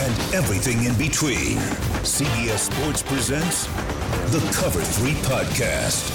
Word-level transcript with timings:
and 0.00 0.34
everything 0.34 0.84
in 0.84 0.96
between, 0.96 1.58
CBS 2.02 2.72
Sports 2.72 3.02
presents 3.02 3.66
the 4.32 4.40
Cover 4.50 4.80
3 4.80 5.12
podcast. 5.28 6.08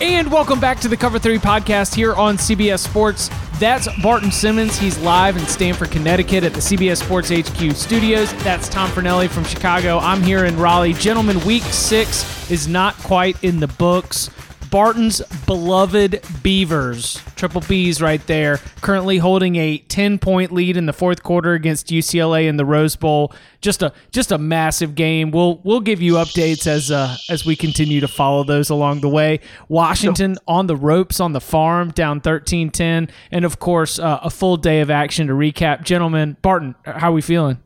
And 0.00 0.32
welcome 0.32 0.58
back 0.58 0.80
to 0.80 0.88
the 0.88 0.96
Cover 0.96 1.18
3 1.18 1.36
podcast 1.36 1.94
here 1.94 2.14
on 2.14 2.38
CBS 2.38 2.78
Sports. 2.78 3.28
That's 3.58 3.88
Barton 4.02 4.32
Simmons. 4.32 4.78
He's 4.78 4.98
live 5.00 5.36
in 5.36 5.46
Stamford, 5.46 5.90
Connecticut 5.90 6.44
at 6.44 6.54
the 6.54 6.60
CBS 6.60 7.02
Sports 7.02 7.28
HQ 7.28 7.76
studios. 7.76 8.32
That's 8.42 8.70
Tom 8.70 8.90
Fornelli 8.90 9.28
from 9.28 9.44
Chicago. 9.44 9.98
I'm 9.98 10.22
here 10.22 10.46
in 10.46 10.56
Raleigh. 10.56 10.94
Gentlemen, 10.94 11.44
week 11.44 11.64
six 11.64 12.50
is 12.50 12.66
not 12.66 12.96
quite 12.96 13.42
in 13.44 13.60
the 13.60 13.68
books. 13.68 14.30
Barton's 14.72 15.20
beloved 15.44 16.24
Beavers, 16.42 17.20
triple 17.36 17.60
B's 17.60 18.00
right 18.00 18.26
there, 18.26 18.56
currently 18.80 19.18
holding 19.18 19.56
a 19.56 19.76
10 19.76 20.18
point 20.18 20.50
lead 20.50 20.78
in 20.78 20.86
the 20.86 20.94
fourth 20.94 21.22
quarter 21.22 21.52
against 21.52 21.88
UCLA 21.88 22.48
in 22.48 22.56
the 22.56 22.64
Rose 22.64 22.96
Bowl. 22.96 23.34
Just 23.60 23.82
a 23.82 23.92
just 24.12 24.32
a 24.32 24.38
massive 24.38 24.94
game. 24.94 25.30
We'll 25.30 25.60
we'll 25.62 25.80
give 25.80 26.00
you 26.00 26.14
updates 26.14 26.66
as 26.66 26.90
uh, 26.90 27.18
as 27.28 27.44
we 27.44 27.54
continue 27.54 28.00
to 28.00 28.08
follow 28.08 28.44
those 28.44 28.70
along 28.70 29.02
the 29.02 29.10
way. 29.10 29.40
Washington 29.68 30.38
on 30.48 30.68
the 30.68 30.76
ropes 30.76 31.20
on 31.20 31.32
the 31.32 31.40
farm, 31.40 31.90
down 31.90 32.22
13-10, 32.22 33.10
and 33.30 33.44
of 33.44 33.58
course 33.58 33.98
uh, 33.98 34.20
a 34.22 34.30
full 34.30 34.56
day 34.56 34.80
of 34.80 34.90
action 34.90 35.26
to 35.26 35.34
recap. 35.34 35.82
Gentlemen, 35.82 36.38
Barton, 36.40 36.74
how 36.86 37.10
are 37.10 37.12
we 37.12 37.20
feeling? 37.20 37.58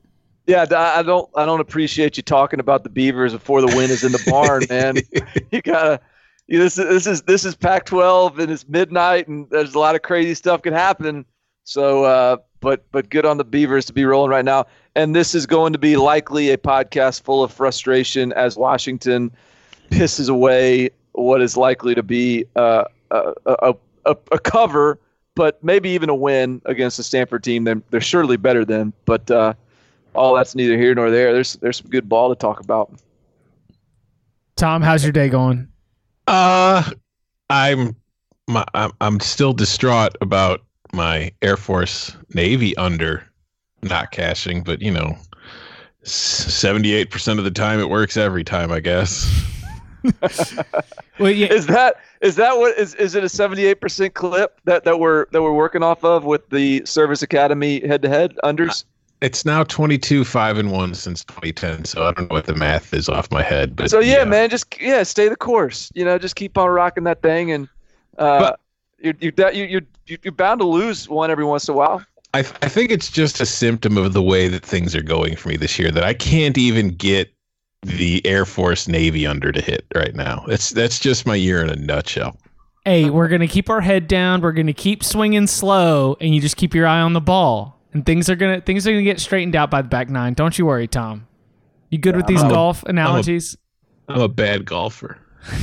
Yeah, 0.49 0.67
I 0.77 1.05
don't 1.05 1.31
I 1.37 1.45
don't 1.45 1.61
appreciate 1.61 2.17
you 2.17 2.25
talking 2.25 2.59
about 2.59 2.83
the 2.83 2.91
Beavers 2.91 3.33
before 3.33 3.61
the 3.61 3.69
win 3.77 3.93
is 3.93 4.03
in 4.03 4.11
the 4.11 4.23
barn, 4.29 4.65
man. 4.69 4.97
You 5.53 5.63
gotta 5.63 6.01
this 6.49 6.79
is 6.79 6.89
this 6.89 7.07
is 7.07 7.23
this 7.23 7.45
is 7.45 7.55
Pac-12 7.55 8.39
and 8.39 8.51
it's 8.51 8.69
midnight 8.69 9.29
and 9.29 9.49
there's 9.51 9.75
a 9.75 9.79
lot 9.79 9.95
of 9.95 10.03
crazy 10.03 10.35
stuff 10.35 10.63
can 10.63 10.73
happen. 10.73 11.25
So, 11.65 12.05
uh, 12.05 12.37
but 12.61 12.85
but 12.93 13.11
good 13.11 13.27
on 13.27 13.39
the 13.39 13.45
Beavers 13.45 13.85
to 13.87 13.93
be 13.93 14.05
rolling 14.05 14.31
right 14.31 14.45
now. 14.45 14.67
And 14.95 15.15
this 15.15 15.35
is 15.35 15.47
going 15.47 15.73
to 15.73 15.79
be 15.79 15.97
likely 15.97 16.51
a 16.51 16.57
podcast 16.57 17.23
full 17.23 17.43
of 17.43 17.53
frustration 17.53 18.33
as 18.33 18.57
Washington 18.57 19.33
pisses 19.91 20.29
away 20.29 20.91
what 21.13 21.43
is 21.43 21.57
likely 21.57 21.95
to 21.95 22.03
be 22.03 22.45
uh, 22.57 22.85
a, 23.11 23.33
a, 23.47 23.75
a, 24.05 24.17
a 24.33 24.39
cover, 24.39 24.99
but 25.35 25.63
maybe 25.63 25.91
even 25.91 26.09
a 26.09 26.15
win 26.15 26.63
against 26.67 26.97
the 26.97 27.03
Stanford 27.03 27.43
team. 27.43 27.65
They're, 27.65 27.83
they're 27.91 28.01
surely 28.01 28.37
better 28.37 28.65
than, 28.65 28.93
but 29.05 29.31
uh, 29.31 29.55
all 30.15 30.35
that's 30.35 30.55
neither 30.55 30.79
here 30.79 30.95
nor 30.95 31.11
there. 31.11 31.33
There's 31.33 31.55
there's 31.55 31.79
some 31.79 31.89
good 31.89 32.09
ball 32.09 32.31
to 32.31 32.37
talk 32.37 32.61
about. 32.61 32.93
Tom, 34.57 34.83
how's 34.83 35.03
your 35.03 35.13
day 35.13 35.29
going? 35.29 35.69
Uh, 36.27 36.91
I'm 37.51 37.97
my 38.49 38.65
I'm, 38.75 38.93
I'm 39.01 39.21
still 39.21 39.53
distraught 39.53 40.17
about 40.21 40.63
my 40.93 41.33
Air 41.43 41.57
Force 41.57 42.17
Navy 42.35 42.77
under 42.77 43.25
not 43.83 44.11
cashing, 44.11 44.63
but 44.63 44.81
you 44.83 44.91
know, 44.91 45.17
seventy 46.03 46.93
eight 46.95 47.11
percent 47.11 47.39
of 47.39 47.45
the 47.45 47.51
time 47.51 47.81
it 47.81 47.89
works 47.89 48.17
every 48.17 48.45
time, 48.45 48.73
I 48.73 48.81
guess. 48.81 49.31
well, 51.19 51.31
yeah. 51.31 51.53
Is 51.53 51.67
that 51.67 51.97
is 52.21 52.37
that 52.37 52.57
what 52.57 52.77
is 52.79 52.95
is 52.95 53.15
it 53.15 53.25
a 53.25 53.29
seventy 53.29 53.67
eight 53.67 53.81
percent 53.81 54.15
clip 54.15 54.61
that 54.65 54.85
that 54.85 54.99
we're 54.99 55.27
that 55.33 55.43
we're 55.43 55.55
working 55.55 55.83
off 55.83 56.05
of 56.05 56.25
with 56.25 56.49
the 56.51 56.85
Service 56.85 57.23
Academy 57.23 57.87
head 57.87 58.03
to 58.03 58.09
head 58.09 58.35
unders? 58.45 58.85
It's 59.27 59.45
now 59.45 59.65
22 59.65 60.25
5 60.25 60.59
and 60.59 60.71
1 60.71 60.95
since 60.95 61.25
2010 61.25 61.85
so 61.85 62.05
i 62.05 62.13
don't 62.13 62.31
know 62.31 62.35
what 62.35 62.47
the 62.47 62.55
math 62.55 62.95
is 62.95 63.09
off 63.09 63.29
my 63.33 63.43
head 63.43 63.75
but 63.75 63.91
so 63.91 63.99
yeah, 63.99 64.19
yeah. 64.19 64.25
man 64.25 64.49
just 64.49 64.81
yeah 64.81 65.03
stay 65.03 65.29
the 65.29 65.37
course. 65.37 65.91
You 65.95 66.05
know 66.05 66.17
just 66.17 66.37
keep 66.37 66.57
on 66.57 66.71
rocking 66.71 67.05
that 67.05 67.23
thing 67.23 67.51
and 67.51 67.69
uh 68.19 68.39
but, 68.39 68.61
you're, 68.99 69.15
you're, 69.21 69.53
you're, 69.53 70.19
you're 70.23 70.33
bound 70.33 70.61
to 70.61 70.67
lose 70.67 71.09
one 71.09 71.31
every 71.31 71.45
once 71.45 71.69
in 71.69 71.75
a 71.75 71.77
while. 71.77 72.03
I, 72.33 72.39
I 72.39 72.69
think 72.69 72.91
it's 72.91 73.11
just 73.11 73.41
a 73.41 73.47
symptom 73.47 73.99
of 73.99 74.15
the 74.15 74.23
way 74.23 74.49
that 74.49 74.65
things 74.65 74.97
are 74.97 75.03
going 75.03 75.37
for 75.37 75.51
me 75.51 75.57
this 75.57 75.79
year 75.79 75.91
that 75.91 76.05
i 76.05 76.15
can't 76.15 76.57
even 76.57 76.91
get 76.91 77.33
the 77.83 78.25
air 78.25 78.45
force 78.45 78.89
navy 78.89 79.27
under 79.27 79.53
to 79.53 79.61
hit 79.61 79.87
right 79.95 80.15
now. 80.15 80.45
It's 80.49 80.71
that's 80.71 80.99
just 80.99 81.27
my 81.27 81.35
year 81.35 81.63
in 81.63 81.71
a 81.71 81.77
nutshell. 81.77 82.37
Hey 82.85 83.11
we're 83.11 83.29
gonna 83.29 83.49
keep 83.49 83.69
our 83.69 83.81
head 83.81 84.07
down 84.07 84.41
we're 84.41 84.53
gonna 84.53 84.73
keep 84.73 85.03
swinging 85.03 85.49
slow 85.49 86.17
and 86.21 86.33
you 86.33 86.41
just 86.41 86.57
keep 86.57 86.75
your 86.75 86.87
eye 86.87 87.01
on 87.01 87.13
the 87.13 87.21
ball 87.21 87.76
and 87.97 88.05
things 88.05 88.29
are 88.29 88.37
gonna 88.37 88.61
things 88.61 88.87
are 88.87 88.91
gonna 88.93 89.03
get 89.03 89.21
straightened 89.21 89.57
out 89.57 89.71
by 89.71 89.81
the 89.81 89.89
back 89.89 90.11
nine. 90.11 90.35
Don't 90.35 90.59
you 90.59 90.67
worry, 90.67 90.87
Tom. 90.87 91.27
You 91.89 91.97
good 91.97 92.15
yeah, 92.15 92.19
with 92.19 92.27
these 92.27 92.43
I'm 92.43 92.51
golf 92.51 92.83
a, 92.83 92.91
analogies? 92.91 93.57
I'm 94.07 94.17
a, 94.17 94.19
I'm 94.19 94.25
a 94.25 94.29
bad 94.29 94.67
golfer. 94.67 95.19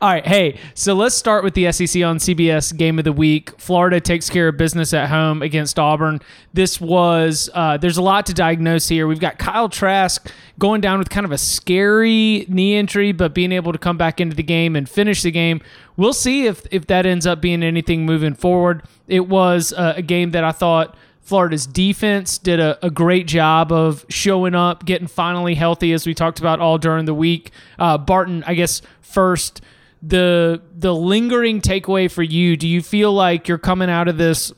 All 0.00 0.08
right, 0.08 0.26
hey, 0.26 0.58
so 0.74 0.94
let's 0.94 1.14
start 1.14 1.44
with 1.44 1.54
the 1.54 1.70
SEC 1.70 2.02
on 2.02 2.16
CBS 2.16 2.76
game 2.76 2.98
of 2.98 3.04
the 3.04 3.12
week. 3.12 3.56
Florida 3.60 4.00
takes 4.00 4.30
care 4.30 4.48
of 4.48 4.56
business 4.56 4.92
at 4.92 5.10
home 5.10 5.42
against 5.42 5.78
Auburn. 5.78 6.20
This 6.54 6.80
was 6.80 7.50
uh, 7.54 7.76
there's 7.76 7.98
a 7.98 8.02
lot 8.02 8.26
to 8.26 8.34
diagnose 8.34 8.88
here. 8.88 9.06
We've 9.06 9.20
got 9.20 9.38
Kyle 9.38 9.68
Trask 9.68 10.28
going 10.58 10.80
down 10.80 10.98
with 10.98 11.08
kind 11.08 11.24
of 11.24 11.30
a 11.30 11.38
scary 11.38 12.46
knee 12.48 12.76
injury, 12.76 13.12
but 13.12 13.32
being 13.32 13.52
able 13.52 13.72
to 13.72 13.78
come 13.78 13.96
back 13.96 14.20
into 14.20 14.34
the 14.34 14.42
game 14.42 14.74
and 14.74 14.88
finish 14.88 15.22
the 15.22 15.30
game. 15.30 15.60
We'll 15.96 16.14
see 16.14 16.46
if 16.46 16.66
if 16.72 16.88
that 16.88 17.06
ends 17.06 17.28
up 17.28 17.40
being 17.40 17.62
anything 17.62 18.06
moving 18.06 18.34
forward. 18.34 18.82
It 19.06 19.28
was 19.28 19.72
uh, 19.72 19.94
a 19.96 20.02
game 20.02 20.32
that 20.32 20.42
I 20.42 20.50
thought 20.50 20.96
Florida's 21.22 21.66
defense 21.66 22.36
did 22.36 22.58
a, 22.58 22.84
a, 22.84 22.90
great 22.90 23.26
job 23.26 23.70
of 23.70 24.04
showing 24.08 24.56
up, 24.56 24.84
getting 24.84 25.06
finally 25.06 25.54
healthy, 25.54 25.92
as 25.92 26.04
we 26.04 26.14
talked 26.14 26.40
about 26.40 26.58
all 26.58 26.78
during 26.78 27.04
the 27.04 27.14
week. 27.14 27.52
Uh, 27.78 27.96
Barton, 27.96 28.42
I 28.44 28.54
guess 28.54 28.82
first, 29.00 29.60
the 30.02 30.60
the 30.76 30.92
lingering 30.92 31.60
takeaway 31.60 32.10
for 32.10 32.24
you. 32.24 32.56
Do 32.56 32.66
you 32.66 32.82
feel 32.82 33.12
like 33.12 33.46
you're 33.46 33.56
coming 33.56 33.88
out 33.88 34.08
of 34.08 34.18
this 34.18 34.52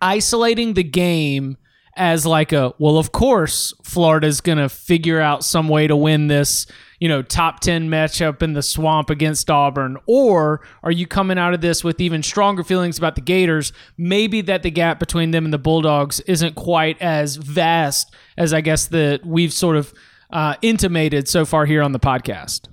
isolating 0.00 0.74
the 0.74 0.84
game 0.84 1.56
as 1.96 2.24
like 2.24 2.52
a 2.52 2.72
well, 2.78 2.98
of 2.98 3.12
course, 3.12 3.72
Florida's 3.82 4.40
gonna 4.40 4.68
figure 4.68 5.20
out 5.20 5.44
some 5.44 5.68
way 5.68 5.86
to 5.86 5.96
win 5.96 6.28
this 6.28 6.66
you 7.00 7.08
know, 7.08 7.22
top 7.22 7.60
10 7.60 7.88
matchup 7.88 8.42
in 8.42 8.52
the 8.52 8.62
swamp 8.62 9.08
against 9.08 9.50
Auburn? 9.50 9.96
Or 10.06 10.60
are 10.82 10.92
you 10.92 11.06
coming 11.06 11.38
out 11.38 11.54
of 11.54 11.62
this 11.62 11.82
with 11.82 11.98
even 11.98 12.22
stronger 12.22 12.62
feelings 12.62 12.98
about 12.98 13.14
the 13.14 13.22
Gators? 13.22 13.72
Maybe 13.96 14.42
that 14.42 14.62
the 14.62 14.70
gap 14.70 15.00
between 15.00 15.30
them 15.30 15.46
and 15.46 15.52
the 15.52 15.58
Bulldogs 15.58 16.20
isn't 16.20 16.54
quite 16.54 17.00
as 17.00 17.36
vast 17.36 18.14
as 18.36 18.52
I 18.52 18.60
guess 18.60 18.86
that 18.88 19.24
we've 19.24 19.52
sort 19.52 19.76
of 19.76 19.94
uh, 20.30 20.56
intimated 20.60 21.26
so 21.26 21.46
far 21.46 21.64
here 21.64 21.82
on 21.82 21.92
the 21.92 21.98
podcast. 21.98 22.68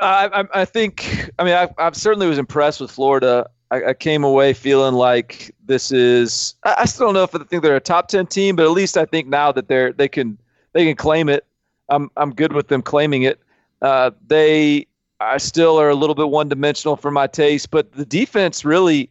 I, 0.00 0.44
I, 0.54 0.64
think, 0.64 1.30
I 1.38 1.44
mean, 1.44 1.54
I, 1.54 1.68
I 1.76 1.90
certainly 1.92 2.28
was 2.28 2.38
impressed 2.38 2.80
with 2.80 2.90
Florida. 2.90 3.50
I, 3.70 3.84
I, 3.86 3.94
came 3.94 4.24
away 4.24 4.54
feeling 4.54 4.94
like 4.94 5.54
this 5.66 5.92
is. 5.92 6.54
I, 6.64 6.76
I 6.78 6.84
still 6.86 7.08
don't 7.08 7.14
know 7.14 7.22
if 7.22 7.34
I 7.34 7.44
think 7.44 7.62
they're 7.62 7.76
a 7.76 7.80
top 7.80 8.08
ten 8.08 8.26
team, 8.26 8.56
but 8.56 8.64
at 8.64 8.70
least 8.70 8.96
I 8.96 9.04
think 9.04 9.28
now 9.28 9.52
that 9.52 9.68
they're 9.68 9.92
they 9.92 10.08
can 10.08 10.38
they 10.72 10.86
can 10.86 10.96
claim 10.96 11.28
it 11.28 11.44
I'm 11.88 12.10
I'm 12.16 12.34
good 12.34 12.52
with 12.52 12.68
them 12.68 12.82
claiming 12.82 13.22
it. 13.22 13.40
Uh, 13.80 14.10
they 14.26 14.86
I 15.20 15.38
still 15.38 15.80
are 15.80 15.88
a 15.88 15.94
little 15.94 16.14
bit 16.14 16.28
one 16.28 16.48
dimensional 16.48 16.96
for 16.96 17.10
my 17.10 17.26
taste, 17.26 17.70
but 17.70 17.92
the 17.92 18.06
defense 18.06 18.64
really. 18.64 19.10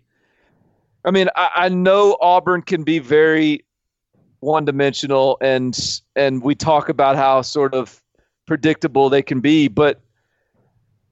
I 1.05 1.11
mean, 1.11 1.29
I, 1.35 1.49
I 1.55 1.69
know 1.69 2.17
Auburn 2.19 2.61
can 2.61 2.83
be 2.83 2.99
very 2.99 3.63
one 4.39 4.65
dimensional, 4.65 5.37
and 5.41 5.77
and 6.15 6.43
we 6.43 6.55
talk 6.55 6.89
about 6.89 7.15
how 7.15 7.41
sort 7.41 7.73
of 7.73 8.01
predictable 8.45 9.09
they 9.09 9.21
can 9.21 9.39
be, 9.39 9.67
but 9.67 10.01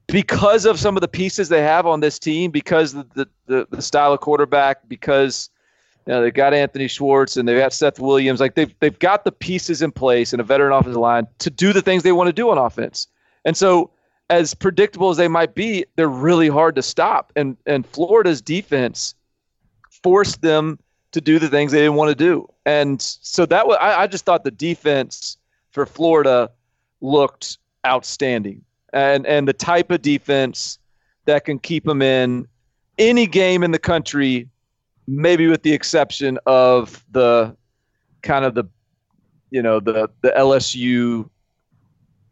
because 0.07 0.65
of 0.65 0.79
some 0.79 0.95
of 0.97 1.01
the 1.01 1.07
pieces 1.07 1.49
they 1.49 1.61
have 1.61 1.85
on 1.85 1.99
this 1.99 2.19
team, 2.19 2.51
because 2.51 2.93
the 2.93 3.27
the, 3.47 3.67
the, 3.69 3.81
style 3.81 4.13
of 4.13 4.19
quarterback, 4.19 4.87
because 4.87 5.49
you 6.05 6.13
know, 6.13 6.21
they've 6.21 6.33
got 6.33 6.53
Anthony 6.53 6.87
Schwartz 6.87 7.37
and 7.37 7.47
they've 7.47 7.57
got 7.57 7.73
Seth 7.73 7.99
Williams. 7.99 8.39
Like 8.39 8.55
they've 8.55 8.73
they've 8.79 8.97
got 8.99 9.23
the 9.23 9.31
pieces 9.31 9.81
in 9.81 9.91
place 9.91 10.33
and 10.33 10.39
a 10.39 10.43
veteran 10.43 10.73
offensive 10.73 10.99
line 10.99 11.27
to 11.39 11.49
do 11.49 11.73
the 11.73 11.81
things 11.81 12.03
they 12.03 12.11
want 12.11 12.27
to 12.27 12.33
do 12.33 12.49
on 12.49 12.57
offense. 12.57 13.07
And 13.45 13.57
so, 13.57 13.91
as 14.29 14.53
predictable 14.53 15.09
as 15.09 15.17
they 15.17 15.27
might 15.27 15.55
be, 15.55 15.85
they're 15.95 16.07
really 16.07 16.49
hard 16.49 16.75
to 16.75 16.81
stop. 16.83 17.31
And 17.35 17.57
and 17.65 17.85
Florida's 17.87 18.41
defense 18.41 19.15
forced 20.03 20.41
them 20.41 20.77
to 21.13 21.21
do 21.21 21.39
the 21.39 21.47
things 21.47 21.71
they 21.71 21.79
didn't 21.79 21.95
want 21.95 22.09
to 22.09 22.15
do. 22.15 22.47
And 22.65 23.01
so 23.01 23.45
that 23.47 23.67
was 23.67 23.77
I, 23.81 24.03
I 24.03 24.07
just 24.07 24.25
thought 24.25 24.43
the 24.43 24.51
defense 24.51 25.37
for 25.71 25.85
Florida 25.85 26.51
looked 27.01 27.57
outstanding. 27.85 28.63
And 28.95 29.27
and 29.27 29.47
the 29.47 29.53
type 29.53 29.91
of 29.91 30.01
defense 30.01 30.79
that 31.25 31.45
can 31.45 31.59
keep 31.59 31.83
them 31.83 32.01
in 32.01 32.47
any 32.97 33.27
game 33.27 33.61
in 33.61 33.71
the 33.71 33.79
country 33.79 34.49
maybe 35.07 35.47
with 35.47 35.63
the 35.63 35.73
exception 35.73 36.39
of 36.45 37.03
the 37.11 37.55
kind 38.21 38.45
of 38.45 38.55
the 38.55 38.65
you 39.51 39.61
know 39.61 39.79
the 39.79 40.09
the 40.21 40.31
LSU, 40.31 41.29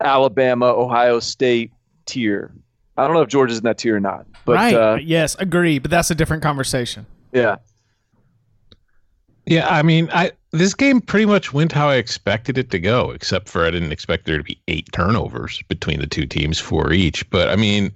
Alabama, 0.01 0.65
Ohio 0.65 1.19
State 1.19 1.71
tier. 2.05 2.53
I 2.97 3.05
don't 3.05 3.15
know 3.15 3.21
if 3.21 3.29
Georgia's 3.29 3.57
in 3.57 3.63
that 3.63 3.77
tier 3.77 3.95
or 3.95 3.99
not, 3.99 4.25
but 4.45 4.53
right. 4.53 4.75
uh, 4.75 4.97
yes, 5.01 5.35
agree. 5.39 5.79
But 5.79 5.91
that's 5.91 6.11
a 6.11 6.15
different 6.15 6.43
conversation. 6.43 7.05
yeah, 7.31 7.55
Yeah, 9.45 9.67
I 9.67 9.81
mean, 9.81 10.09
I 10.13 10.31
this 10.53 10.75
game 10.75 11.01
pretty 11.01 11.25
much 11.25 11.51
went 11.51 11.71
how 11.71 11.89
I 11.89 11.95
expected 11.95 12.59
it 12.59 12.69
to 12.71 12.79
go, 12.79 13.09
except 13.09 13.49
for 13.49 13.65
I 13.65 13.71
didn't 13.71 13.91
expect 13.91 14.25
there 14.25 14.37
to 14.37 14.43
be 14.43 14.61
eight 14.67 14.87
turnovers 14.93 15.61
between 15.67 15.99
the 15.99 16.07
two 16.07 16.27
teams, 16.27 16.59
four 16.59 16.93
each. 16.93 17.27
But 17.31 17.49
I 17.49 17.55
mean, 17.55 17.91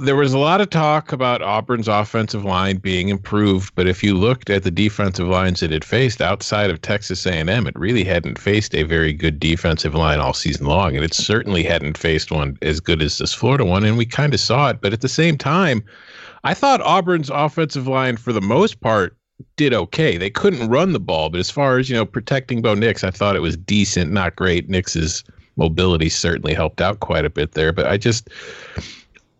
there 0.00 0.14
was 0.14 0.32
a 0.32 0.38
lot 0.38 0.60
of 0.60 0.70
talk 0.70 1.10
about 1.10 1.42
Auburn's 1.42 1.88
offensive 1.88 2.44
line 2.44 2.76
being 2.76 3.08
improved, 3.08 3.74
but 3.74 3.88
if 3.88 4.04
you 4.04 4.16
looked 4.16 4.48
at 4.48 4.62
the 4.62 4.70
defensive 4.70 5.26
lines 5.26 5.64
it 5.64 5.72
had 5.72 5.84
faced 5.84 6.22
outside 6.22 6.70
of 6.70 6.80
Texas 6.80 7.26
A&M, 7.26 7.66
it 7.66 7.76
really 7.76 8.04
hadn't 8.04 8.38
faced 8.38 8.72
a 8.76 8.84
very 8.84 9.12
good 9.12 9.40
defensive 9.40 9.96
line 9.96 10.20
all 10.20 10.32
season 10.32 10.66
long, 10.66 10.94
and 10.94 11.04
it 11.04 11.14
certainly 11.14 11.64
hadn't 11.64 11.98
faced 11.98 12.30
one 12.30 12.56
as 12.62 12.78
good 12.78 13.02
as 13.02 13.18
this 13.18 13.34
Florida 13.34 13.64
one, 13.64 13.84
and 13.84 13.98
we 13.98 14.06
kind 14.06 14.32
of 14.32 14.38
saw 14.38 14.68
it. 14.68 14.80
But 14.80 14.92
at 14.92 15.00
the 15.00 15.08
same 15.08 15.36
time, 15.36 15.82
I 16.44 16.54
thought 16.54 16.80
Auburn's 16.82 17.28
offensive 17.28 17.88
line, 17.88 18.16
for 18.16 18.32
the 18.32 18.40
most 18.40 18.80
part, 18.80 19.16
did 19.56 19.74
okay. 19.74 20.16
They 20.16 20.30
couldn't 20.30 20.68
run 20.68 20.92
the 20.92 21.00
ball, 21.00 21.30
but 21.30 21.40
as 21.40 21.50
far 21.50 21.78
as 21.78 21.88
you 21.88 21.96
know, 21.96 22.06
protecting 22.06 22.62
Bo 22.62 22.74
Nix, 22.74 23.04
I 23.04 23.10
thought 23.10 23.36
it 23.36 23.40
was 23.40 23.56
decent, 23.56 24.12
not 24.12 24.36
great. 24.36 24.68
Nix's 24.68 25.24
mobility 25.56 26.08
certainly 26.08 26.54
helped 26.54 26.80
out 26.80 27.00
quite 27.00 27.24
a 27.24 27.30
bit 27.30 27.52
there, 27.52 27.72
but 27.72 27.86
I 27.86 27.96
just 27.96 28.28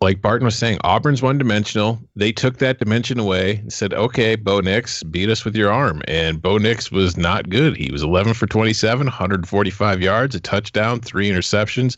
like 0.01 0.21
Barton 0.21 0.45
was 0.45 0.55
saying, 0.55 0.79
Auburn's 0.83 1.21
one 1.21 1.37
dimensional. 1.37 1.99
They 2.15 2.31
took 2.31 2.57
that 2.57 2.79
dimension 2.79 3.19
away 3.19 3.57
and 3.57 3.71
said, 3.71 3.93
okay, 3.93 4.35
Bo 4.35 4.59
Nix, 4.59 5.03
beat 5.03 5.29
us 5.29 5.45
with 5.45 5.55
your 5.55 5.71
arm. 5.71 6.01
And 6.07 6.41
Bo 6.41 6.57
Nix 6.57 6.91
was 6.91 7.17
not 7.17 7.49
good. 7.49 7.77
He 7.77 7.91
was 7.91 8.01
11 8.01 8.33
for 8.33 8.47
27, 8.47 9.05
145 9.05 10.01
yards, 10.01 10.33
a 10.33 10.39
touchdown, 10.39 10.99
three 10.99 11.29
interceptions. 11.29 11.97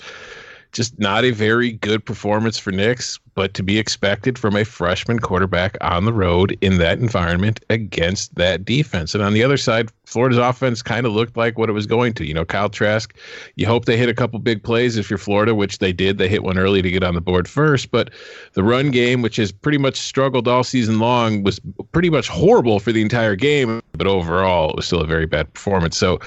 Just 0.74 1.00
not 1.00 1.24
a 1.24 1.32
very 1.32 1.72
good 1.72 2.04
performance 2.04 2.58
for 2.58 2.72
Nix, 2.72 3.20
but 3.36 3.54
to 3.56 3.64
be 3.64 3.80
expected 3.80 4.38
from 4.38 4.56
a 4.56 4.64
freshman 4.64 5.20
quarterback 5.20 5.78
on 5.82 6.06
the 6.06 6.14
road 6.14 6.58
in 6.62 6.78
that 6.78 7.00
environment 7.00 7.60
against 7.70 8.34
that 8.36 8.66
defense. 8.66 9.14
And 9.14 9.24
on 9.24 9.34
the 9.34 9.44
other 9.44 9.58
side, 9.58 9.90
Florida's 10.06 10.38
offense 10.38 10.82
kind 10.82 11.06
of 11.06 11.14
looked 11.14 11.38
like 11.38 11.58
what 11.58 11.70
it 11.70 11.74
was 11.74 11.88
going 11.88 12.14
to. 12.14 12.28
You 12.28 12.34
know, 12.34 12.46
Kyle 12.46 12.70
Trask, 12.70 13.16
you 13.56 13.66
hope 13.66 13.86
they 13.86 13.98
hit 13.98 14.10
a 14.10 14.14
couple 14.14 14.38
big 14.40 14.62
plays 14.62 14.98
if 14.98 15.10
you're 15.10 15.18
Florida, 15.18 15.56
which 15.56 15.80
they 15.80 15.94
did. 15.94 16.18
They 16.18 16.28
hit 16.28 16.44
one 16.44 16.58
early 16.58 16.82
to 16.82 16.92
get 16.92 17.04
on 17.04 17.16
the 17.16 17.22
board 17.22 17.48
first. 17.48 17.90
But 17.90 18.12
the 18.54 18.64
run 18.64 18.92
game, 18.92 19.22
which 19.22 19.38
has 19.38 19.52
pretty 19.52 19.78
much 19.78 19.96
struggled 19.96 20.48
all 20.48 20.64
season 20.64 21.00
long, 21.00 21.44
was 21.44 21.60
pretty 21.92 22.10
much 22.10 22.28
horrible 22.28 22.80
for 22.80 22.92
the 22.92 23.02
entire 23.02 23.36
game. 23.36 23.82
But 23.94 24.08
overall, 24.08 24.72
it 24.72 24.76
was 24.76 24.86
still 24.86 25.02
a 25.02 25.08
very 25.08 25.26
bad 25.26 25.52
performance. 25.54 25.98
So 25.98 26.20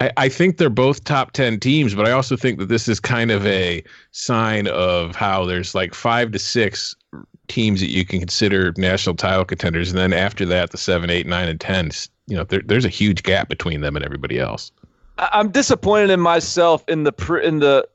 I, 0.00 0.12
I 0.16 0.28
think 0.28 0.56
they're 0.56 0.70
both 0.70 1.04
top 1.04 1.32
10 1.32 1.60
teams, 1.60 1.94
but 1.94 2.06
I 2.06 2.12
also 2.12 2.36
think 2.36 2.58
that 2.58 2.66
this 2.66 2.88
is 2.88 3.00
kind 3.00 3.30
of 3.30 3.44
a 3.46 3.82
sign 4.18 4.66
of 4.66 5.14
how 5.14 5.44
there's 5.44 5.74
like 5.74 5.94
five 5.94 6.32
to 6.32 6.38
six 6.38 6.96
teams 7.46 7.80
that 7.80 7.90
you 7.90 8.04
can 8.04 8.18
consider 8.18 8.74
national 8.76 9.14
title 9.14 9.44
contenders. 9.44 9.90
And 9.90 9.98
then 9.98 10.12
after 10.12 10.44
that, 10.46 10.70
the 10.70 10.76
seven, 10.76 11.08
eight, 11.08 11.26
nine, 11.26 11.48
and 11.48 11.60
10, 11.60 11.92
you 12.26 12.36
know, 12.36 12.44
there, 12.44 12.60
there's 12.64 12.84
a 12.84 12.90
huge 12.90 13.22
gap 13.22 13.48
between 13.48 13.80
them 13.80 13.94
and 13.94 14.04
everybody 14.04 14.38
else. 14.38 14.72
I'm 15.18 15.50
disappointed 15.50 16.10
in 16.10 16.20
myself 16.20 16.84
in 16.88 17.04
the 17.04 17.12
in 17.42 17.60
the 17.60 17.88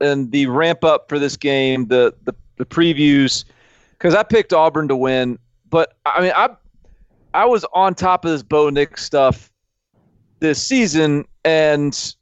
in 0.00 0.30
the 0.30 0.46
ramp 0.46 0.84
up 0.84 1.08
for 1.08 1.18
this 1.18 1.36
game, 1.36 1.86
the 1.86 2.14
the, 2.24 2.34
the 2.56 2.64
previews, 2.64 3.44
because 3.92 4.14
I 4.14 4.22
picked 4.22 4.52
Auburn 4.52 4.86
to 4.88 4.96
win. 4.96 5.38
But 5.68 5.96
I 6.06 6.20
mean, 6.20 6.32
I 6.36 6.50
I 7.34 7.44
was 7.44 7.64
on 7.72 7.94
top 7.94 8.24
of 8.24 8.30
this 8.30 8.42
Bo 8.42 8.70
Nix 8.70 9.04
stuff 9.04 9.50
this 10.38 10.62
season, 10.62 11.24
and 11.44 12.14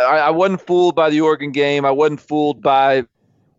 I, 0.00 0.18
I 0.18 0.30
wasn't 0.30 0.60
fooled 0.60 0.94
by 0.94 1.10
the 1.10 1.20
Oregon 1.20 1.52
game. 1.52 1.84
I 1.84 1.90
wasn't 1.90 2.20
fooled 2.20 2.62
by 2.62 3.04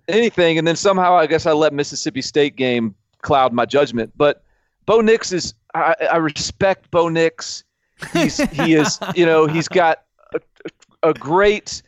anything, 0.07 0.57
and 0.57 0.67
then 0.67 0.75
somehow 0.75 1.15
I 1.15 1.27
guess 1.27 1.45
I 1.45 1.51
let 1.51 1.73
Mississippi 1.73 2.21
State 2.21 2.55
game 2.55 2.95
cloud 3.21 3.53
my 3.53 3.65
judgment. 3.65 4.11
But 4.15 4.43
Bo 4.85 5.01
Nix 5.01 5.31
is 5.31 5.53
I, 5.73 5.95
I 6.11 6.17
respect 6.17 6.89
Bo 6.91 7.09
Nix. 7.09 7.63
He's 8.13 8.37
he 8.51 8.73
is 8.73 8.99
you 9.15 9.25
know 9.25 9.45
he's 9.45 9.67
got 9.67 10.03
a, 10.33 10.39
a 11.03 11.13
great 11.13 11.81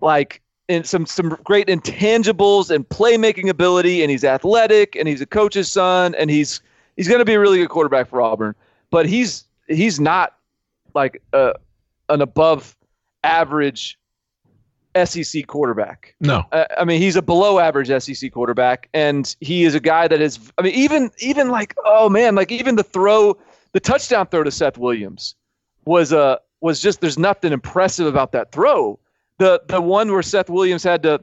like 0.00 0.42
and 0.68 0.86
some 0.86 1.06
some 1.06 1.30
great 1.44 1.68
intangibles 1.68 2.70
and 2.70 2.88
playmaking 2.88 3.48
ability, 3.48 4.02
and 4.02 4.10
he's 4.10 4.24
athletic, 4.24 4.96
and 4.96 5.08
he's 5.08 5.20
a 5.20 5.26
coach's 5.26 5.70
son, 5.70 6.14
and 6.14 6.30
he's 6.30 6.60
he's 6.96 7.08
going 7.08 7.18
to 7.18 7.24
be 7.24 7.34
a 7.34 7.40
really 7.40 7.58
good 7.58 7.68
quarterback 7.68 8.08
for 8.08 8.22
Auburn. 8.22 8.54
But 8.90 9.06
he's 9.06 9.46
he's 9.68 9.98
not 10.00 10.36
like 10.94 11.22
a, 11.32 11.54
an 12.08 12.20
above 12.20 12.76
average 13.24 13.98
SEC 15.04 15.46
quarterback. 15.46 16.14
No. 16.20 16.44
Uh, 16.52 16.66
I 16.78 16.84
mean, 16.84 17.00
he's 17.00 17.16
a 17.16 17.22
below 17.22 17.58
average 17.58 17.88
SEC 18.02 18.30
quarterback, 18.32 18.88
and 18.94 19.34
he 19.40 19.64
is 19.64 19.74
a 19.74 19.80
guy 19.80 20.06
that 20.06 20.20
is. 20.20 20.38
I 20.58 20.62
mean, 20.62 20.74
even 20.74 21.10
even 21.18 21.48
like 21.48 21.74
oh 21.84 22.08
man, 22.08 22.34
like 22.34 22.52
even 22.52 22.76
the 22.76 22.84
throw, 22.84 23.36
the 23.72 23.80
touchdown 23.80 24.26
throw 24.26 24.44
to 24.44 24.50
Seth 24.50 24.78
Williams 24.78 25.34
was 25.84 26.12
a 26.12 26.18
uh, 26.18 26.36
was 26.60 26.80
just 26.80 27.00
there's 27.00 27.18
nothing 27.18 27.52
impressive 27.52 28.06
about 28.06 28.32
that 28.32 28.52
throw. 28.52 28.98
The 29.38 29.60
the 29.66 29.80
one 29.80 30.12
where 30.12 30.22
Seth 30.22 30.48
Williams 30.48 30.84
had 30.84 31.02
to 31.02 31.20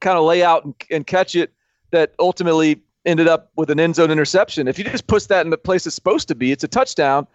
kind 0.00 0.18
of 0.18 0.24
lay 0.24 0.42
out 0.42 0.64
and, 0.64 0.74
and 0.90 1.06
catch 1.06 1.34
it 1.34 1.52
that 1.90 2.14
ultimately 2.18 2.80
ended 3.06 3.28
up 3.28 3.50
with 3.56 3.70
an 3.70 3.80
end 3.80 3.96
zone 3.96 4.10
interception. 4.10 4.68
If 4.68 4.78
you 4.78 4.84
just 4.84 5.06
push 5.06 5.24
that 5.24 5.46
in 5.46 5.50
the 5.50 5.58
place 5.58 5.86
it's 5.86 5.94
supposed 5.94 6.28
to 6.28 6.34
be, 6.34 6.52
it's 6.52 6.64
a 6.64 6.68
touchdown. 6.68 7.26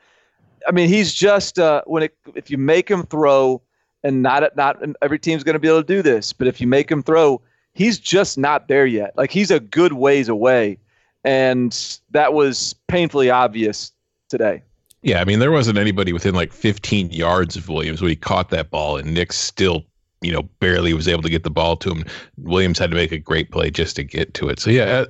I 0.67 0.71
mean, 0.71 0.89
he's 0.89 1.13
just 1.13 1.57
uh, 1.57 1.81
when 1.85 2.03
it 2.03 2.15
if 2.35 2.51
you 2.51 2.57
make 2.57 2.89
him 2.89 3.03
throw 3.03 3.61
and 4.05 4.21
not 4.21 4.55
not 4.55 4.81
every 5.01 5.17
team's 5.17 5.43
going 5.43 5.55
to 5.55 5.59
be 5.59 5.67
able 5.67 5.81
to 5.81 5.87
do 5.87 6.01
this, 6.01 6.31
but 6.31 6.47
if 6.47 6.61
you 6.61 6.67
make 6.67 6.89
him 6.89 7.01
throw, 7.01 7.41
he's 7.73 7.97
just 7.97 8.37
not 8.37 8.67
there 8.67 8.85
yet. 8.85 9.17
Like 9.17 9.31
he's 9.31 9.49
a 9.49 9.59
good 9.59 9.93
ways 9.93 10.29
away, 10.29 10.77
and 11.23 11.99
that 12.11 12.33
was 12.33 12.75
painfully 12.87 13.31
obvious 13.31 13.91
today. 14.29 14.61
Yeah, 15.01 15.21
I 15.21 15.25
mean, 15.25 15.39
there 15.39 15.51
wasn't 15.51 15.79
anybody 15.79 16.13
within 16.13 16.35
like 16.35 16.53
15 16.53 17.11
yards 17.11 17.55
of 17.55 17.67
Williams 17.67 18.01
when 18.01 18.09
he 18.09 18.15
caught 18.15 18.49
that 18.49 18.69
ball, 18.69 18.97
and 18.97 19.13
Nix 19.13 19.37
still, 19.37 19.83
you 20.21 20.31
know, 20.31 20.43
barely 20.59 20.93
was 20.93 21.07
able 21.07 21.21
to 21.23 21.29
get 21.29 21.43
the 21.43 21.51
ball 21.51 21.75
to 21.77 21.91
him. 21.91 22.03
Williams 22.37 22.77
had 22.77 22.91
to 22.91 22.95
make 22.95 23.11
a 23.11 23.17
great 23.17 23.51
play 23.51 23.71
just 23.71 23.95
to 23.95 24.03
get 24.03 24.35
to 24.35 24.49
it. 24.49 24.59
So 24.59 24.69
yeah, 24.69 24.83
uh, 24.83 25.05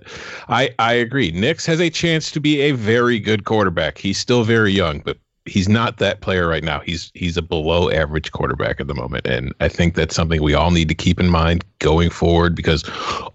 I 0.48 0.70
I 0.80 0.94
agree. 0.94 1.32
Nix 1.32 1.66
has 1.66 1.82
a 1.82 1.90
chance 1.90 2.32
to 2.32 2.40
be 2.40 2.62
a 2.62 2.72
very 2.72 3.20
good 3.20 3.44
quarterback. 3.44 3.98
He's 3.98 4.18
still 4.18 4.46
very 4.46 4.72
young, 4.72 5.00
but 5.00 5.18
he's 5.46 5.70
not 5.70 5.98
that 5.98 6.22
player 6.22 6.48
right 6.48 6.64
now. 6.64 6.80
He's 6.80 7.12
he's 7.14 7.38
a 7.38 7.42
below 7.42 7.90
average 7.92 8.32
quarterback 8.32 8.80
at 8.80 8.88
the 8.88 8.96
moment, 8.96 9.26
and 9.28 9.54
I 9.60 9.68
think 9.68 9.96
that's 9.96 10.16
something 10.16 10.42
we 10.42 10.54
all 10.54 10.72
need 10.72 10.88
to 10.90 10.96
keep 10.96 11.20
in 11.20 11.30
mind 11.30 11.64
going 11.80 12.10
forward 12.10 12.56
because 12.56 12.84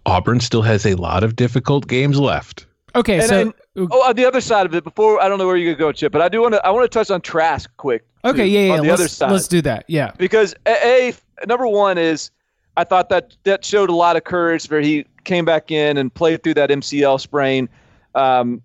Auburn 0.07 0.41
still 0.41 0.63
has 0.63 0.85
a 0.87 0.95
lot 0.95 1.23
of 1.25 1.37
difficult 1.37 1.87
games 1.87 2.19
left. 2.19 2.67
Okay, 2.95 3.21
And 3.21 3.29
so 3.29 3.37
then- 3.37 3.55
Oh, 3.77 4.03
on 4.09 4.17
the 4.17 4.25
other 4.27 4.41
side 4.41 4.67
of 4.67 4.75
it, 4.75 4.83
before 4.83 5.23
I 5.23 5.29
don't 5.29 5.39
know 5.39 5.47
where 5.47 5.57
you 5.57 5.71
could 5.71 5.79
go, 5.79 5.93
Chip, 5.93 6.11
but 6.11 6.21
I 6.21 6.29
do 6.29 6.43
want 6.43 6.55
to 6.55 6.67
I 6.67 6.71
want 6.71 6.91
to 6.91 6.99
touch 6.99 7.09
on 7.11 7.21
Trask 7.21 7.71
quick. 7.77 8.03
okay, 8.25 8.39
too, 8.39 8.45
yeah, 8.45 8.61
yeah. 8.67 8.73
On 8.73 8.83
the 8.83 8.89
let's, 8.89 9.01
other 9.01 9.09
side, 9.09 9.31
let's 9.31 9.47
do 9.49 9.63
that. 9.63 9.85
Yeah. 9.87 10.11
because 10.19 10.55
a, 10.67 11.15
a 11.41 11.47
number 11.47 11.69
one 11.69 11.97
is 11.97 12.33
I 12.77 12.83
thought 12.83 13.09
that 13.11 13.37
that 13.45 13.65
showed 13.65 13.89
a 13.91 13.95
lot 13.95 14.17
of 14.17 14.25
courage 14.25 14.69
where 14.69 14.81
he 14.81 15.07
came 15.23 15.45
back 15.45 15.71
in 15.71 15.97
and 15.99 16.13
played 16.13 16.43
through 16.43 16.55
that 16.55 16.71
MCL 16.71 17.21
sprain. 17.21 17.69
Um, 18.17 18.61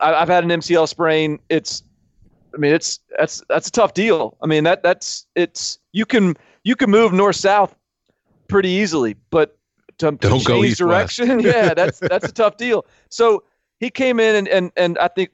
I, 0.00 0.14
I've 0.14 0.28
had 0.28 0.42
an 0.42 0.50
MCL 0.50 0.88
sprain. 0.88 1.38
It's, 1.50 1.82
I 2.54 2.58
mean, 2.58 2.72
it's 2.72 3.00
that's 3.18 3.42
that's 3.48 3.68
a 3.68 3.72
tough 3.72 3.94
deal. 3.94 4.36
I 4.42 4.46
mean 4.46 4.64
that 4.64 4.82
that's 4.82 5.26
it's 5.34 5.78
you 5.92 6.04
can 6.06 6.36
you 6.64 6.76
can 6.76 6.90
move 6.90 7.12
north 7.12 7.36
south 7.36 7.74
pretty 8.48 8.68
easily. 8.68 9.16
But 9.30 9.56
to, 9.98 10.12
to 10.12 10.16
Don't 10.16 10.44
go 10.44 10.54
change 10.62 10.72
east-west. 10.72 11.16
direction, 11.16 11.40
yeah, 11.44 11.74
that's 11.74 11.98
that's 12.00 12.28
a 12.28 12.32
tough 12.32 12.56
deal. 12.56 12.84
So 13.08 13.44
he 13.78 13.90
came 13.90 14.20
in 14.20 14.34
and, 14.34 14.48
and 14.48 14.72
and 14.76 14.98
I 14.98 15.08
think 15.08 15.30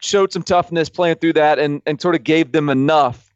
showed 0.00 0.32
some 0.32 0.42
toughness 0.42 0.88
playing 0.88 1.16
through 1.16 1.34
that 1.34 1.58
and 1.58 1.82
and 1.86 2.00
sort 2.00 2.14
of 2.14 2.24
gave 2.24 2.52
them 2.52 2.68
enough. 2.68 3.34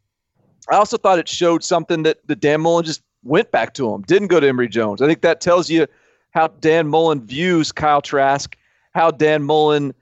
I 0.71 0.77
also 0.77 0.97
thought 0.97 1.19
it 1.19 1.29
showed 1.29 1.65
something 1.65 2.05
that 2.05 2.19
the 2.27 2.37
Dan 2.37 2.61
Mullen 2.61 2.85
just 2.85 3.03
went 3.25 3.51
back 3.51 3.75
to 3.75 3.93
him, 3.93 4.03
didn't 4.03 4.29
go 4.29 4.41
to 4.41 4.49
Emory 4.49 4.69
Jones. 4.69 5.03
I 5.03 5.07
think 5.07 5.23
that 5.23 5.41
tells 5.41 5.69
you 5.69 5.87
how 6.31 6.49
Dan 6.49 6.89
Mullen 6.89 7.25
views 7.25 7.73
Kyle 7.73 8.01
Trask, 8.01 8.57
how 8.95 9.11
Dan 9.11 9.43
Mullen 9.43 9.93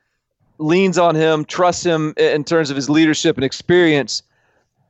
leans 0.60 0.98
on 0.98 1.14
him, 1.14 1.44
trusts 1.44 1.84
him 1.84 2.14
in 2.16 2.44
terms 2.44 2.70
of 2.70 2.76
his 2.76 2.88
leadership 2.88 3.36
and 3.36 3.44
experience. 3.44 4.22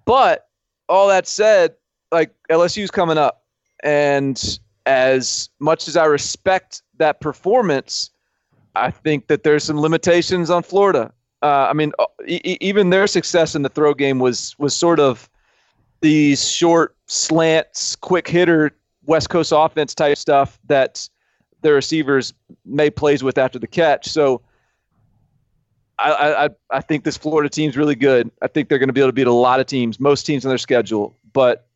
But 0.04 0.48
all 0.88 1.08
that 1.08 1.26
said, 1.26 1.74
like 2.12 2.34
LSU's 2.50 2.90
coming 2.90 3.16
up, 3.16 3.44
and 3.82 4.58
as 4.86 5.48
much 5.60 5.88
as 5.88 5.96
I 5.96 6.04
respect 6.04 6.82
that 6.98 7.20
performance, 7.20 8.10
I 8.74 8.90
think 8.90 9.28
that 9.28 9.44
there's 9.44 9.64
some 9.64 9.80
limitations 9.80 10.50
on 10.50 10.62
Florida. 10.62 11.12
Uh, 11.42 11.68
I 11.70 11.72
mean, 11.72 11.92
e- 12.26 12.58
even 12.60 12.90
their 12.90 13.06
success 13.06 13.54
in 13.54 13.62
the 13.62 13.68
throw 13.68 13.94
game 13.94 14.18
was 14.18 14.54
was 14.58 14.74
sort 14.74 15.00
of 15.00 15.30
these 16.00 16.50
short 16.50 16.96
slants, 17.06 17.96
quick 17.96 18.28
hitter 18.28 18.72
West 19.06 19.30
Coast 19.30 19.52
offense 19.54 19.94
type 19.94 20.18
stuff 20.18 20.58
that 20.66 21.08
their 21.62 21.74
receivers 21.74 22.34
made 22.64 22.96
plays 22.96 23.22
with 23.22 23.38
after 23.38 23.58
the 23.58 23.66
catch. 23.66 24.08
So 24.08 24.42
I, 26.00 26.48
I, 26.70 26.80
think 26.80 27.04
this 27.04 27.16
Florida 27.16 27.48
team's 27.48 27.76
really 27.76 27.94
good. 27.94 28.30
I 28.42 28.48
think 28.48 28.68
they're 28.68 28.78
going 28.78 28.88
to 28.88 28.92
be 28.92 29.00
able 29.00 29.10
to 29.10 29.14
beat 29.14 29.26
a 29.26 29.32
lot 29.32 29.60
of 29.60 29.66
teams, 29.66 30.00
most 30.00 30.24
teams 30.24 30.44
on 30.44 30.48
their 30.48 30.58
schedule. 30.58 31.16
But 31.32 31.66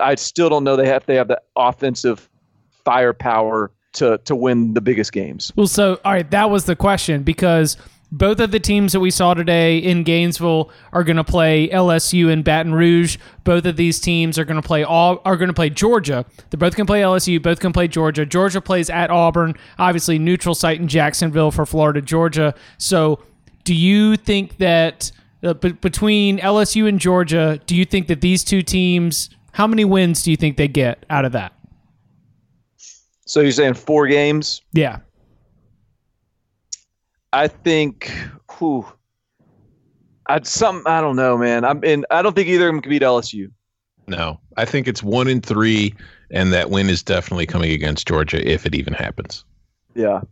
I 0.00 0.16
still 0.16 0.48
don't 0.48 0.64
know 0.64 0.76
they 0.76 0.88
have 0.88 1.06
they 1.06 1.14
have 1.14 1.28
the 1.28 1.40
offensive 1.56 2.28
firepower 2.84 3.70
to 3.94 4.18
to 4.24 4.34
win 4.34 4.74
the 4.74 4.80
biggest 4.80 5.12
games. 5.12 5.52
Well, 5.56 5.66
so 5.66 6.00
all 6.04 6.12
right, 6.12 6.30
that 6.30 6.50
was 6.50 6.64
the 6.64 6.76
question 6.76 7.22
because 7.22 7.76
both 8.10 8.40
of 8.40 8.50
the 8.50 8.60
teams 8.60 8.92
that 8.92 9.00
we 9.00 9.10
saw 9.10 9.34
today 9.34 9.78
in 9.78 10.02
Gainesville 10.02 10.70
are 10.92 11.04
going 11.04 11.18
to 11.18 11.24
play 11.24 11.68
LSU 11.68 12.32
and 12.32 12.42
Baton 12.42 12.74
Rouge. 12.74 13.18
Both 13.44 13.66
of 13.66 13.76
these 13.76 14.00
teams 14.00 14.38
are 14.38 14.44
going 14.44 14.60
to 14.60 14.66
play 14.66 14.82
all 14.82 15.20
are 15.24 15.36
going 15.36 15.48
to 15.48 15.54
play 15.54 15.70
Georgia. 15.70 16.24
They're 16.50 16.58
both 16.58 16.74
going 16.74 16.86
to 16.86 16.90
play 16.90 17.02
LSU. 17.02 17.42
Both 17.42 17.60
can 17.60 17.72
play 17.72 17.88
Georgia. 17.88 18.24
Georgia 18.24 18.60
plays 18.60 18.88
at 18.88 19.10
Auburn. 19.10 19.54
Obviously, 19.78 20.18
neutral 20.18 20.54
site 20.54 20.80
in 20.80 20.88
Jacksonville 20.88 21.50
for 21.50 21.66
Florida, 21.66 22.00
Georgia. 22.00 22.54
So, 22.78 23.20
do 23.68 23.74
you 23.74 24.16
think 24.16 24.56
that 24.56 25.12
uh, 25.42 25.52
be- 25.52 25.72
between 25.72 26.38
LSU 26.38 26.88
and 26.88 26.98
Georgia, 26.98 27.60
do 27.66 27.76
you 27.76 27.84
think 27.84 28.06
that 28.06 28.22
these 28.22 28.42
two 28.42 28.62
teams? 28.62 29.28
How 29.52 29.66
many 29.66 29.84
wins 29.84 30.22
do 30.22 30.30
you 30.30 30.38
think 30.38 30.56
they 30.56 30.68
get 30.68 31.04
out 31.10 31.26
of 31.26 31.32
that? 31.32 31.52
So 33.26 33.40
you're 33.40 33.52
saying 33.52 33.74
four 33.74 34.06
games? 34.06 34.62
Yeah. 34.72 35.00
I 37.34 37.46
think. 37.48 38.10
Whew, 38.56 38.86
I'd 40.28 40.46
some. 40.46 40.82
I 40.86 41.02
don't 41.02 41.16
know, 41.16 41.36
man. 41.36 41.66
I'm 41.66 41.84
in. 41.84 42.06
I 42.10 42.22
don't 42.22 42.34
think 42.34 42.48
either 42.48 42.68
of 42.68 42.72
them 42.72 42.80
can 42.80 42.88
beat 42.88 43.02
LSU. 43.02 43.50
No, 44.06 44.40
I 44.56 44.64
think 44.64 44.88
it's 44.88 45.02
one 45.02 45.28
in 45.28 45.42
three, 45.42 45.94
and 46.30 46.54
that 46.54 46.70
win 46.70 46.88
is 46.88 47.02
definitely 47.02 47.44
coming 47.44 47.72
against 47.72 48.08
Georgia 48.08 48.50
if 48.50 48.64
it 48.64 48.74
even 48.74 48.94
happens. 48.94 49.44
Yeah. 49.94 50.22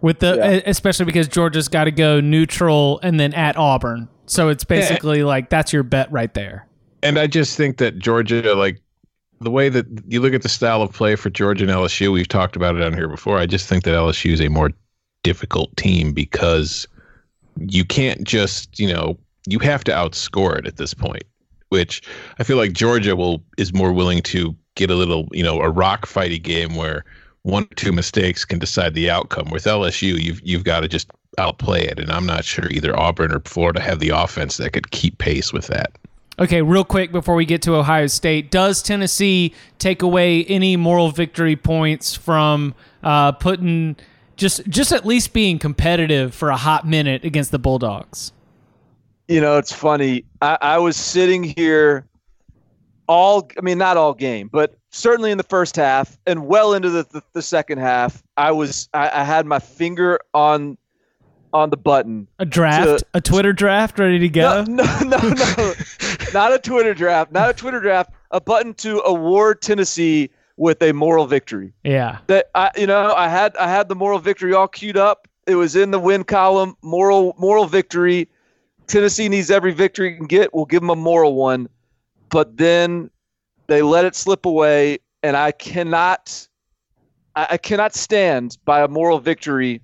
With 0.00 0.20
the 0.20 0.36
Yeah. 0.36 0.60
especially 0.66 1.04
because 1.04 1.28
Georgia's 1.28 1.68
got 1.68 1.84
to 1.84 1.90
go 1.90 2.20
neutral 2.20 3.00
and 3.02 3.18
then 3.18 3.32
at 3.34 3.56
Auburn. 3.56 4.08
So 4.26 4.48
it's 4.48 4.64
basically 4.64 5.22
like 5.24 5.50
that's 5.50 5.72
your 5.72 5.82
bet 5.82 6.10
right 6.12 6.32
there. 6.34 6.66
And 7.02 7.18
I 7.18 7.26
just 7.26 7.56
think 7.56 7.78
that 7.78 7.98
Georgia, 7.98 8.54
like 8.54 8.80
the 9.40 9.50
way 9.50 9.68
that 9.68 9.86
you 10.06 10.20
look 10.20 10.34
at 10.34 10.42
the 10.42 10.48
style 10.48 10.82
of 10.82 10.92
play 10.92 11.16
for 11.16 11.30
Georgia 11.30 11.64
and 11.64 11.72
LSU, 11.72 12.12
we've 12.12 12.28
talked 12.28 12.56
about 12.56 12.76
it 12.76 12.82
on 12.82 12.92
here 12.92 13.08
before. 13.08 13.38
I 13.38 13.46
just 13.46 13.66
think 13.68 13.84
that 13.84 13.94
LSU 13.94 14.32
is 14.32 14.40
a 14.40 14.48
more 14.48 14.70
difficult 15.22 15.74
team 15.76 16.12
because 16.12 16.86
you 17.56 17.84
can't 17.84 18.24
just, 18.24 18.78
you 18.78 18.92
know, 18.92 19.18
you 19.46 19.58
have 19.58 19.82
to 19.84 19.92
outscore 19.92 20.58
it 20.58 20.66
at 20.66 20.76
this 20.76 20.94
point, 20.94 21.24
which 21.70 22.02
I 22.38 22.44
feel 22.44 22.56
like 22.56 22.72
Georgia 22.72 23.16
will 23.16 23.42
is 23.56 23.72
more 23.72 23.92
willing 23.92 24.22
to 24.22 24.54
get 24.76 24.90
a 24.90 24.94
little, 24.94 25.26
you 25.32 25.42
know, 25.42 25.60
a 25.60 25.70
rock 25.70 26.06
fighty 26.06 26.40
game 26.40 26.74
where 26.76 27.04
one 27.42 27.64
or 27.64 27.74
two 27.74 27.92
mistakes 27.92 28.44
can 28.44 28.58
decide 28.58 28.94
the 28.94 29.10
outcome. 29.10 29.50
With 29.50 29.64
LSU, 29.64 30.20
you've 30.20 30.40
you've 30.42 30.64
got 30.64 30.80
to 30.80 30.88
just 30.88 31.10
outplay 31.38 31.84
it, 31.84 31.98
and 31.98 32.10
I'm 32.10 32.26
not 32.26 32.44
sure 32.44 32.68
either 32.70 32.98
Auburn 32.98 33.32
or 33.32 33.40
Florida 33.40 33.80
have 33.80 33.98
the 33.98 34.10
offense 34.10 34.56
that 34.58 34.72
could 34.72 34.90
keep 34.90 35.18
pace 35.18 35.52
with 35.52 35.66
that. 35.68 35.92
Okay, 36.38 36.62
real 36.62 36.84
quick 36.84 37.12
before 37.12 37.34
we 37.34 37.44
get 37.44 37.60
to 37.62 37.76
Ohio 37.76 38.06
State, 38.06 38.50
does 38.50 38.82
Tennessee 38.82 39.54
take 39.78 40.00
away 40.00 40.44
any 40.46 40.76
moral 40.76 41.10
victory 41.10 41.56
points 41.56 42.14
from 42.14 42.74
uh, 43.02 43.32
putting 43.32 43.96
just 44.36 44.66
just 44.68 44.92
at 44.92 45.04
least 45.04 45.32
being 45.32 45.58
competitive 45.58 46.34
for 46.34 46.50
a 46.50 46.56
hot 46.56 46.86
minute 46.86 47.24
against 47.24 47.50
the 47.50 47.58
Bulldogs? 47.58 48.32
You 49.28 49.40
know, 49.40 49.58
it's 49.58 49.72
funny. 49.72 50.24
I, 50.42 50.58
I 50.60 50.78
was 50.78 50.96
sitting 50.96 51.44
here 51.44 52.06
all, 53.10 53.48
I 53.58 53.60
mean, 53.60 53.76
not 53.76 53.96
all 53.96 54.14
game, 54.14 54.48
but 54.52 54.78
certainly 54.90 55.32
in 55.32 55.36
the 55.36 55.44
first 55.44 55.74
half 55.74 56.16
and 56.26 56.46
well 56.46 56.74
into 56.74 56.90
the, 56.90 57.02
the, 57.10 57.22
the 57.32 57.42
second 57.42 57.78
half. 57.78 58.22
I 58.36 58.52
was, 58.52 58.88
I, 58.94 59.10
I 59.20 59.24
had 59.24 59.46
my 59.46 59.58
finger 59.58 60.20
on, 60.32 60.78
on 61.52 61.70
the 61.70 61.76
button. 61.76 62.28
A 62.38 62.46
draft, 62.46 63.00
To- 63.00 63.06
a 63.14 63.20
Twitter 63.20 63.52
draft, 63.52 63.98
ready 63.98 64.20
to 64.20 64.28
go. 64.28 64.62
No, 64.62 64.84
no, 64.84 65.18
no, 65.18 65.18
no. 65.18 65.72
not 66.32 66.52
a 66.52 66.58
Twitter 66.60 66.94
draft, 66.94 67.32
not 67.32 67.50
a 67.50 67.52
Twitter 67.52 67.80
draft, 67.80 68.12
a 68.30 68.40
button 68.40 68.74
to 68.74 69.00
award 69.04 69.60
Tennessee 69.60 70.30
with 70.56 70.80
a 70.82 70.92
moral 70.92 71.26
victory. 71.26 71.72
Yeah, 71.82 72.18
that 72.28 72.50
I 72.54 72.70
you 72.76 72.86
know 72.86 73.12
I 73.14 73.28
had 73.28 73.56
I 73.56 73.68
had 73.68 73.88
the 73.88 73.96
moral 73.96 74.18
victory 74.20 74.52
all 74.52 74.68
queued 74.68 74.96
up. 74.96 75.26
It 75.48 75.56
was 75.56 75.74
in 75.74 75.90
the 75.90 75.98
win 75.98 76.22
column. 76.22 76.76
Moral 76.82 77.34
moral 77.38 77.66
victory. 77.66 78.28
Tennessee 78.86 79.28
needs 79.28 79.50
every 79.50 79.72
victory 79.72 80.12
it 80.12 80.16
can 80.18 80.26
get. 80.26 80.54
We'll 80.54 80.66
give 80.66 80.82
them 80.82 80.90
a 80.90 80.96
moral 80.96 81.34
one, 81.34 81.68
but 82.30 82.56
then 82.56 83.10
they 83.66 83.82
let 83.82 84.04
it 84.04 84.14
slip 84.14 84.46
away, 84.46 84.98
and 85.22 85.36
I 85.36 85.52
cannot 85.52 86.48
I, 87.36 87.56
cannot 87.56 87.94
stand 87.94 88.58
by 88.64 88.80
a 88.80 88.88
moral 88.88 89.18
victory 89.18 89.80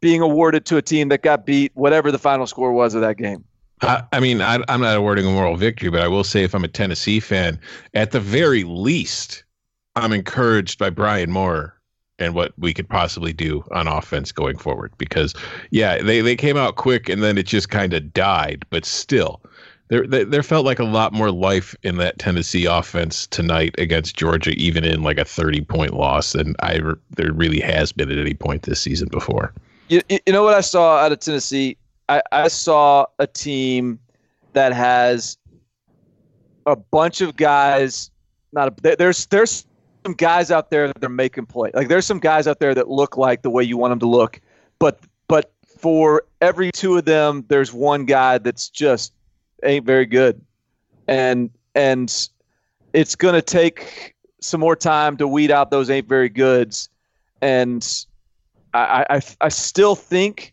being 0.00 0.20
awarded 0.20 0.64
to 0.66 0.76
a 0.76 0.82
team 0.82 1.08
that 1.08 1.22
got 1.22 1.46
beat, 1.46 1.72
whatever 1.74 2.10
the 2.10 2.18
final 2.18 2.46
score 2.46 2.72
was 2.72 2.94
of 2.94 3.00
that 3.02 3.16
game. 3.16 3.44
I, 3.82 4.02
I 4.12 4.20
mean, 4.20 4.40
I, 4.40 4.58
I'm 4.68 4.80
not 4.80 4.96
awarding 4.96 5.26
a 5.26 5.30
moral 5.30 5.56
victory, 5.56 5.90
but 5.90 6.00
I 6.00 6.08
will 6.08 6.24
say, 6.24 6.42
if 6.42 6.54
I'm 6.54 6.64
a 6.64 6.68
Tennessee 6.68 7.20
fan, 7.20 7.58
at 7.92 8.12
the 8.12 8.20
very 8.20 8.64
least, 8.64 9.44
I'm 9.96 10.12
encouraged 10.12 10.78
by 10.78 10.90
Brian 10.90 11.30
Maurer 11.30 11.74
and 12.18 12.34
what 12.34 12.52
we 12.58 12.72
could 12.72 12.88
possibly 12.88 13.32
do 13.32 13.64
on 13.72 13.88
offense 13.88 14.32
going 14.32 14.56
forward. 14.56 14.92
Because, 14.98 15.34
yeah, 15.70 16.02
they, 16.02 16.20
they 16.20 16.36
came 16.36 16.56
out 16.56 16.76
quick 16.76 17.08
and 17.08 17.22
then 17.22 17.36
it 17.36 17.46
just 17.46 17.68
kind 17.68 17.92
of 17.92 18.12
died, 18.12 18.64
but 18.70 18.84
still. 18.84 19.42
There, 20.02 20.24
there, 20.24 20.42
felt 20.42 20.66
like 20.66 20.80
a 20.80 20.84
lot 20.84 21.12
more 21.12 21.30
life 21.30 21.76
in 21.84 21.98
that 21.98 22.18
Tennessee 22.18 22.64
offense 22.64 23.28
tonight 23.28 23.76
against 23.78 24.16
Georgia, 24.16 24.50
even 24.50 24.82
in 24.82 25.04
like 25.04 25.18
a 25.18 25.24
30 25.24 25.60
point 25.60 25.94
loss, 25.94 26.32
than 26.32 26.56
I 26.60 26.80
there 27.10 27.32
really 27.32 27.60
has 27.60 27.92
been 27.92 28.10
at 28.10 28.18
any 28.18 28.34
point 28.34 28.62
this 28.62 28.80
season 28.80 29.08
before. 29.08 29.52
You, 29.88 30.02
you 30.08 30.32
know 30.32 30.42
what 30.42 30.54
I 30.54 30.62
saw 30.62 30.96
out 30.96 31.12
of 31.12 31.20
Tennessee? 31.20 31.76
I, 32.08 32.22
I 32.32 32.48
saw 32.48 33.06
a 33.20 33.26
team 33.28 34.00
that 34.52 34.72
has 34.72 35.38
a 36.66 36.74
bunch 36.74 37.20
of 37.20 37.36
guys. 37.36 38.10
Not 38.52 38.76
a, 38.84 38.96
there's 38.96 39.26
there's 39.26 39.64
some 40.04 40.14
guys 40.14 40.50
out 40.50 40.70
there 40.70 40.88
that 40.88 41.04
are 41.04 41.08
making 41.08 41.46
play. 41.46 41.70
Like 41.72 41.86
there's 41.86 42.04
some 42.04 42.18
guys 42.18 42.48
out 42.48 42.58
there 42.58 42.74
that 42.74 42.88
look 42.88 43.16
like 43.16 43.42
the 43.42 43.50
way 43.50 43.62
you 43.62 43.76
want 43.76 43.92
them 43.92 44.00
to 44.00 44.08
look, 44.08 44.40
but 44.80 44.98
but 45.28 45.52
for 45.78 46.24
every 46.40 46.72
two 46.72 46.96
of 46.96 47.04
them, 47.04 47.44
there's 47.46 47.72
one 47.72 48.06
guy 48.06 48.38
that's 48.38 48.68
just 48.68 49.12
ain't 49.62 49.86
very 49.86 50.06
good, 50.06 50.40
and 51.08 51.50
and 51.74 52.28
it's 52.92 53.14
gonna 53.14 53.42
take 53.42 54.14
some 54.40 54.60
more 54.60 54.76
time 54.76 55.16
to 55.16 55.28
weed 55.28 55.50
out 55.50 55.70
those 55.70 55.90
ain't 55.90 56.08
very 56.08 56.28
goods, 56.28 56.88
and 57.40 58.06
I, 58.74 59.06
I, 59.08 59.20
I 59.40 59.48
still 59.48 59.94
think 59.94 60.52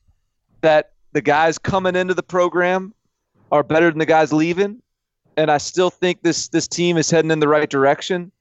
that 0.62 0.92
the 1.14 1.22
guys 1.22 1.58
coming 1.58 1.96
into 1.96 2.14
the 2.14 2.24
program 2.24 2.94
are 3.52 3.64
better 3.64 3.90
than 3.90 4.00
the 4.00 4.06
guys 4.06 4.32
leaving, 4.32 4.82
and 5.38 5.52
I 5.52 5.58
still 5.58 5.90
think 5.90 6.22
this 6.22 6.48
this 6.50 6.68
team 6.68 6.98
is 6.98 7.10
heading 7.10 7.32
in 7.32 7.40
the 7.40 7.48
right 7.48 7.70
direction. 7.70 8.32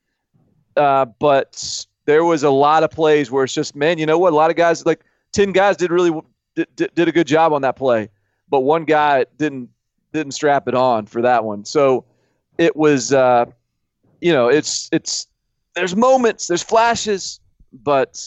Uh, 0.77 1.05
but 1.05 1.87
there 2.05 2.25
was 2.25 2.43
a 2.43 2.51
lot 2.51 2.83
of 2.83 2.91
plays 2.91 3.31
where 3.31 3.45
it's 3.45 3.55
just, 3.55 3.75
man, 3.75 3.99
you 3.99 4.07
know 4.07 4.19
what? 4.19 4.33
A 4.33 4.37
lot 4.37 4.51
of 4.51 4.57
guys, 4.57 4.87
like 4.87 5.01
ten 5.33 5.53
guys, 5.53 5.77
did 5.77 5.91
really 5.91 6.13
did 6.55 6.69
did 6.95 7.09
a 7.09 7.13
good 7.13 7.27
job 7.27 7.53
on 7.53 7.63
that 7.63 7.77
play, 7.77 8.09
but 8.49 8.61
one 8.61 8.85
guy 8.85 9.25
didn't 9.37 9.69
didn't 10.13 10.33
strap 10.33 10.69
it 10.69 10.75
on 10.75 11.07
for 11.07 11.23
that 11.23 11.45
one. 11.45 11.65
So 11.65 12.05
it 12.59 12.75
was, 12.77 13.13
uh, 13.13 13.47
you 14.21 14.33
know, 14.33 14.49
it's 14.49 14.89
it's 14.93 15.27
there's 15.75 15.95
moments, 15.97 16.47
there's 16.47 16.63
flashes, 16.63 17.41
but 17.73 18.21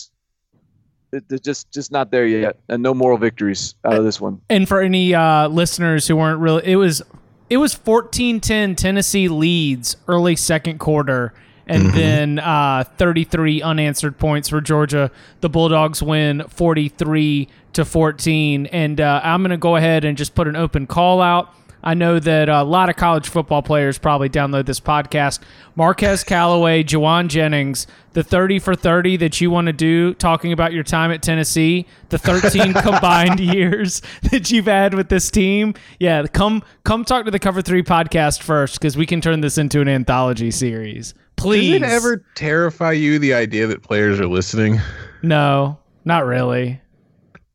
it- 1.11 1.27
they're 1.29 1.37
just 1.37 1.71
just 1.71 1.91
not 1.91 2.09
there 2.11 2.25
yet, 2.25 2.57
and 2.69 2.81
no 2.81 2.93
moral 2.93 3.17
victories 3.17 3.75
out 3.85 3.93
of 3.93 4.03
this 4.03 4.19
one. 4.19 4.41
and 4.49 4.67
for 4.67 4.81
any 4.81 5.13
uh, 5.13 5.47
listeners 5.47 6.07
who 6.07 6.15
weren't 6.15 6.39
really, 6.39 6.63
it 6.65 6.75
was 6.77 7.01
it 7.49 7.57
was 7.57 7.75
14-10 7.75 8.75
Tennessee 8.75 9.27
leads 9.27 9.95
early 10.07 10.35
second 10.35 10.79
quarter, 10.79 11.33
and 11.67 11.83
Mhm. 11.83 11.93
then 11.93 12.39
uh, 12.39 12.83
33 12.97 13.61
unanswered 13.61 14.17
points 14.17 14.49
for 14.49 14.59
Georgia. 14.61 15.11
The 15.41 15.49
Bulldogs 15.49 16.01
win 16.01 16.43
43 16.47 17.47
to 17.73 17.85
14, 17.85 18.65
and 18.67 18.99
uh, 18.99 19.21
I'm 19.23 19.41
going 19.41 19.51
to 19.51 19.57
go 19.57 19.75
ahead 19.75 20.03
and 20.05 20.17
just 20.17 20.33
put 20.33 20.47
an 20.47 20.55
open 20.55 20.87
call 20.87 21.21
out. 21.21 21.53
I 21.83 21.93
know 21.93 22.17
that 22.17 22.47
a 22.47 22.63
lot 22.63 22.89
of 22.89 22.95
college 22.95 23.27
football 23.27 23.61
players 23.61 23.97
probably 23.97 24.29
download 24.29 24.65
this 24.65 24.79
podcast. 24.79 25.39
Marquez 25.75 26.23
Callaway, 26.23 26.83
Jauan 26.83 27.27
Jennings, 27.27 27.87
the 28.13 28.23
30 28.23 28.59
for 28.59 28.73
30 28.73 29.17
that 29.17 29.41
you 29.41 29.51
want 29.51 29.67
to 29.67 29.73
do, 29.73 30.13
talking 30.13 30.53
about 30.53 30.71
your 30.71 30.83
time 30.83 31.11
at 31.11 31.21
Tennessee, 31.21 31.85
the 32.09 32.17
13 32.17 32.73
combined 32.81 33.39
years 33.39 34.01
that 34.31 34.49
you've 34.49 34.65
had 34.67 34.93
with 34.93 35.09
this 35.09 35.29
team. 35.29 35.73
Yeah, 35.99 36.25
come 36.27 36.63
come 36.83 37.03
talk 37.03 37.25
to 37.25 37.31
the 37.31 37.39
Cover 37.39 37.61
3 37.61 37.83
podcast 37.83 38.41
first 38.41 38.79
because 38.79 38.95
we 38.95 39.05
can 39.05 39.19
turn 39.19 39.41
this 39.41 39.57
into 39.57 39.81
an 39.81 39.89
anthology 39.89 40.51
series. 40.51 41.13
Please. 41.35 41.81
Does 41.81 41.91
it 41.91 41.93
ever 41.93 42.25
terrify 42.35 42.93
you 42.93 43.19
the 43.19 43.33
idea 43.33 43.67
that 43.67 43.81
players 43.83 44.19
are 44.19 44.27
listening? 44.27 44.79
No, 45.21 45.79
not 46.05 46.25
really. 46.25 46.79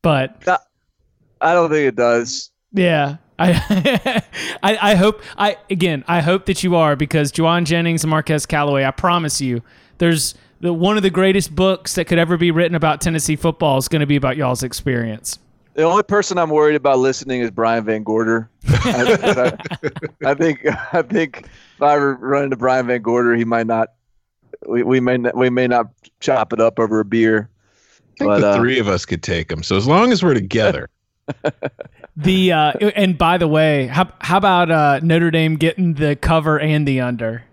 But 0.01 0.47
I 1.41 1.53
don't 1.53 1.69
think 1.69 1.87
it 1.87 1.95
does. 1.95 2.51
Yeah. 2.73 3.17
I, 3.39 4.23
I 4.63 4.91
I 4.91 4.95
hope 4.95 5.21
I 5.37 5.57
again 5.69 6.03
I 6.07 6.21
hope 6.21 6.45
that 6.45 6.63
you 6.63 6.75
are 6.75 6.95
because 6.95 7.31
Jauan 7.31 7.65
Jennings 7.65 8.03
and 8.03 8.11
Marquez 8.11 8.45
Callaway 8.45 8.83
I 8.85 8.91
promise 8.91 9.39
you 9.41 9.61
there's 9.97 10.35
the 10.61 10.73
one 10.73 10.97
of 10.97 11.03
the 11.03 11.09
greatest 11.09 11.55
books 11.55 11.95
that 11.95 12.05
could 12.05 12.17
ever 12.17 12.37
be 12.37 12.51
written 12.51 12.75
about 12.75 13.01
Tennessee 13.01 13.35
football 13.35 13.77
is 13.77 13.87
going 13.87 14.01
to 14.01 14.05
be 14.05 14.15
about 14.15 14.37
y'all's 14.37 14.63
experience. 14.63 15.39
The 15.75 15.83
only 15.83 16.03
person 16.03 16.37
I'm 16.37 16.49
worried 16.49 16.75
about 16.75 16.99
listening 16.99 17.41
is 17.41 17.51
Brian 17.51 17.85
VanGorder. 17.85 18.49
I, 18.67 19.53
I, 20.23 20.29
I 20.31 20.33
think 20.33 20.65
I 20.93 21.01
think 21.01 21.45
if 21.75 21.81
I 21.81 21.97
were 21.97 22.15
running 22.15 22.49
to 22.49 22.57
Brian 22.57 22.87
VanGorder, 22.87 23.37
he 23.37 23.45
might 23.45 23.67
not. 23.67 23.93
We, 24.67 24.83
we 24.83 24.99
may 24.99 25.17
not, 25.17 25.37
we 25.37 25.49
may 25.49 25.67
not 25.67 25.87
chop 26.19 26.51
it 26.51 26.59
up 26.59 26.79
over 26.79 26.99
a 26.99 27.05
beer. 27.05 27.49
I 27.49 28.17
think 28.17 28.29
But, 28.29 28.39
the 28.39 28.49
uh, 28.49 28.57
three 28.57 28.79
of 28.79 28.89
us 28.89 29.05
could 29.05 29.23
take 29.23 29.49
him. 29.49 29.63
So 29.63 29.77
as 29.77 29.87
long 29.87 30.11
as 30.11 30.21
we're 30.21 30.33
together, 30.33 30.89
The 32.23 32.51
uh, 32.51 32.71
and 32.95 33.17
by 33.17 33.37
the 33.37 33.47
way, 33.47 33.87
how 33.87 34.11
how 34.19 34.37
about 34.37 34.69
uh, 34.69 34.99
Notre 35.01 35.31
Dame 35.31 35.55
getting 35.55 35.93
the 35.93 36.17
cover 36.17 36.59
and 36.59 36.85
the 36.85 36.99
under? 36.99 37.43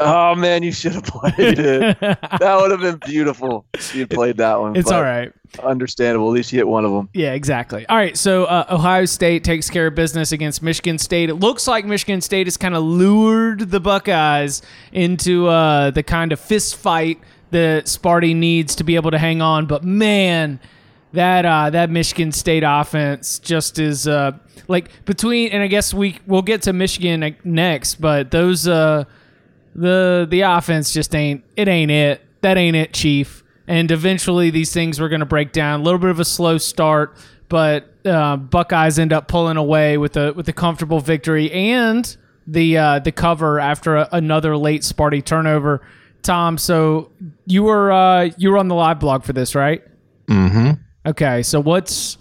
Oh 0.00 0.34
man, 0.34 0.62
you 0.62 0.72
should 0.72 0.92
have 0.92 1.04
played 1.04 1.34
it. 1.58 2.00
that 2.00 2.58
would 2.58 2.70
have 2.70 2.80
been 2.80 2.98
beautiful. 3.04 3.66
if 3.74 3.94
You 3.94 4.06
played 4.06 4.36
that 4.38 4.60
one. 4.60 4.76
It's 4.76 4.90
all 4.90 5.02
right. 5.02 5.32
Understandable. 5.62 6.28
At 6.28 6.34
least 6.34 6.52
you 6.52 6.58
hit 6.58 6.68
one 6.68 6.84
of 6.84 6.92
them. 6.92 7.08
Yeah, 7.12 7.32
exactly. 7.32 7.84
All 7.86 7.96
right, 7.96 8.16
so 8.16 8.44
uh, 8.44 8.66
Ohio 8.70 9.06
State 9.06 9.44
takes 9.44 9.68
care 9.68 9.88
of 9.88 9.94
business 9.94 10.30
against 10.30 10.62
Michigan 10.62 10.98
State. 10.98 11.30
It 11.30 11.34
looks 11.34 11.66
like 11.66 11.84
Michigan 11.84 12.20
State 12.20 12.46
has 12.46 12.56
kind 12.56 12.76
of 12.76 12.82
lured 12.84 13.70
the 13.70 13.80
Buckeyes 13.80 14.62
into 14.92 15.48
uh, 15.48 15.90
the 15.90 16.02
kind 16.02 16.32
of 16.32 16.38
fist 16.38 16.76
fight 16.76 17.20
that 17.50 17.86
Sparty 17.86 18.36
needs 18.36 18.76
to 18.76 18.84
be 18.84 18.94
able 18.94 19.10
to 19.10 19.18
hang 19.18 19.42
on. 19.42 19.66
But 19.66 19.82
man, 19.82 20.60
that 21.12 21.44
uh, 21.44 21.70
that 21.70 21.90
Michigan 21.90 22.32
State 22.32 22.64
offense 22.66 23.38
just 23.38 23.78
is 23.78 24.06
uh, 24.06 24.32
like 24.66 25.04
between, 25.04 25.50
and 25.52 25.62
I 25.62 25.66
guess 25.66 25.94
we 25.94 26.18
we'll 26.26 26.42
get 26.42 26.62
to 26.62 26.72
Michigan 26.72 27.36
next, 27.44 27.96
but 27.96 28.30
those 28.30 28.68
uh, 28.68 29.04
the 29.74 30.26
the 30.28 30.42
offense 30.42 30.92
just 30.92 31.14
ain't 31.14 31.44
it 31.56 31.68
ain't 31.68 31.90
it. 31.90 32.22
That 32.42 32.56
ain't 32.56 32.76
it, 32.76 32.92
Chief. 32.92 33.42
And 33.66 33.90
eventually 33.90 34.50
these 34.50 34.72
things 34.72 34.98
were 34.98 35.08
going 35.08 35.20
to 35.20 35.26
break 35.26 35.52
down. 35.52 35.80
A 35.80 35.82
little 35.82 35.98
bit 35.98 36.10
of 36.10 36.20
a 36.20 36.24
slow 36.24 36.56
start, 36.56 37.16
but 37.48 37.92
uh, 38.04 38.36
Buckeyes 38.36 38.98
end 38.98 39.12
up 39.12 39.28
pulling 39.28 39.56
away 39.56 39.98
with 39.98 40.16
a 40.16 40.32
with 40.32 40.48
a 40.48 40.52
comfortable 40.52 41.00
victory 41.00 41.50
and 41.52 42.16
the 42.46 42.78
uh, 42.78 42.98
the 42.98 43.12
cover 43.12 43.60
after 43.60 43.96
a, 43.96 44.08
another 44.12 44.56
late 44.56 44.82
Sparty 44.82 45.24
turnover. 45.24 45.82
Tom, 46.22 46.58
so 46.58 47.10
you 47.46 47.62
were 47.62 47.92
uh, 47.92 48.30
you 48.36 48.50
were 48.50 48.58
on 48.58 48.68
the 48.68 48.74
live 48.74 49.00
blog 49.00 49.24
for 49.24 49.32
this, 49.32 49.54
right? 49.54 49.82
mm-hmm. 50.28 50.72
Okay, 51.08 51.42
so 51.42 51.58
what's 51.58 52.18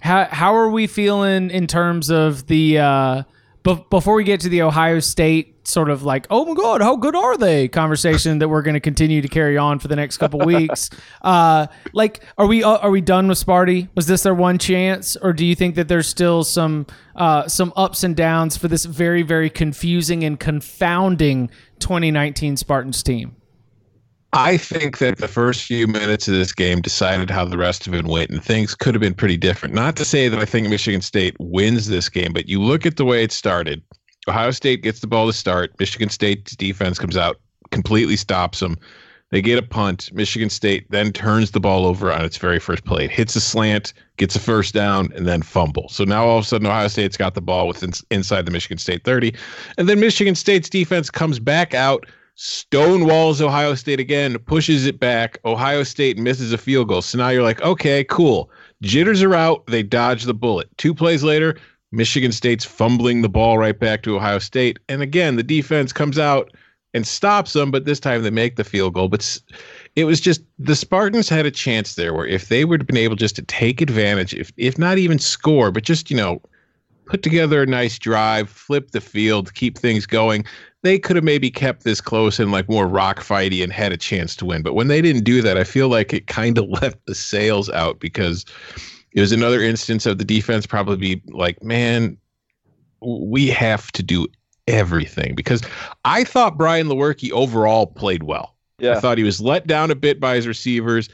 how 0.00 0.24
how 0.24 0.54
are 0.54 0.70
we 0.70 0.86
feeling 0.86 1.50
in 1.50 1.66
terms 1.66 2.10
of 2.10 2.46
the 2.46 2.78
uh 2.78 3.22
be- 3.62 3.84
before 3.90 4.14
we 4.14 4.24
get 4.24 4.40
to 4.40 4.48
the 4.48 4.62
Ohio 4.62 5.00
State 5.00 5.68
sort 5.68 5.90
of 5.90 6.02
like 6.02 6.26
oh 6.30 6.46
my 6.46 6.54
god 6.54 6.80
how 6.80 6.96
good 6.96 7.14
are 7.14 7.36
they? 7.36 7.68
conversation 7.68 8.38
that 8.38 8.48
we're 8.48 8.62
going 8.62 8.72
to 8.72 8.80
continue 8.80 9.20
to 9.20 9.28
carry 9.28 9.58
on 9.58 9.78
for 9.78 9.88
the 9.88 9.96
next 9.96 10.16
couple 10.16 10.40
weeks. 10.46 10.88
Uh 11.20 11.66
like 11.92 12.24
are 12.38 12.46
we 12.46 12.64
uh, 12.64 12.78
are 12.78 12.90
we 12.90 13.02
done 13.02 13.28
with 13.28 13.36
Sparty? 13.36 13.90
Was 13.94 14.06
this 14.06 14.22
their 14.22 14.34
one 14.34 14.56
chance 14.56 15.14
or 15.16 15.34
do 15.34 15.44
you 15.44 15.54
think 15.54 15.74
that 15.74 15.88
there's 15.88 16.08
still 16.08 16.42
some 16.42 16.86
uh 17.14 17.46
some 17.48 17.70
ups 17.76 18.02
and 18.02 18.16
downs 18.16 18.56
for 18.56 18.66
this 18.66 18.86
very 18.86 19.20
very 19.20 19.50
confusing 19.50 20.24
and 20.24 20.40
confounding 20.40 21.50
2019 21.80 22.56
Spartans 22.56 23.02
team 23.02 23.36
I 24.34 24.56
think 24.56 24.96
that 24.98 25.18
the 25.18 25.28
first 25.28 25.62
few 25.64 25.86
minutes 25.86 26.26
of 26.26 26.32
this 26.32 26.52
game 26.52 26.80
decided 26.80 27.28
how 27.28 27.44
the 27.44 27.58
rest 27.58 27.86
of 27.86 27.94
it 27.94 28.06
went, 28.06 28.30
and 28.30 28.42
things 28.42 28.74
could 28.74 28.94
have 28.94 29.02
been 29.02 29.12
pretty 29.12 29.36
different. 29.36 29.74
Not 29.74 29.94
to 29.96 30.06
say 30.06 30.28
that 30.28 30.38
I 30.38 30.46
think 30.46 30.68
Michigan 30.68 31.02
State 31.02 31.36
wins 31.38 31.88
this 31.88 32.08
game, 32.08 32.32
but 32.32 32.48
you 32.48 32.62
look 32.62 32.86
at 32.86 32.96
the 32.96 33.04
way 33.04 33.22
it 33.22 33.30
started. 33.30 33.82
Ohio 34.26 34.50
State 34.50 34.82
gets 34.82 35.00
the 35.00 35.06
ball 35.06 35.26
to 35.26 35.34
start. 35.34 35.78
Michigan 35.78 36.08
State's 36.08 36.56
defense 36.56 36.98
comes 36.98 37.16
out, 37.16 37.40
completely 37.72 38.16
stops 38.16 38.60
them. 38.60 38.78
They 39.32 39.42
get 39.42 39.58
a 39.58 39.62
punt. 39.62 40.10
Michigan 40.12 40.48
State 40.48 40.86
then 40.90 41.12
turns 41.12 41.50
the 41.50 41.60
ball 41.60 41.84
over 41.84 42.10
on 42.10 42.24
its 42.24 42.38
very 42.38 42.58
first 42.58 42.84
play. 42.84 43.06
It 43.06 43.10
hits 43.10 43.36
a 43.36 43.40
slant, 43.40 43.92
gets 44.16 44.36
a 44.36 44.40
first 44.40 44.72
down, 44.72 45.10
and 45.14 45.26
then 45.26 45.42
fumble. 45.42 45.88
So 45.90 46.04
now 46.04 46.24
all 46.24 46.38
of 46.38 46.44
a 46.44 46.46
sudden 46.46 46.66
Ohio 46.66 46.88
State's 46.88 47.16
got 47.18 47.34
the 47.34 47.40
ball 47.42 47.66
within 47.66 47.92
inside 48.10 48.46
the 48.46 48.50
Michigan 48.50 48.78
State 48.78 49.04
30. 49.04 49.34
And 49.76 49.88
then 49.88 50.00
Michigan 50.00 50.34
State's 50.34 50.68
defense 50.68 51.10
comes 51.10 51.38
back 51.38 51.74
out, 51.74 52.06
stonewalls 52.42 53.40
Ohio 53.40 53.76
State 53.76 54.00
again, 54.00 54.36
pushes 54.36 54.84
it 54.84 54.98
back. 54.98 55.38
Ohio 55.44 55.84
State 55.84 56.18
misses 56.18 56.52
a 56.52 56.58
field 56.58 56.88
goal. 56.88 57.00
So 57.00 57.16
now 57.16 57.28
you're 57.28 57.44
like, 57.44 57.62
okay, 57.62 58.02
cool. 58.02 58.50
Jitters 58.82 59.22
are 59.22 59.34
out. 59.34 59.64
They 59.68 59.84
dodge 59.84 60.24
the 60.24 60.34
bullet. 60.34 60.68
Two 60.76 60.92
plays 60.92 61.22
later, 61.22 61.56
Michigan 61.92 62.32
State's 62.32 62.64
fumbling 62.64 63.22
the 63.22 63.28
ball 63.28 63.58
right 63.58 63.78
back 63.78 64.02
to 64.02 64.16
Ohio 64.16 64.40
State. 64.40 64.80
And 64.88 65.02
again, 65.02 65.36
the 65.36 65.44
defense 65.44 65.92
comes 65.92 66.18
out 66.18 66.52
and 66.94 67.06
stops 67.06 67.52
them, 67.52 67.70
but 67.70 67.84
this 67.84 68.00
time 68.00 68.24
they 68.24 68.30
make 68.30 68.56
the 68.56 68.64
field 68.64 68.94
goal. 68.94 69.08
But 69.08 69.38
it 69.94 70.04
was 70.04 70.20
just 70.20 70.42
the 70.58 70.74
Spartans 70.74 71.28
had 71.28 71.46
a 71.46 71.50
chance 71.50 71.94
there 71.94 72.12
where 72.12 72.26
if 72.26 72.48
they 72.48 72.64
would 72.64 72.80
have 72.80 72.88
been 72.88 72.96
able 72.96 73.14
just 73.14 73.36
to 73.36 73.42
take 73.42 73.80
advantage, 73.80 74.34
if 74.34 74.52
if 74.56 74.78
not 74.78 74.98
even 74.98 75.20
score, 75.20 75.70
but 75.70 75.84
just, 75.84 76.10
you 76.10 76.16
know, 76.16 76.42
put 77.06 77.22
together 77.22 77.62
a 77.62 77.66
nice 77.66 77.98
drive, 77.98 78.48
flip 78.48 78.90
the 78.92 79.00
field, 79.00 79.54
keep 79.54 79.78
things 79.78 80.06
going, 80.06 80.44
they 80.82 80.98
could 80.98 81.16
have 81.16 81.24
maybe 81.24 81.50
kept 81.50 81.84
this 81.84 82.00
close 82.00 82.38
and 82.38 82.50
like 82.52 82.68
more 82.68 82.86
rock 82.86 83.20
fighty 83.20 83.62
and 83.62 83.72
had 83.72 83.92
a 83.92 83.96
chance 83.96 84.34
to 84.36 84.44
win. 84.44 84.62
But 84.62 84.74
when 84.74 84.88
they 84.88 85.00
didn't 85.00 85.24
do 85.24 85.40
that, 85.42 85.56
I 85.56 85.64
feel 85.64 85.88
like 85.88 86.12
it 86.12 86.26
kind 86.26 86.58
of 86.58 86.68
left 86.82 87.04
the 87.06 87.14
sails 87.14 87.70
out 87.70 88.00
because 88.00 88.44
it 89.12 89.20
was 89.20 89.32
another 89.32 89.62
instance 89.62 90.06
of 90.06 90.18
the 90.18 90.24
defense 90.24 90.66
probably 90.66 90.96
be 90.96 91.22
like, 91.32 91.62
man, 91.62 92.16
we 93.00 93.48
have 93.48 93.92
to 93.92 94.02
do 94.02 94.26
everything 94.66 95.34
because 95.34 95.62
I 96.04 96.24
thought 96.24 96.56
Brian 96.56 96.88
Lewerke 96.88 97.30
overall 97.32 97.86
played 97.86 98.24
well. 98.24 98.54
Yeah. 98.78 98.96
I 98.96 99.00
thought 99.00 99.18
he 99.18 99.24
was 99.24 99.40
let 99.40 99.66
down 99.66 99.90
a 99.90 99.94
bit 99.94 100.18
by 100.18 100.36
his 100.36 100.46
receivers. 100.46 101.08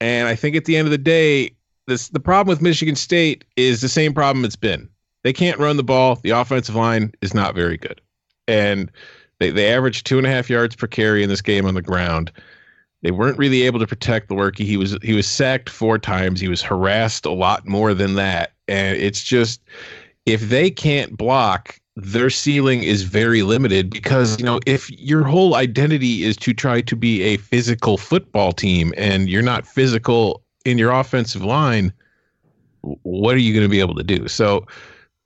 And 0.00 0.28
I 0.28 0.36
think 0.36 0.56
at 0.56 0.64
the 0.64 0.76
end 0.76 0.86
of 0.86 0.92
the 0.92 0.98
day, 0.98 1.50
this 1.86 2.08
the 2.10 2.20
problem 2.20 2.48
with 2.48 2.62
Michigan 2.62 2.94
State 2.94 3.44
is 3.56 3.80
the 3.80 3.88
same 3.88 4.12
problem 4.12 4.44
it's 4.44 4.56
been. 4.56 4.88
They 5.28 5.34
can't 5.34 5.58
run 5.58 5.76
the 5.76 5.84
ball. 5.84 6.14
The 6.22 6.30
offensive 6.30 6.74
line 6.74 7.12
is 7.20 7.34
not 7.34 7.54
very 7.54 7.76
good. 7.76 8.00
And 8.46 8.90
they, 9.40 9.50
they 9.50 9.70
averaged 9.70 10.06
two 10.06 10.16
and 10.16 10.26
a 10.26 10.30
half 10.30 10.48
yards 10.48 10.74
per 10.74 10.86
carry 10.86 11.22
in 11.22 11.28
this 11.28 11.42
game 11.42 11.66
on 11.66 11.74
the 11.74 11.82
ground. 11.82 12.32
They 13.02 13.10
weren't 13.10 13.36
really 13.36 13.60
able 13.64 13.78
to 13.78 13.86
protect 13.86 14.30
Lewerke. 14.30 14.56
He 14.64 14.78
was 14.78 14.96
he 15.02 15.12
was 15.12 15.26
sacked 15.26 15.68
four 15.68 15.98
times. 15.98 16.40
He 16.40 16.48
was 16.48 16.62
harassed 16.62 17.26
a 17.26 17.30
lot 17.30 17.68
more 17.68 17.92
than 17.92 18.14
that. 18.14 18.54
And 18.68 18.96
it's 18.96 19.22
just 19.22 19.60
if 20.24 20.48
they 20.48 20.70
can't 20.70 21.14
block, 21.14 21.78
their 21.94 22.30
ceiling 22.30 22.82
is 22.82 23.02
very 23.02 23.42
limited 23.42 23.90
because 23.90 24.38
you 24.38 24.46
know 24.46 24.60
if 24.64 24.90
your 24.92 25.24
whole 25.24 25.56
identity 25.56 26.24
is 26.24 26.38
to 26.38 26.54
try 26.54 26.80
to 26.80 26.96
be 26.96 27.20
a 27.20 27.36
physical 27.36 27.98
football 27.98 28.52
team 28.52 28.94
and 28.96 29.28
you're 29.28 29.42
not 29.42 29.66
physical 29.66 30.42
in 30.64 30.78
your 30.78 30.90
offensive 30.90 31.44
line 31.44 31.92
what 32.80 33.34
are 33.34 33.40
you 33.40 33.52
going 33.52 33.66
to 33.66 33.68
be 33.68 33.80
able 33.80 33.94
to 33.94 34.02
do 34.02 34.26
so 34.26 34.64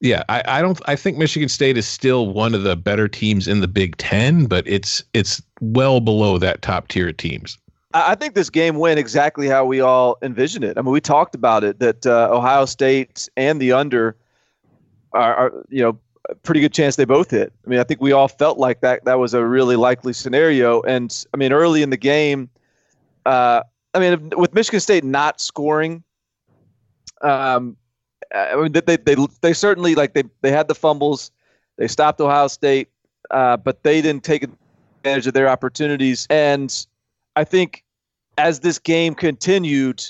yeah 0.02 0.22
I, 0.28 0.42
I 0.46 0.62
don't 0.62 0.78
i 0.86 0.94
think 0.94 1.16
michigan 1.16 1.48
state 1.48 1.78
is 1.78 1.88
still 1.88 2.28
one 2.28 2.54
of 2.54 2.64
the 2.64 2.76
better 2.76 3.08
teams 3.08 3.48
in 3.48 3.60
the 3.60 3.68
big 3.68 3.96
10 3.96 4.46
but 4.46 4.66
it's 4.68 5.02
it's 5.14 5.40
well 5.60 6.00
below 6.00 6.36
that 6.38 6.60
top 6.60 6.88
tier 6.88 7.08
of 7.08 7.16
teams 7.16 7.58
I 7.94 8.14
think 8.14 8.34
this 8.34 8.48
game 8.48 8.76
went 8.76 8.98
exactly 8.98 9.48
how 9.48 9.64
we 9.64 9.80
all 9.80 10.16
envisioned 10.22 10.64
it. 10.64 10.78
I 10.78 10.82
mean, 10.82 10.92
we 10.92 11.00
talked 11.02 11.34
about 11.34 11.62
it 11.62 11.78
that 11.80 12.06
uh, 12.06 12.28
Ohio 12.32 12.64
State 12.64 13.28
and 13.36 13.60
the 13.60 13.72
under 13.72 14.16
are, 15.12 15.34
are, 15.34 15.52
you 15.68 15.82
know, 15.82 15.98
a 16.30 16.34
pretty 16.36 16.60
good 16.60 16.72
chance 16.72 16.96
they 16.96 17.04
both 17.04 17.30
hit. 17.30 17.52
I 17.66 17.68
mean, 17.68 17.80
I 17.80 17.84
think 17.84 18.00
we 18.00 18.12
all 18.12 18.28
felt 18.28 18.58
like 18.58 18.80
that 18.80 19.04
that 19.04 19.18
was 19.18 19.34
a 19.34 19.44
really 19.44 19.76
likely 19.76 20.12
scenario. 20.12 20.80
And 20.82 21.24
I 21.34 21.36
mean, 21.36 21.52
early 21.52 21.82
in 21.82 21.90
the 21.90 21.96
game, 21.96 22.48
uh, 23.26 23.62
I 23.94 23.98
mean, 23.98 24.30
with 24.36 24.54
Michigan 24.54 24.80
State 24.80 25.04
not 25.04 25.40
scoring, 25.40 26.02
um, 27.20 27.76
I 28.34 28.56
mean, 28.56 28.72
they, 28.72 28.96
they 28.96 29.16
they 29.40 29.52
certainly 29.52 29.94
like 29.94 30.14
they 30.14 30.24
they 30.40 30.50
had 30.50 30.68
the 30.68 30.74
fumbles, 30.74 31.30
they 31.76 31.88
stopped 31.88 32.20
Ohio 32.20 32.48
State, 32.48 32.88
uh, 33.30 33.56
but 33.56 33.82
they 33.82 34.00
didn't 34.00 34.24
take 34.24 34.42
advantage 34.42 35.26
of 35.26 35.34
their 35.34 35.48
opportunities. 35.48 36.26
And 36.30 36.86
I 37.36 37.44
think 37.44 37.84
as 38.38 38.60
this 38.60 38.78
game 38.78 39.14
continued, 39.14 40.04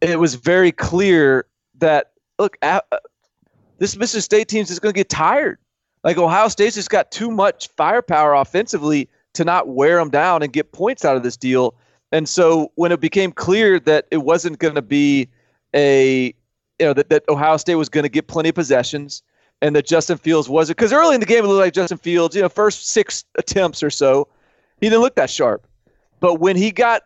it 0.00 0.18
was 0.18 0.34
very 0.34 0.72
clear 0.72 1.46
that 1.78 2.12
look, 2.38 2.56
uh, 2.62 2.80
this 3.78 3.96
Mississippi 3.96 4.22
State 4.22 4.48
team 4.48 4.62
is 4.62 4.68
just 4.68 4.82
going 4.82 4.92
to 4.92 4.98
get 4.98 5.08
tired. 5.08 5.58
Like 6.02 6.18
Ohio 6.18 6.48
State's 6.48 6.76
just 6.76 6.90
got 6.90 7.10
too 7.10 7.30
much 7.30 7.68
firepower 7.68 8.34
offensively 8.34 9.08
to 9.32 9.44
not 9.44 9.68
wear 9.68 9.96
them 9.96 10.10
down 10.10 10.42
and 10.42 10.52
get 10.52 10.72
points 10.72 11.04
out 11.04 11.16
of 11.16 11.22
this 11.22 11.36
deal. 11.36 11.74
And 12.12 12.28
so 12.28 12.70
when 12.76 12.92
it 12.92 13.00
became 13.00 13.32
clear 13.32 13.80
that 13.80 14.06
it 14.10 14.18
wasn't 14.18 14.58
going 14.58 14.74
to 14.74 14.82
be 14.82 15.28
a, 15.74 16.34
you 16.78 16.86
know, 16.86 16.92
that, 16.92 17.08
that 17.08 17.24
Ohio 17.28 17.56
State 17.56 17.76
was 17.76 17.88
going 17.88 18.02
to 18.02 18.08
get 18.08 18.26
plenty 18.26 18.48
of 18.48 18.54
possessions 18.54 19.22
and 19.62 19.74
that 19.76 19.86
Justin 19.86 20.18
Fields 20.18 20.48
wasn't, 20.48 20.76
because 20.76 20.92
early 20.92 21.14
in 21.14 21.20
the 21.20 21.26
game 21.26 21.44
it 21.44 21.48
looked 21.48 21.60
like 21.60 21.72
Justin 21.72 21.98
Fields, 21.98 22.34
you 22.34 22.42
know, 22.42 22.48
first 22.48 22.88
six 22.88 23.24
attempts 23.36 23.82
or 23.82 23.90
so, 23.90 24.28
he 24.80 24.88
didn't 24.88 25.00
look 25.00 25.14
that 25.14 25.30
sharp. 25.30 25.66
But 26.20 26.40
when 26.40 26.56
he 26.56 26.70
got 26.70 27.02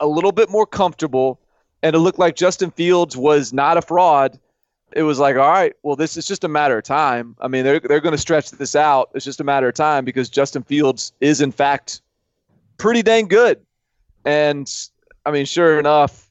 a 0.00 0.06
little 0.06 0.32
bit 0.32 0.48
more 0.48 0.66
comfortable 0.66 1.40
and 1.82 1.94
it 1.94 1.98
looked 1.98 2.18
like 2.18 2.36
Justin 2.36 2.70
Fields 2.70 3.16
was 3.16 3.52
not 3.52 3.76
a 3.76 3.82
fraud, 3.82 4.38
it 4.92 5.02
was 5.02 5.18
like, 5.18 5.36
all 5.36 5.50
right, 5.50 5.74
well, 5.82 5.96
this 5.96 6.16
is 6.16 6.26
just 6.26 6.44
a 6.44 6.48
matter 6.48 6.78
of 6.78 6.84
time. 6.84 7.36
I 7.40 7.48
mean, 7.48 7.64
they're, 7.64 7.80
they're 7.80 8.00
going 8.00 8.14
to 8.14 8.18
stretch 8.18 8.50
this 8.52 8.74
out. 8.74 9.10
It's 9.14 9.24
just 9.24 9.40
a 9.40 9.44
matter 9.44 9.68
of 9.68 9.74
time 9.74 10.04
because 10.04 10.30
Justin 10.30 10.62
Fields 10.62 11.12
is, 11.20 11.40
in 11.40 11.52
fact, 11.52 12.00
pretty 12.78 13.02
dang 13.02 13.28
good. 13.28 13.60
And, 14.24 14.72
I 15.26 15.30
mean, 15.30 15.44
sure 15.44 15.78
enough, 15.78 16.27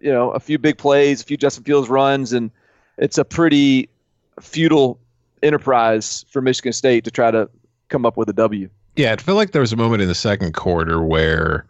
you 0.00 0.12
know, 0.12 0.30
a 0.30 0.40
few 0.40 0.58
big 0.58 0.78
plays, 0.78 1.20
a 1.20 1.24
few 1.24 1.36
Justin 1.36 1.64
Fields 1.64 1.88
runs, 1.88 2.32
and 2.32 2.50
it's 2.96 3.18
a 3.18 3.24
pretty 3.24 3.88
futile 4.40 4.98
enterprise 5.42 6.24
for 6.30 6.40
Michigan 6.40 6.72
State 6.72 7.04
to 7.04 7.10
try 7.10 7.30
to 7.30 7.48
come 7.88 8.04
up 8.06 8.16
with 8.16 8.28
a 8.28 8.32
W. 8.32 8.68
Yeah, 8.96 9.12
it 9.12 9.20
felt 9.20 9.36
like 9.36 9.52
there 9.52 9.60
was 9.60 9.72
a 9.72 9.76
moment 9.76 10.02
in 10.02 10.08
the 10.08 10.14
second 10.14 10.54
quarter 10.54 11.02
where 11.02 11.66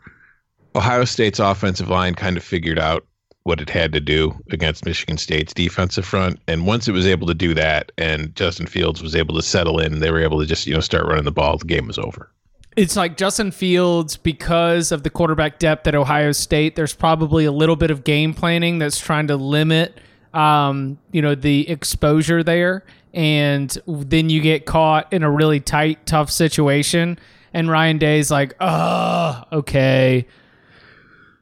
Ohio 0.74 1.04
State's 1.04 1.38
offensive 1.38 1.88
line 1.88 2.14
kind 2.14 2.36
of 2.36 2.42
figured 2.42 2.78
out 2.78 3.04
what 3.42 3.60
it 3.60 3.70
had 3.70 3.92
to 3.92 4.00
do 4.00 4.34
against 4.50 4.84
Michigan 4.84 5.16
State's 5.16 5.54
defensive 5.54 6.04
front. 6.04 6.38
And 6.46 6.66
once 6.66 6.86
it 6.86 6.92
was 6.92 7.06
able 7.06 7.26
to 7.26 7.34
do 7.34 7.54
that 7.54 7.92
and 7.96 8.34
Justin 8.34 8.66
Fields 8.66 9.02
was 9.02 9.16
able 9.16 9.34
to 9.36 9.42
settle 9.42 9.78
in, 9.78 10.00
they 10.00 10.10
were 10.10 10.22
able 10.22 10.38
to 10.40 10.46
just, 10.46 10.66
you 10.66 10.74
know, 10.74 10.80
start 10.80 11.06
running 11.06 11.24
the 11.24 11.32
ball, 11.32 11.56
the 11.56 11.64
game 11.64 11.86
was 11.86 11.98
over. 11.98 12.30
It's 12.78 12.94
like 12.94 13.16
Justin 13.16 13.50
Fields, 13.50 14.16
because 14.16 14.92
of 14.92 15.02
the 15.02 15.10
quarterback 15.10 15.58
depth 15.58 15.88
at 15.88 15.96
Ohio 15.96 16.30
State, 16.30 16.76
there's 16.76 16.94
probably 16.94 17.44
a 17.44 17.50
little 17.50 17.74
bit 17.74 17.90
of 17.90 18.04
game 18.04 18.32
planning 18.32 18.78
that's 18.78 19.00
trying 19.00 19.26
to 19.26 19.36
limit, 19.36 19.98
um, 20.32 20.96
you 21.10 21.20
know, 21.20 21.34
the 21.34 21.68
exposure 21.68 22.44
there. 22.44 22.84
And 23.12 23.76
then 23.88 24.30
you 24.30 24.40
get 24.40 24.64
caught 24.64 25.12
in 25.12 25.24
a 25.24 25.30
really 25.30 25.58
tight, 25.58 26.06
tough 26.06 26.30
situation. 26.30 27.18
And 27.52 27.68
Ryan 27.68 27.98
Day's 27.98 28.30
like, 28.30 28.54
oh, 28.60 29.42
okay. 29.50 30.28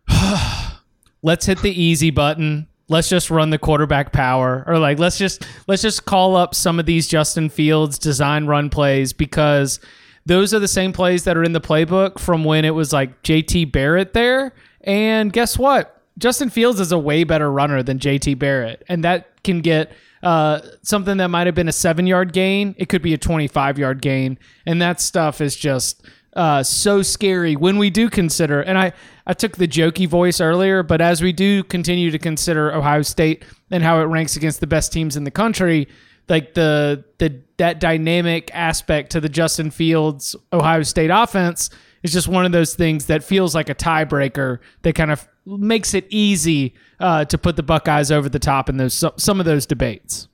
let's 1.22 1.44
hit 1.44 1.60
the 1.60 1.82
easy 1.82 2.10
button. 2.10 2.66
Let's 2.88 3.10
just 3.10 3.28
run 3.28 3.50
the 3.50 3.58
quarterback 3.58 4.10
power 4.10 4.64
or 4.66 4.78
like 4.78 4.98
let's 4.98 5.18
just 5.18 5.46
let's 5.66 5.82
just 5.82 6.06
call 6.06 6.34
up 6.34 6.54
some 6.54 6.80
of 6.80 6.86
these 6.86 7.06
Justin 7.06 7.50
Fields 7.50 7.98
design 7.98 8.46
run 8.46 8.70
plays 8.70 9.12
because 9.12 9.80
those 10.26 10.52
are 10.52 10.58
the 10.58 10.68
same 10.68 10.92
plays 10.92 11.24
that 11.24 11.36
are 11.36 11.44
in 11.44 11.52
the 11.52 11.60
playbook 11.60 12.18
from 12.18 12.44
when 12.44 12.64
it 12.64 12.74
was 12.74 12.92
like 12.92 13.22
JT 13.22 13.72
Barrett 13.72 14.12
there. 14.12 14.52
And 14.82 15.32
guess 15.32 15.58
what? 15.58 16.02
Justin 16.18 16.50
Fields 16.50 16.80
is 16.80 16.92
a 16.92 16.98
way 16.98 17.24
better 17.24 17.50
runner 17.50 17.82
than 17.82 17.98
JT 17.98 18.38
Barrett. 18.38 18.84
And 18.88 19.04
that 19.04 19.42
can 19.44 19.60
get 19.60 19.92
uh, 20.22 20.60
something 20.82 21.18
that 21.18 21.28
might 21.28 21.46
have 21.46 21.54
been 21.54 21.68
a 21.68 21.72
seven 21.72 22.06
yard 22.06 22.32
gain. 22.32 22.74
It 22.76 22.88
could 22.88 23.02
be 23.02 23.14
a 23.14 23.18
25 23.18 23.78
yard 23.78 24.02
gain. 24.02 24.38
And 24.66 24.82
that 24.82 25.00
stuff 25.00 25.40
is 25.40 25.56
just 25.56 26.02
uh, 26.34 26.62
so 26.62 27.02
scary 27.02 27.56
when 27.56 27.78
we 27.78 27.88
do 27.88 28.10
consider, 28.10 28.60
and 28.60 28.76
I, 28.76 28.92
I 29.26 29.32
took 29.32 29.56
the 29.56 29.66
jokey 29.66 30.06
voice 30.06 30.40
earlier, 30.40 30.82
but 30.82 31.00
as 31.00 31.22
we 31.22 31.32
do 31.32 31.64
continue 31.64 32.10
to 32.10 32.18
consider 32.18 32.74
Ohio 32.74 33.00
State 33.02 33.44
and 33.70 33.82
how 33.82 34.00
it 34.00 34.04
ranks 34.04 34.36
against 34.36 34.60
the 34.60 34.66
best 34.66 34.92
teams 34.92 35.16
in 35.16 35.24
the 35.24 35.30
country, 35.30 35.88
like 36.28 36.52
the 36.54 37.04
the 37.18 37.40
that 37.58 37.80
dynamic 37.80 38.50
aspect 38.54 39.12
to 39.12 39.20
the 39.20 39.28
Justin 39.28 39.70
Fields 39.70 40.36
Ohio 40.52 40.82
State 40.82 41.10
offense 41.10 41.70
is 42.02 42.12
just 42.12 42.28
one 42.28 42.44
of 42.44 42.52
those 42.52 42.74
things 42.74 43.06
that 43.06 43.24
feels 43.24 43.54
like 43.54 43.68
a 43.68 43.74
tiebreaker 43.74 44.58
that 44.82 44.94
kind 44.94 45.10
of 45.10 45.26
makes 45.46 45.94
it 45.94 46.06
easy 46.10 46.74
uh, 47.00 47.24
to 47.24 47.38
put 47.38 47.56
the 47.56 47.62
Buckeyes 47.62 48.10
over 48.10 48.28
the 48.28 48.38
top 48.38 48.68
in 48.68 48.76
those 48.76 49.04
some 49.16 49.40
of 49.40 49.46
those 49.46 49.66
debates. 49.66 50.28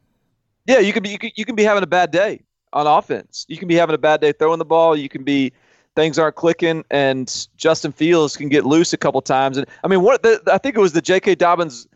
Yeah, 0.67 0.79
you 0.79 0.93
can 0.93 1.03
be 1.03 1.11
you 1.11 1.19
can, 1.19 1.31
you 1.35 1.45
can 1.45 1.55
be 1.55 1.65
having 1.65 1.83
a 1.83 1.87
bad 1.87 2.11
day 2.11 2.43
on 2.73 2.87
offense. 2.87 3.45
You 3.49 3.57
can 3.57 3.69
be 3.69 3.75
having 3.75 3.95
a 3.95 3.99
bad 3.99 4.21
day 4.21 4.33
throwing 4.33 4.59
the 4.59 4.65
ball. 4.65 4.97
You 4.97 5.09
can 5.09 5.25
be 5.25 5.53
things 5.95 6.19
aren't 6.19 6.37
clicking, 6.37 6.85
and 6.91 7.49
Justin 7.57 7.93
Fields 7.93 8.37
can 8.37 8.49
get 8.49 8.65
loose 8.65 8.93
a 8.93 8.97
couple 8.97 9.21
times. 9.21 9.59
And 9.59 9.67
I 9.85 9.89
mean, 9.89 10.03
what 10.03 10.23
the, 10.23 10.41
I 10.51 10.59
think 10.59 10.77
it 10.77 10.81
was 10.81 10.93
the 10.93 11.03
J.K. 11.03 11.35
Dobbins 11.37 11.87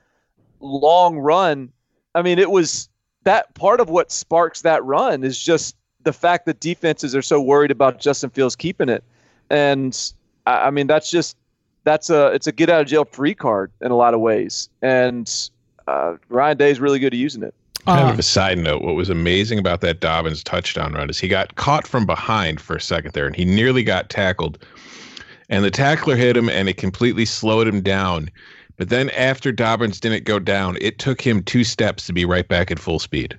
long 0.60 1.18
run. 1.18 1.72
I 2.14 2.22
mean, 2.22 2.38
it 2.38 2.50
was 2.50 2.88
that 3.26 3.52
part 3.54 3.80
of 3.80 3.90
what 3.90 4.10
sparks 4.10 4.62
that 4.62 4.82
run 4.84 5.22
is 5.24 5.38
just 5.38 5.76
the 6.04 6.12
fact 6.12 6.46
that 6.46 6.60
defenses 6.60 7.14
are 7.14 7.22
so 7.22 7.40
worried 7.40 7.70
about 7.70 8.00
Justin 8.00 8.30
Fields 8.30 8.56
keeping 8.56 8.88
it, 8.88 9.04
and 9.50 10.12
I, 10.46 10.68
I 10.68 10.70
mean 10.70 10.86
that's 10.86 11.10
just 11.10 11.36
that's 11.84 12.08
a 12.08 12.28
it's 12.28 12.46
a 12.46 12.52
get 12.52 12.70
out 12.70 12.80
of 12.80 12.86
jail 12.86 13.04
free 13.04 13.34
card 13.34 13.70
in 13.80 13.90
a 13.90 13.96
lot 13.96 14.14
of 14.14 14.20
ways, 14.20 14.68
and 14.80 15.30
uh, 15.86 16.14
Ryan 16.28 16.56
Day 16.56 16.70
is 16.70 16.80
really 16.80 16.98
good 16.98 17.12
at 17.12 17.18
using 17.18 17.42
it. 17.42 17.54
Kind 17.84 18.08
Uh, 18.08 18.12
of 18.12 18.18
a 18.18 18.22
side 18.22 18.58
note, 18.58 18.82
what 18.82 18.94
was 18.94 19.10
amazing 19.10 19.58
about 19.58 19.80
that 19.82 20.00
Dobbins 20.00 20.42
touchdown 20.42 20.94
run 20.94 21.10
is 21.10 21.18
he 21.20 21.28
got 21.28 21.54
caught 21.56 21.86
from 21.86 22.06
behind 22.06 22.60
for 22.60 22.74
a 22.74 22.80
second 22.80 23.12
there 23.12 23.26
and 23.26 23.36
he 23.36 23.44
nearly 23.44 23.84
got 23.84 24.10
tackled. 24.10 24.58
And 25.48 25.64
the 25.64 25.70
tackler 25.70 26.16
hit 26.16 26.36
him 26.36 26.48
and 26.48 26.68
it 26.68 26.76
completely 26.78 27.24
slowed 27.24 27.68
him 27.68 27.80
down. 27.82 28.28
But 28.76 28.88
then 28.90 29.10
after 29.10 29.52
Dobbins 29.52 30.00
didn't 30.00 30.24
go 30.24 30.38
down, 30.38 30.76
it 30.80 30.98
took 30.98 31.20
him 31.20 31.42
two 31.42 31.64
steps 31.64 32.06
to 32.06 32.12
be 32.12 32.24
right 32.24 32.46
back 32.46 32.70
at 32.70 32.78
full 32.78 32.98
speed. 32.98 33.38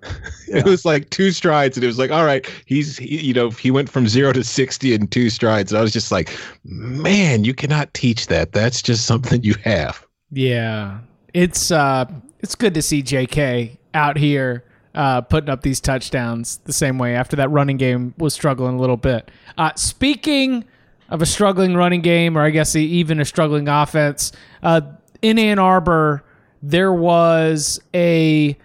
it 0.48 0.64
was 0.64 0.84
like 0.84 1.10
two 1.10 1.32
strides 1.32 1.76
and 1.76 1.82
it 1.82 1.88
was 1.88 1.98
like, 1.98 2.10
all 2.10 2.24
right, 2.24 2.48
he's, 2.66 2.96
he, 2.96 3.20
you 3.20 3.34
know, 3.34 3.50
he 3.50 3.70
went 3.70 3.90
from 3.90 4.06
zero 4.06 4.32
to 4.32 4.44
60 4.44 4.94
in 4.94 5.08
two 5.08 5.28
strides. 5.30 5.72
And 5.72 5.78
I 5.78 5.82
was 5.82 5.92
just 5.92 6.12
like, 6.12 6.38
man, 6.64 7.44
you 7.44 7.52
cannot 7.52 7.92
teach 7.94 8.28
that. 8.28 8.52
That's 8.52 8.80
just 8.80 9.06
something 9.06 9.42
you 9.42 9.54
have. 9.64 10.06
Yeah, 10.30 10.98
it's 11.34 11.70
uh, 11.70 12.04
it's 12.40 12.54
good 12.54 12.74
to 12.74 12.82
see 12.82 13.02
J.K. 13.02 13.78
out 13.94 14.16
here 14.18 14.64
uh, 14.94 15.22
putting 15.22 15.48
up 15.48 15.62
these 15.62 15.80
touchdowns 15.80 16.58
the 16.64 16.72
same 16.72 16.98
way 16.98 17.14
after 17.14 17.36
that 17.36 17.50
running 17.50 17.76
game 17.76 18.14
was 18.18 18.34
struggling 18.34 18.76
a 18.76 18.78
little 18.78 18.96
bit. 18.96 19.30
Uh, 19.56 19.72
speaking 19.74 20.64
of 21.08 21.22
a 21.22 21.26
struggling 21.26 21.74
running 21.74 22.02
game, 22.02 22.36
or 22.36 22.42
I 22.42 22.50
guess 22.50 22.76
even 22.76 23.20
a 23.20 23.24
struggling 23.24 23.68
offense, 23.68 24.32
uh, 24.62 24.80
in 25.22 25.38
Ann 25.38 25.58
Arbor 25.58 26.24
there 26.62 26.92
was 26.92 27.80
a 27.94 28.56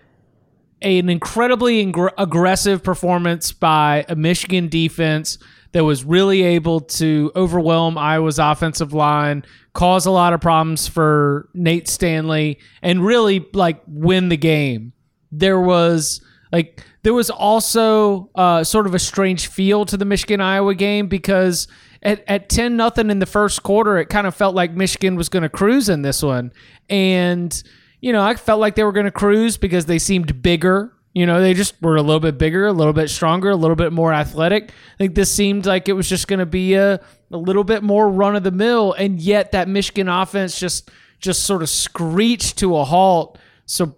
an 0.82 1.08
incredibly 1.08 1.94
aggressive 2.18 2.84
performance 2.84 3.54
by 3.54 4.06
a 4.10 4.16
Michigan 4.16 4.68
defense 4.68 5.38
that 5.72 5.86
was 5.86 6.04
really 6.04 6.44
able 6.44 6.82
to 6.82 7.32
overwhelm 7.36 7.98
Iowa's 7.98 8.38
offensive 8.38 8.94
line, 8.94 9.46
cause 9.74 10.06
a 10.06 10.12
lot 10.12 10.34
of 10.34 10.42
problems 10.42 10.88
for 10.88 11.48
Nate 11.54 11.88
Stanley, 11.88 12.60
and 12.82 13.04
really 13.04 13.46
like 13.54 13.82
win 13.88 14.30
the 14.30 14.38
game. 14.38 14.92
There 15.32 15.60
was 15.60 16.22
like 16.52 16.84
there 17.04 17.14
was 17.14 17.30
also 17.30 18.30
uh, 18.36 18.64
sort 18.64 18.86
of 18.86 18.94
a 18.94 19.00
strange 19.00 19.48
feel 19.48 19.86
to 19.86 19.98
the 19.98 20.06
Michigan 20.06 20.42
Iowa 20.42 20.76
game 20.76 21.08
because 21.08 21.68
at, 22.04 22.24
at 22.28 22.50
10 22.50 22.76
nothing 22.76 23.10
in 23.10 23.20
the 23.20 23.26
first 23.26 23.64
quarter, 23.64 23.98
it 23.98 24.06
kind 24.06 24.28
of 24.28 24.36
felt 24.36 24.54
like 24.54 24.74
Michigan 24.74 25.16
was 25.16 25.30
going 25.30 25.44
to 25.44 25.50
cruise 25.50 25.90
in 25.90 26.02
this 26.02 26.22
one. 26.22 26.52
And, 26.90 27.64
you 28.02 28.12
know, 28.14 28.22
I 28.22 28.36
felt 28.36 28.60
like 28.60 28.76
they 28.76 28.84
were 28.84 28.92
going 28.92 29.06
to 29.06 29.12
cruise 29.12 29.58
because 29.58 29.86
they 29.86 30.00
seemed 30.00 30.42
bigger. 30.42 30.94
You 31.14 31.26
know, 31.26 31.42
they 31.42 31.54
just 31.54 31.82
were 31.82 31.96
a 31.96 32.02
little 32.02 32.20
bit 32.20 32.38
bigger, 32.38 32.68
a 32.68 32.74
little 32.74 32.94
bit 32.94 33.10
stronger, 33.10 33.52
a 33.52 33.56
little 33.56 33.76
bit 33.76 33.94
more 33.94 34.12
athletic. 34.12 34.72
I 34.72 34.98
think 34.98 35.16
this 35.16 35.32
seemed 35.32 35.66
like 35.66 35.88
it 35.88 35.94
was 35.94 36.10
just 36.10 36.28
going 36.28 36.40
to 36.40 36.46
be 36.46 36.74
a, 36.74 37.00
a 37.32 37.38
little 37.38 37.64
bit 37.64 37.84
more 37.84 38.10
run 38.10 38.36
of 38.36 38.44
the 38.44 38.52
mill. 38.52 38.94
And 38.94 39.22
yet 39.22 39.52
that 39.52 39.68
Michigan 39.68 40.10
offense 40.10 40.60
just 40.60 40.92
just 41.20 41.44
sort 41.44 41.62
of 41.62 41.70
screeched 41.70 42.58
to 42.58 42.76
a 42.76 42.84
halt. 42.84 43.38
So, 43.66 43.96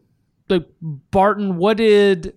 like, 0.47 0.67
Barton, 0.79 1.57
what 1.57 1.77
did 1.77 2.35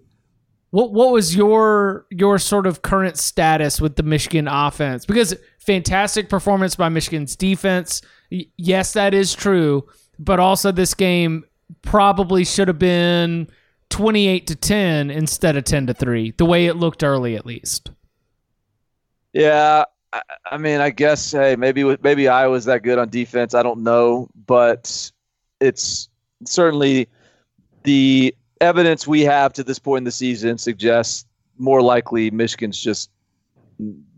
what 0.70 0.92
what 0.92 1.12
was 1.12 1.34
your 1.34 2.06
your 2.10 2.38
sort 2.38 2.66
of 2.66 2.82
current 2.82 3.16
status 3.16 3.80
with 3.80 3.96
the 3.96 4.02
Michigan 4.02 4.48
offense? 4.48 5.06
Because 5.06 5.34
fantastic 5.58 6.28
performance 6.28 6.76
by 6.76 6.88
Michigan's 6.88 7.36
defense. 7.36 8.02
Yes, 8.30 8.92
that 8.92 9.14
is 9.14 9.34
true, 9.34 9.86
but 10.18 10.40
also 10.40 10.70
this 10.72 10.94
game 10.94 11.44
probably 11.82 12.44
should 12.44 12.68
have 12.68 12.78
been 12.78 13.48
28 13.90 14.46
to 14.46 14.56
10 14.56 15.10
instead 15.10 15.56
of 15.56 15.64
10 15.64 15.86
to 15.86 15.94
3, 15.94 16.32
the 16.36 16.44
way 16.44 16.66
it 16.66 16.76
looked 16.76 17.02
early 17.02 17.36
at 17.36 17.46
least. 17.46 17.90
Yeah, 19.32 19.84
I, 20.50 20.58
mean, 20.58 20.80
I 20.80 20.90
guess 20.90 21.32
hey, 21.32 21.56
maybe 21.56 21.96
maybe 22.02 22.28
Iowa's 22.28 22.64
that 22.66 22.82
good 22.82 22.98
on 22.98 23.08
defense. 23.08 23.54
I 23.54 23.62
don't 23.62 23.82
know, 23.82 24.28
but 24.46 25.10
it's 25.60 26.08
certainly 26.44 27.08
the 27.82 28.34
evidence 28.60 29.06
we 29.06 29.22
have 29.22 29.52
to 29.54 29.64
this 29.64 29.78
point 29.78 29.98
in 29.98 30.04
the 30.04 30.12
season 30.12 30.58
suggests 30.58 31.26
more 31.58 31.82
likely 31.82 32.30
Michigan's 32.30 32.80
just 32.80 33.10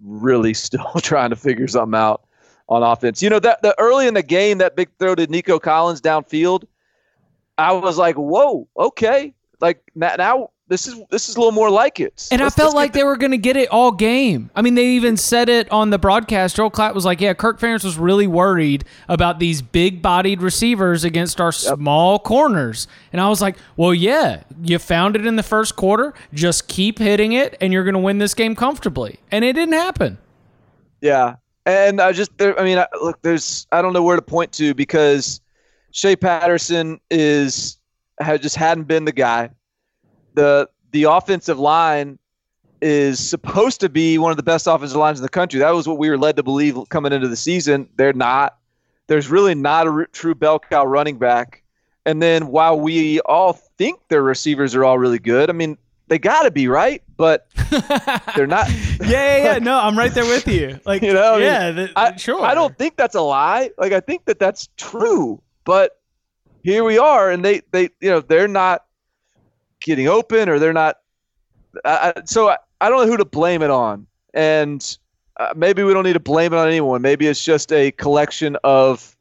really 0.03 0.55
still 0.67 0.93
trying 0.99 1.31
to 1.31 1.37
figure 1.37 1.69
something 1.69 1.99
out 1.99 2.23
on 2.69 2.83
offense. 2.83 3.23
You 3.23 3.31
know 3.31 3.41
that 3.41 3.63
the 3.63 3.79
early 3.79 4.07
in 4.07 4.15
the 4.15 4.23
game 4.23 4.59
that 4.59 4.77
big 4.77 4.89
throw 4.99 5.15
to 5.15 5.27
Nico 5.27 5.59
Collins 5.59 6.01
downfield, 6.01 6.65
I 7.59 7.73
was 7.73 7.99
like, 7.99 8.17
"Whoa, 8.17 8.69
okay." 8.79 9.35
Like 9.61 9.83
now, 9.95 10.15
now 10.17 10.51
this 10.71 10.87
is 10.87 11.03
this 11.11 11.29
is 11.29 11.35
a 11.35 11.39
little 11.41 11.53
more 11.53 11.69
like 11.69 11.99
it. 11.99 12.29
And 12.31 12.41
Let's- 12.41 12.57
I 12.57 12.63
felt 12.63 12.77
like 12.77 12.93
they 12.93 13.03
were 13.03 13.17
going 13.17 13.33
to 13.33 13.39
get 13.39 13.57
it 13.57 13.69
all 13.71 13.91
game. 13.91 14.51
I 14.55 14.63
mean, 14.63 14.77
they 14.77 14.87
even 14.91 15.17
said 15.17 15.49
it 15.49 15.71
on 15.73 15.91
the 15.91 15.99
broadcast. 15.99 16.55
Joel 16.55 16.71
Klatt 16.71 16.95
was 16.95 17.05
like, 17.05 17.21
"Yeah, 17.21 17.35
Kirk 17.35 17.59
Ferentz 17.59 17.83
was 17.83 17.99
really 17.99 18.29
worried 18.29 18.85
about 19.09 19.41
these 19.41 19.63
big-bodied 19.63 20.41
receivers 20.41 21.03
against 21.03 21.41
our 21.41 21.51
small 21.51 22.21
corners." 22.21 22.87
And 23.13 23.21
I 23.21 23.29
was 23.29 23.43
like, 23.43 23.57
"Well, 23.77 23.93
yeah, 23.93 24.45
you 24.63 24.79
found 24.79 25.17
it 25.17 25.27
in 25.27 25.35
the 25.35 25.43
first 25.43 25.75
quarter. 25.75 26.15
Just 26.33 26.69
keep 26.69 27.01
hitting 27.01 27.33
it, 27.33 27.57
and 27.61 27.73
you're 27.73 27.85
going 27.85 27.95
to 27.95 28.01
win 28.01 28.19
this 28.19 28.35
game 28.35 28.55
comfortably." 28.55 29.19
And 29.33 29.45
it 29.45 29.55
didn't 29.55 29.75
happen. 29.75 30.19
Yeah, 31.01 31.35
and 31.67 32.01
I 32.01 32.13
just 32.13 32.39
there. 32.39 32.59
I 32.59 32.63
mean, 32.63 32.79
I, 32.79 32.87
look, 33.03 33.21
there's 33.23 33.67
I 33.73 33.83
don't 33.83 33.93
know 33.93 34.05
where 34.05 34.17
to 34.17 34.23
point 34.23 34.53
to 34.53 34.73
because 34.75 35.41
Shea 35.91 36.15
Patterson 36.15 37.01
is 37.11 37.77
had 38.21 38.41
just 38.41 38.55
hadn't 38.55 38.85
been 38.85 39.05
the 39.05 39.13
guy. 39.13 39.51
The 40.35 40.69
The 40.93 41.05
offensive 41.05 41.59
line 41.59 42.19
is 42.83 43.19
supposed 43.19 43.81
to 43.81 43.89
be 43.89 44.17
one 44.19 44.31
of 44.31 44.37
the 44.37 44.43
best 44.43 44.67
offensive 44.67 44.97
lines 44.97 45.19
in 45.19 45.23
the 45.23 45.29
country. 45.29 45.61
That 45.61 45.75
was 45.75 45.87
what 45.87 45.99
we 45.99 46.09
were 46.09 46.19
led 46.19 46.37
to 46.37 46.43
believe 46.43 46.79
coming 46.89 47.13
into 47.13 47.29
the 47.29 47.37
season. 47.37 47.89
They're 47.97 48.13
not. 48.13 48.57
There's 49.07 49.29
really 49.29 49.55
not 49.55 49.87
a 49.87 50.07
true 50.13 50.35
bell 50.35 50.59
cow 50.59 50.85
running 50.87 51.19
back. 51.19 51.63
And 52.07 52.23
then 52.23 52.47
while 52.47 52.81
we 52.81 53.21
all 53.21 53.53
think 53.77 54.01
their 54.09 54.23
receivers 54.23 54.75
are 54.75 54.85
all 54.85 54.99
really 54.99 55.19
good, 55.19 55.51
I 55.51 55.53
mean 55.53 55.77
they 56.09 56.19
got 56.19 56.43
to 56.43 56.51
be 56.51 56.67
right, 56.67 57.03
but 57.17 57.47
they're 58.35 58.47
not. 58.47 58.69
Yeah, 59.01 59.07
yeah, 59.07 59.37
yeah. 59.45 59.59
No, 59.59 59.79
I'm 59.79 59.97
right 59.97 60.13
there 60.13 60.25
with 60.25 60.49
you. 60.49 60.81
Like, 60.85 61.03
You 61.03 61.13
know, 61.13 61.35
I 61.35 61.71
mean, 61.73 61.77
yeah, 61.77 61.87
I, 61.95 62.17
sure. 62.17 62.43
I 62.45 62.55
don't 62.55 62.77
think 62.77 62.97
that's 62.97 63.15
a 63.15 63.21
lie. 63.21 63.71
Like 63.79 63.93
I 63.93 64.01
think 64.01 64.25
that 64.25 64.39
that's 64.41 64.69
true. 64.77 65.41
But 65.65 66.01
here 66.65 66.83
we 66.83 66.99
are, 66.99 67.31
and 67.31 67.45
they 67.45 67.63
they 67.71 67.91
you 68.01 68.11
know 68.11 68.21
they're 68.21 68.49
not 68.49 68.85
getting 69.81 70.09
open, 70.09 70.49
or 70.49 70.59
they're 70.59 70.73
not. 70.73 70.99
I, 71.85 72.13
I- 72.17 72.23
so 72.25 72.49
I, 72.51 72.57
I 72.81 72.89
don't 72.89 73.05
know 73.05 73.11
who 73.11 73.17
to 73.17 73.25
blame 73.25 73.63
it 73.63 73.71
on, 73.71 74.07
and 74.35 74.97
uh, 75.39 75.53
maybe 75.57 75.83
we 75.83 75.93
don't 75.93 76.05
need 76.05 76.15
to 76.15 76.21
blame 76.21 76.53
it 76.53 76.57
on 76.57 76.67
anyone. 76.69 77.03
Maybe 77.03 77.27
it's 77.27 77.45
just 77.45 77.73
a 77.73 77.91
collection 77.93 78.57
of 78.65 79.17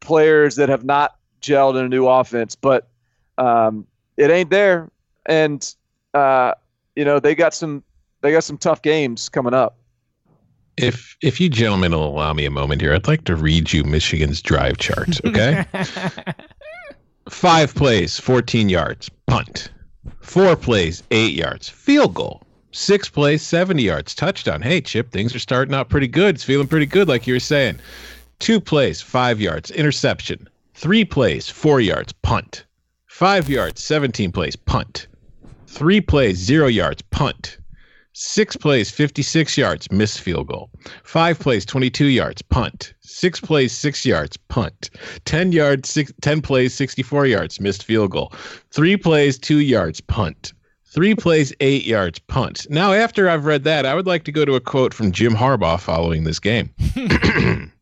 players 0.00 0.56
that 0.56 0.68
have 0.68 0.84
not 0.84 1.16
gelled 1.40 1.78
in 1.78 1.84
a 1.84 1.88
new 1.88 2.06
offense, 2.06 2.54
but 2.54 2.88
um, 3.38 3.86
it 4.16 4.30
ain't 4.30 4.50
there, 4.50 4.90
and 5.26 5.74
uh, 6.14 6.52
you 6.96 7.04
know 7.04 7.18
they 7.20 7.34
got 7.34 7.54
some 7.54 7.82
they 8.20 8.32
got 8.32 8.44
some 8.44 8.58
tough 8.58 8.82
games 8.82 9.28
coming 9.28 9.54
up. 9.54 9.76
If 10.76 11.16
if 11.20 11.40
you 11.40 11.48
gentlemen 11.48 11.92
will 11.92 12.08
allow 12.08 12.32
me 12.32 12.44
a 12.46 12.50
moment 12.50 12.80
here, 12.80 12.94
I'd 12.94 13.06
like 13.06 13.24
to 13.24 13.36
read 13.36 13.72
you 13.72 13.84
Michigan's 13.84 14.40
drive 14.42 14.78
chart. 14.78 15.24
Okay, 15.24 15.64
five 17.28 17.74
plays, 17.74 18.18
fourteen 18.18 18.68
yards, 18.68 19.08
punt. 19.26 19.70
Four 20.20 20.56
plays, 20.56 21.02
eight 21.10 21.34
yards, 21.34 21.68
field 21.68 22.14
goal. 22.14 22.42
Six 22.72 23.08
plays, 23.08 23.42
seventy 23.42 23.82
yards, 23.82 24.14
touchdown. 24.14 24.62
Hey, 24.62 24.80
Chip, 24.80 25.10
things 25.10 25.34
are 25.34 25.38
starting 25.38 25.74
out 25.74 25.88
pretty 25.88 26.08
good. 26.08 26.36
It's 26.36 26.44
feeling 26.44 26.68
pretty 26.68 26.86
good, 26.86 27.08
like 27.08 27.26
you 27.26 27.34
were 27.34 27.40
saying. 27.40 27.78
Two 28.38 28.60
plays, 28.60 29.00
five 29.00 29.40
yards, 29.40 29.70
interception. 29.70 30.48
Three 30.74 31.04
plays, 31.04 31.48
four 31.48 31.80
yards, 31.80 32.12
punt. 32.12 32.64
Five 33.06 33.48
yards, 33.48 33.82
seventeen 33.82 34.32
plays, 34.32 34.56
punt. 34.56 35.06
Three 35.66 36.00
plays, 36.00 36.38
zero 36.38 36.66
yards, 36.66 37.02
punt. 37.02 37.58
Six 38.14 38.56
plays, 38.56 38.90
56 38.90 39.56
yards, 39.56 39.90
missed 39.90 40.20
field 40.20 40.48
goal. 40.48 40.70
Five 41.02 41.38
plays, 41.38 41.64
22 41.64 42.06
yards, 42.06 42.42
punt. 42.42 42.92
Six 43.00 43.40
plays, 43.40 43.72
six 43.72 44.04
yards, 44.04 44.36
punt. 44.36 44.90
10 45.24 45.52
yards, 45.52 45.88
six, 45.88 46.12
10 46.20 46.42
plays, 46.42 46.74
64 46.74 47.26
yards, 47.26 47.58
missed 47.58 47.84
field 47.84 48.10
goal. 48.10 48.32
Three 48.70 48.98
plays, 48.98 49.38
two 49.38 49.60
yards, 49.60 50.02
punt. 50.02 50.52
Three 50.84 51.14
plays, 51.14 51.54
eight 51.60 51.86
yards, 51.86 52.18
punt. 52.18 52.66
Now, 52.68 52.92
after 52.92 53.30
I've 53.30 53.46
read 53.46 53.64
that, 53.64 53.86
I 53.86 53.94
would 53.94 54.06
like 54.06 54.24
to 54.24 54.32
go 54.32 54.44
to 54.44 54.56
a 54.56 54.60
quote 54.60 54.92
from 54.92 55.10
Jim 55.10 55.32
Harbaugh 55.32 55.80
following 55.80 56.24
this 56.24 56.38
game. 56.38 56.68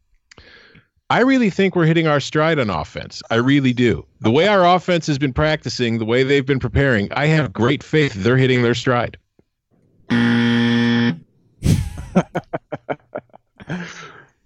I 1.11 1.19
really 1.23 1.51
think 1.51 1.75
we're 1.75 1.87
hitting 1.87 2.07
our 2.07 2.21
stride 2.21 2.61
on 2.61 2.71
offense. 2.71 3.21
I 3.31 3.35
really 3.35 3.73
do. 3.73 4.07
The 4.21 4.31
way 4.31 4.47
our 4.47 4.65
offense 4.65 5.09
has 5.09 5.19
been 5.19 5.33
practicing, 5.33 5.99
the 5.99 6.05
way 6.05 6.23
they've 6.23 6.47
been 6.47 6.61
preparing, 6.61 7.13
I 7.13 7.27
have 7.27 7.53
great 7.53 7.83
faith 7.83 8.15
they're 8.15 8.37
hitting 8.37 8.63
their 8.63 8.77
stride. 8.77 9.19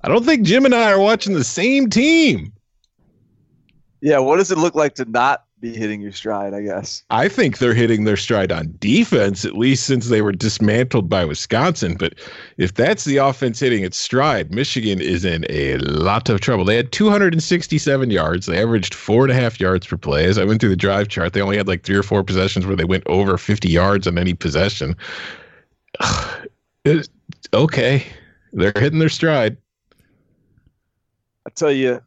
I 0.04 0.08
don't 0.08 0.24
think 0.24 0.44
Jim 0.44 0.64
and 0.64 0.74
I 0.74 0.92
are 0.92 1.00
watching 1.00 1.34
the 1.34 1.44
same 1.44 1.88
team. 1.88 2.52
Yeah, 4.02 4.18
what 4.18 4.36
does 4.36 4.50
it 4.50 4.58
look 4.58 4.74
like 4.74 4.94
to 4.96 5.06
not 5.06 5.44
be 5.60 5.74
hitting 5.74 6.02
your 6.02 6.12
stride? 6.12 6.52
I 6.52 6.60
guess. 6.60 7.02
I 7.08 7.26
think 7.26 7.56
they're 7.56 7.72
hitting 7.72 8.04
their 8.04 8.18
stride 8.18 8.52
on 8.52 8.74
defense, 8.80 9.46
at 9.46 9.56
least 9.56 9.86
since 9.86 10.08
they 10.08 10.20
were 10.20 10.32
dismantled 10.32 11.08
by 11.08 11.24
Wisconsin. 11.24 11.96
But 11.98 12.16
if 12.58 12.74
that's 12.74 13.04
the 13.04 13.16
offense 13.16 13.60
hitting 13.60 13.82
its 13.82 13.96
stride, 13.96 14.52
Michigan 14.52 15.00
is 15.00 15.24
in 15.24 15.46
a 15.48 15.78
lot 15.78 16.28
of 16.28 16.42
trouble. 16.42 16.66
They 16.66 16.76
had 16.76 16.92
267 16.92 18.10
yards. 18.10 18.44
They 18.44 18.60
averaged 18.60 18.92
four 18.92 19.22
and 19.22 19.32
a 19.32 19.34
half 19.34 19.58
yards 19.58 19.86
per 19.86 19.96
play. 19.96 20.26
As 20.26 20.36
I 20.36 20.44
went 20.44 20.60
through 20.60 20.68
the 20.68 20.76
drive 20.76 21.08
chart, 21.08 21.32
they 21.32 21.40
only 21.40 21.56
had 21.56 21.66
like 21.66 21.82
three 21.82 21.96
or 21.96 22.02
four 22.02 22.22
possessions 22.22 22.66
where 22.66 22.76
they 22.76 22.84
went 22.84 23.04
over 23.06 23.38
50 23.38 23.70
yards 23.70 24.06
on 24.06 24.18
any 24.18 24.34
possession. 24.34 24.94
Okay, 27.54 28.04
they're 28.52 28.72
hitting 28.76 28.98
their 28.98 29.08
stride. 29.08 29.56
I 31.46 31.50
tell 31.54 31.70
you, 31.70 32.02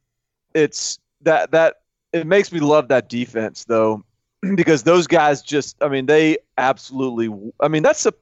it's 0.53 0.99
that 1.21 1.51
that 1.51 1.77
it 2.13 2.27
makes 2.27 2.51
me 2.51 2.59
love 2.59 2.89
that 2.89 3.09
defense 3.09 3.65
though, 3.65 4.03
because 4.55 4.83
those 4.83 5.07
guys 5.07 5.41
just, 5.41 5.81
I 5.81 5.87
mean, 5.87 6.05
they 6.05 6.37
absolutely. 6.57 7.33
I 7.59 7.67
mean, 7.67 7.83
that's 7.83 8.05
a. 8.05 8.13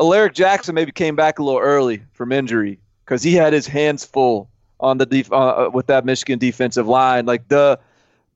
Alaric 0.00 0.34
Jackson 0.34 0.74
maybe 0.74 0.90
came 0.90 1.14
back 1.14 1.38
a 1.38 1.42
little 1.42 1.60
early 1.60 2.02
from 2.12 2.32
injury 2.32 2.78
because 3.04 3.22
he 3.22 3.34
had 3.34 3.52
his 3.52 3.66
hands 3.66 4.04
full 4.04 4.48
on 4.80 4.98
the 4.98 5.06
def, 5.06 5.30
uh, 5.30 5.70
with 5.72 5.86
that 5.86 6.04
Michigan 6.04 6.38
defensive 6.38 6.88
line. 6.88 7.26
Like 7.26 7.46
the 7.48 7.78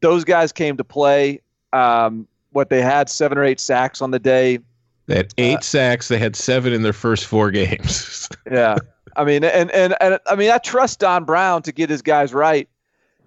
those 0.02 0.22
guys 0.24 0.52
came 0.52 0.76
to 0.76 0.84
play. 0.84 1.40
Um, 1.72 2.28
what 2.52 2.70
they 2.70 2.80
had 2.80 3.08
seven 3.10 3.36
or 3.36 3.44
eight 3.44 3.60
sacks 3.60 4.00
on 4.00 4.10
the 4.10 4.18
day. 4.18 4.60
They 5.06 5.16
had 5.16 5.26
uh, 5.26 5.38
eight 5.38 5.64
sacks. 5.64 6.08
They 6.08 6.18
had 6.18 6.36
seven 6.36 6.72
in 6.72 6.82
their 6.82 6.92
first 6.92 7.26
four 7.26 7.50
games. 7.50 8.28
Yeah. 8.50 8.76
I 9.16 9.24
mean, 9.24 9.42
and, 9.42 9.70
and, 9.72 9.96
and 10.00 10.20
I 10.26 10.36
mean, 10.36 10.50
I 10.50 10.58
trust 10.58 11.00
Don 11.00 11.24
Brown 11.24 11.62
to 11.62 11.72
get 11.72 11.90
his 11.90 12.00
guys 12.00 12.32
right. 12.32 12.68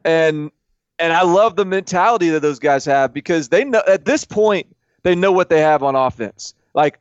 And, 0.06 0.50
and 0.98 1.12
I 1.12 1.24
love 1.24 1.58
the 1.58 1.66
mentality 1.66 2.30
that 2.30 2.42
those 2.42 2.60
guys 2.60 2.86
have 2.86 3.12
because 3.12 3.50
they 3.50 3.66
know 3.66 3.82
at 3.86 4.06
this 4.06 4.24
point, 4.24 4.68
they 5.04 5.14
know 5.16 5.32
what 5.32 5.50
they 5.50 5.60
have 5.60 5.84
on 5.84 5.96
offense. 5.96 6.54
Like 6.74 7.00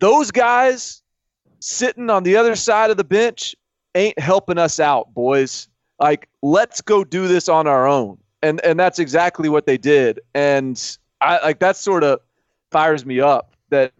those 0.00 0.30
guys 0.30 1.02
sitting 1.60 2.10
on 2.10 2.22
the 2.22 2.36
other 2.36 2.54
side 2.54 2.90
of 2.90 2.98
the 2.98 3.04
bench 3.04 3.56
ain't 3.94 4.18
helping 4.18 4.58
us 4.58 4.78
out, 4.78 5.14
boys. 5.14 5.68
Like, 5.98 6.28
let's 6.42 6.82
go 6.82 7.02
do 7.02 7.28
this 7.28 7.48
on 7.48 7.66
our 7.66 7.86
own. 7.86 8.18
And, 8.42 8.60
and 8.62 8.78
that's 8.78 8.98
exactly 8.98 9.48
what 9.48 9.64
they 9.64 9.78
did. 9.78 10.20
And 10.34 10.98
I 11.22 11.42
like 11.42 11.60
that 11.60 11.76
sort 11.76 12.04
of 12.04 12.20
fires 12.70 13.06
me 13.06 13.20
up 13.20 13.55
that 13.70 13.92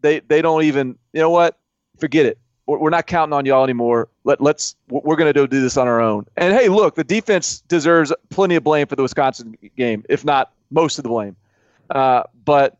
they, 0.00 0.20
they 0.20 0.42
don't 0.42 0.64
even, 0.64 0.98
you 1.12 1.20
know 1.20 1.30
what? 1.30 1.58
Forget 1.98 2.26
it 2.26 2.38
we're 2.66 2.90
not 2.90 3.06
counting 3.06 3.32
on 3.32 3.44
y'all 3.44 3.64
anymore. 3.64 4.08
Let 4.24 4.40
let's 4.40 4.76
we're 4.88 5.16
going 5.16 5.32
to 5.32 5.46
do 5.46 5.60
this 5.60 5.76
on 5.76 5.86
our 5.86 6.00
own. 6.00 6.26
And 6.36 6.54
hey, 6.54 6.68
look, 6.68 6.94
the 6.94 7.04
defense 7.04 7.60
deserves 7.68 8.12
plenty 8.30 8.54
of 8.54 8.64
blame 8.64 8.86
for 8.86 8.96
the 8.96 9.02
Wisconsin 9.02 9.56
game, 9.76 10.04
if 10.08 10.24
not 10.24 10.52
most 10.70 10.98
of 10.98 11.02
the 11.02 11.08
blame. 11.08 11.36
Uh, 11.90 12.22
but 12.44 12.78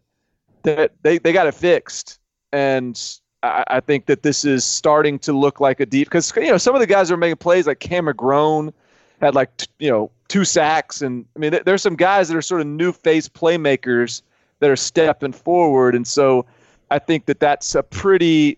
they 0.63 0.89
they, 1.03 1.19
they 1.19 1.33
got 1.33 1.47
it 1.47 1.55
fixed, 1.55 2.19
and 2.53 3.19
I, 3.43 3.65
I 3.67 3.81
think 3.81 4.07
that 4.07 4.23
this 4.23 4.45
is 4.45 4.65
starting 4.65 5.19
to 5.21 5.33
look 5.35 5.61
like 5.61 5.81
a 5.81 5.87
deep 5.87 6.09
because 6.09 6.33
you 6.37 6.49
know 6.49 6.59
some 6.59 6.75
of 6.75 6.81
the 6.81 6.87
guys 6.87 7.11
are 7.11 7.17
making 7.19 7.37
plays 7.37 7.67
like 7.67 7.81
Cam 7.81 8.07
McGrone 8.07 8.73
had 9.21 9.35
like 9.35 9.55
t- 9.59 9.67
you 9.79 9.91
know 9.91 10.11
two 10.29 10.47
sacks, 10.47 11.03
and 11.03 11.27
I 11.37 11.39
mean 11.39 11.51
there- 11.51 11.63
there's 11.63 11.83
some 11.83 11.97
guys 11.97 12.29
that 12.29 12.37
are 12.37 12.43
sort 12.43 12.63
of 12.63 12.67
new 12.67 12.91
face 12.93 13.29
playmakers 13.29 14.23
that 14.65 14.71
are 14.71 14.77
stepping 14.77 15.33
forward, 15.33 15.95
and 15.95 16.07
so 16.07 16.47
I 16.91 16.99
think 16.99 17.27
that 17.27 17.39
that's 17.39 17.75
a 17.75 17.83
pretty 17.83 18.57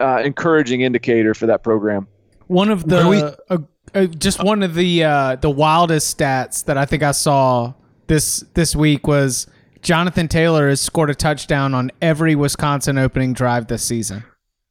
uh, 0.00 0.20
encouraging 0.22 0.82
indicator 0.82 1.32
for 1.32 1.46
that 1.46 1.62
program. 1.62 2.06
One 2.48 2.68
of 2.68 2.84
Where 2.84 3.08
we- 3.08 3.16
the 3.16 3.38
uh, 3.48 3.58
uh, 3.94 4.04
just 4.06 4.44
one 4.44 4.62
of 4.62 4.74
the 4.74 5.02
uh, 5.04 5.36
the 5.36 5.48
wildest 5.48 6.18
stats 6.18 6.62
that 6.66 6.76
I 6.76 6.84
think 6.84 7.02
I 7.02 7.12
saw 7.12 7.72
this 8.06 8.44
this 8.52 8.76
week 8.76 9.06
was 9.06 9.46
Jonathan 9.80 10.28
Taylor 10.28 10.68
has 10.68 10.80
scored 10.82 11.08
a 11.08 11.14
touchdown 11.14 11.72
on 11.72 11.90
every 12.02 12.34
Wisconsin 12.34 12.98
opening 12.98 13.32
drive 13.32 13.68
this 13.68 13.82
season. 13.82 14.22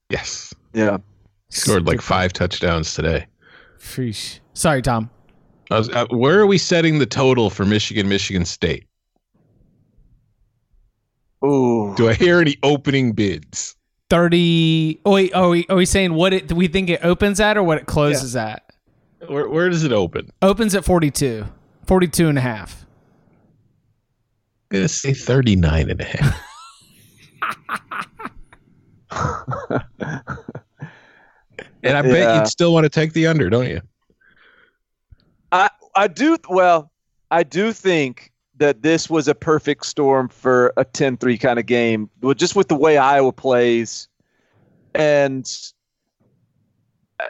yes. 0.10 0.54
Yeah. 0.74 0.98
Scored 1.50 1.88
like 1.88 2.02
five 2.02 2.34
touchdowns 2.34 2.94
today. 2.94 3.26
Sheesh. 3.80 4.40
Sorry, 4.54 4.82
Tom. 4.82 5.10
I 5.72 5.78
was, 5.80 5.90
uh, 5.90 6.06
where 6.12 6.40
are 6.40 6.46
we 6.46 6.58
setting 6.58 7.00
the 7.00 7.06
total 7.06 7.50
for 7.50 7.66
Michigan, 7.66 8.08
Michigan 8.10 8.44
State? 8.46 8.86
Ooh. 11.44 11.94
Do 11.96 12.08
I 12.10 12.14
hear 12.14 12.40
any 12.40 12.58
opening 12.64 13.14
bids? 13.14 13.76
30. 14.10 15.00
Oh, 15.06 15.12
wait. 15.14 15.32
Oh, 15.34 15.50
we- 15.52 15.66
are 15.70 15.76
we 15.76 15.86
saying 15.86 16.14
what 16.14 16.32
it, 16.34 16.48
do 16.48 16.56
we 16.56 16.68
think 16.68 16.90
it 16.90 17.04
opens 17.04 17.40
at 17.40 17.58
or 17.58 17.64
what 17.64 17.78
it 17.80 17.86
closes 17.88 18.36
at? 18.36 18.72
Where, 19.28 19.50
where 19.50 19.70
does 19.70 19.84
it 19.84 19.92
open? 19.92 20.30
Opens 20.42 20.76
at 20.76 20.86
42. 20.86 21.46
42 21.88 22.30
and 22.30 22.38
a 22.38 22.42
half. 22.42 22.86
I'm 24.72 24.78
gonna 24.80 24.88
say 24.88 25.14
39 25.14 25.90
and 25.90 26.02
a 26.02 26.04
half. 26.04 26.42
and 31.84 31.98
I 31.98 32.02
bet 32.02 32.12
Yeah. 32.12 32.38
you'd 32.40 32.48
still 32.48 32.74
want 32.74 32.84
to 32.86 32.90
take 32.90 33.14
the 33.14 33.28
under, 33.28 33.50
don't 33.50 33.68
you? 33.70 33.82
I 35.52 35.70
I 35.96 36.08
do 36.08 36.38
well, 36.50 36.92
I 37.32 37.44
do 37.44 37.72
think 37.72 38.32
that 38.58 38.82
this 38.82 39.10
was 39.10 39.28
a 39.28 39.36
perfect 39.36 39.86
storm 39.86 40.30
for 40.30 40.74
a 40.78 40.86
10-3 40.86 41.40
kind 41.40 41.60
of 41.60 41.66
game. 41.66 42.10
Well, 42.22 42.34
just 42.34 42.56
with 42.56 42.68
the 42.68 42.76
way 42.76 42.98
Iowa 42.98 43.32
plays 43.32 44.08
and 44.94 45.52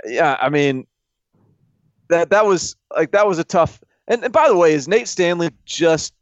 yeah, 0.06 0.38
I 0.40 0.50
mean 0.50 0.86
that 2.10 2.30
that 2.30 2.46
was 2.46 2.76
like 2.96 3.12
that 3.12 3.28
was 3.28 3.40
a 3.40 3.44
tough 3.44 3.80
and, 4.08 4.24
and 4.24 4.34
by 4.34 4.48
the 4.48 4.56
way, 4.56 4.74
is 4.74 4.88
Nate 4.88 5.08
Stanley 5.08 5.50
just 5.66 6.14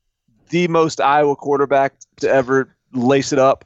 the 0.50 0.68
most 0.68 1.02
Iowa 1.02 1.36
quarterback 1.36 1.94
to 2.18 2.30
ever 2.30 2.74
lace 2.94 3.34
it 3.34 3.40
up? 3.40 3.66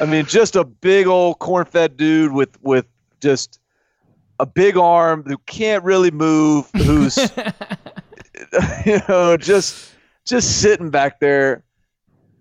I 0.00 0.06
mean, 0.06 0.24
just 0.26 0.54
a 0.54 0.64
big 0.64 1.06
old 1.06 1.40
corn-fed 1.40 1.96
dude 1.96 2.32
with 2.32 2.60
with 2.62 2.86
just 3.20 3.58
a 4.38 4.46
big 4.46 4.76
arm 4.76 5.24
who 5.26 5.36
can't 5.46 5.82
really 5.84 6.10
move, 6.10 6.70
who's 6.76 7.18
you 8.86 9.00
know 9.08 9.36
just 9.36 9.92
just 10.24 10.60
sitting 10.60 10.90
back 10.90 11.20
there. 11.20 11.62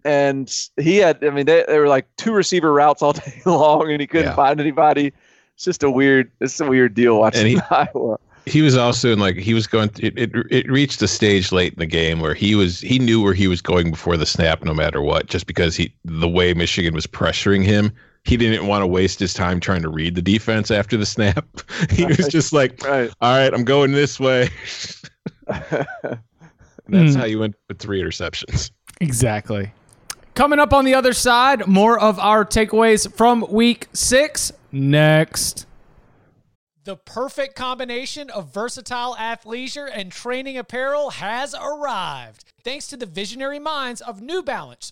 And 0.06 0.50
he 0.78 0.98
had, 0.98 1.24
I 1.24 1.30
mean, 1.30 1.46
they, 1.46 1.66
they 1.68 1.78
were 1.78 1.88
like 1.90 2.08
two 2.16 2.32
receiver 2.34 2.72
routes 2.72 3.02
all 3.02 3.14
day 3.14 3.42
long, 3.46 3.92
and 3.92 4.00
he 4.00 4.08
couldn't 4.08 4.28
Yeah. 4.28 4.36
find 4.36 4.60
anybody. 4.62 5.12
It's 5.56 5.66
just 5.66 5.84
a 5.84 5.92
weird, 5.92 6.32
it's 6.40 6.60
a 6.62 6.66
weird 6.68 6.94
deal 6.94 7.20
watching 7.20 7.48
he- 7.48 7.60
Iowa. 7.72 8.18
He 8.46 8.62
was 8.62 8.76
also 8.78 9.12
in 9.12 9.20
like 9.20 9.36
he 9.36 9.54
was 9.54 9.68
going. 9.68 9.92
It, 10.00 10.18
it 10.18 10.32
it 10.50 10.72
reached 10.72 11.02
a 11.04 11.08
stage 11.08 11.52
late 11.52 11.74
in 11.74 11.80
the 11.80 11.86
game 11.86 12.20
where 12.20 12.34
he 12.34 12.56
was 12.56 12.80
he 12.80 12.98
knew 12.98 13.22
where 13.22 13.34
he 13.36 13.48
was 13.48 13.62
going 13.62 13.92
before 13.92 14.18
the 14.18 14.26
snap, 14.26 14.64
no 14.64 14.74
matter 14.74 15.04
what, 15.04 15.28
just 15.28 15.46
because 15.46 15.76
he 15.76 15.94
the 16.06 16.28
way 16.28 16.54
Michigan 16.56 16.96
was 16.96 17.06
pressuring 17.06 17.64
him. 17.64 17.92
He 18.24 18.38
didn't 18.38 18.66
want 18.66 18.82
to 18.82 18.88
waste 18.88 19.20
his 19.20 19.36
time 19.36 19.60
trying 19.60 19.84
to 19.84 19.90
read 19.90 20.16
the 20.16 20.22
defense 20.22 20.72
after 20.72 20.98
the 20.98 21.06
snap. 21.06 21.46
he 21.92 22.06
was 22.06 22.28
just 22.30 22.52
like, 22.52 22.82
Right. 22.84 23.12
"All 23.22 23.38
right, 23.38 23.54
I'm 23.54 23.66
going 23.66 23.92
this 23.92 24.20
way." 24.20 24.50
That's 26.92 27.14
hmm. 27.14 27.20
how 27.20 27.26
you 27.26 27.40
went 27.40 27.56
with 27.68 27.80
three 27.80 28.02
interceptions. 28.02 28.72
Exactly. 29.02 29.72
Coming 30.34 30.60
up 30.60 30.74
on 30.74 30.84
the 30.84 30.94
other 30.94 31.14
side, 31.14 31.68
more 31.68 31.98
of 31.98 32.20
our 32.20 32.44
takeaways 32.44 33.10
from 33.14 33.46
week 33.50 33.88
six 33.94 34.52
next. 34.74 35.66
The 36.84 36.98
perfect 36.98 37.56
combination 37.56 38.30
of 38.30 38.54
versatile 38.54 39.16
athleisure 39.16 39.90
and 39.94 40.12
training 40.12 40.58
apparel 40.58 41.12
has 41.12 41.54
arrived. 41.54 42.46
Thanks 42.64 42.88
to 42.88 42.98
the 42.98 43.06
visionary 43.06 43.60
minds 43.60 44.02
of 44.02 44.22
New 44.22 44.42
Balance, 44.42 44.92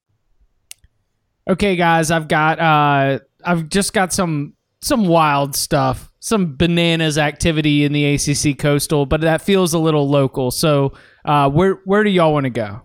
Okay, 1.49 1.75
guys, 1.75 2.11
I've 2.11 2.27
got 2.27 2.59
uh 2.59 3.19
I've 3.43 3.69
just 3.69 3.93
got 3.93 4.13
some 4.13 4.53
some 4.81 5.07
wild 5.07 5.55
stuff, 5.55 6.11
some 6.19 6.55
bananas 6.55 7.17
activity 7.17 7.83
in 7.83 7.93
the 7.93 8.15
ACC 8.15 8.57
Coastal, 8.57 9.05
but 9.05 9.21
that 9.21 9.41
feels 9.41 9.73
a 9.73 9.79
little 9.79 10.09
local. 10.09 10.51
So, 10.51 10.93
uh, 11.25 11.49
where 11.49 11.79
where 11.85 12.03
do 12.03 12.09
y'all 12.09 12.33
want 12.33 12.45
to 12.45 12.49
go? 12.49 12.81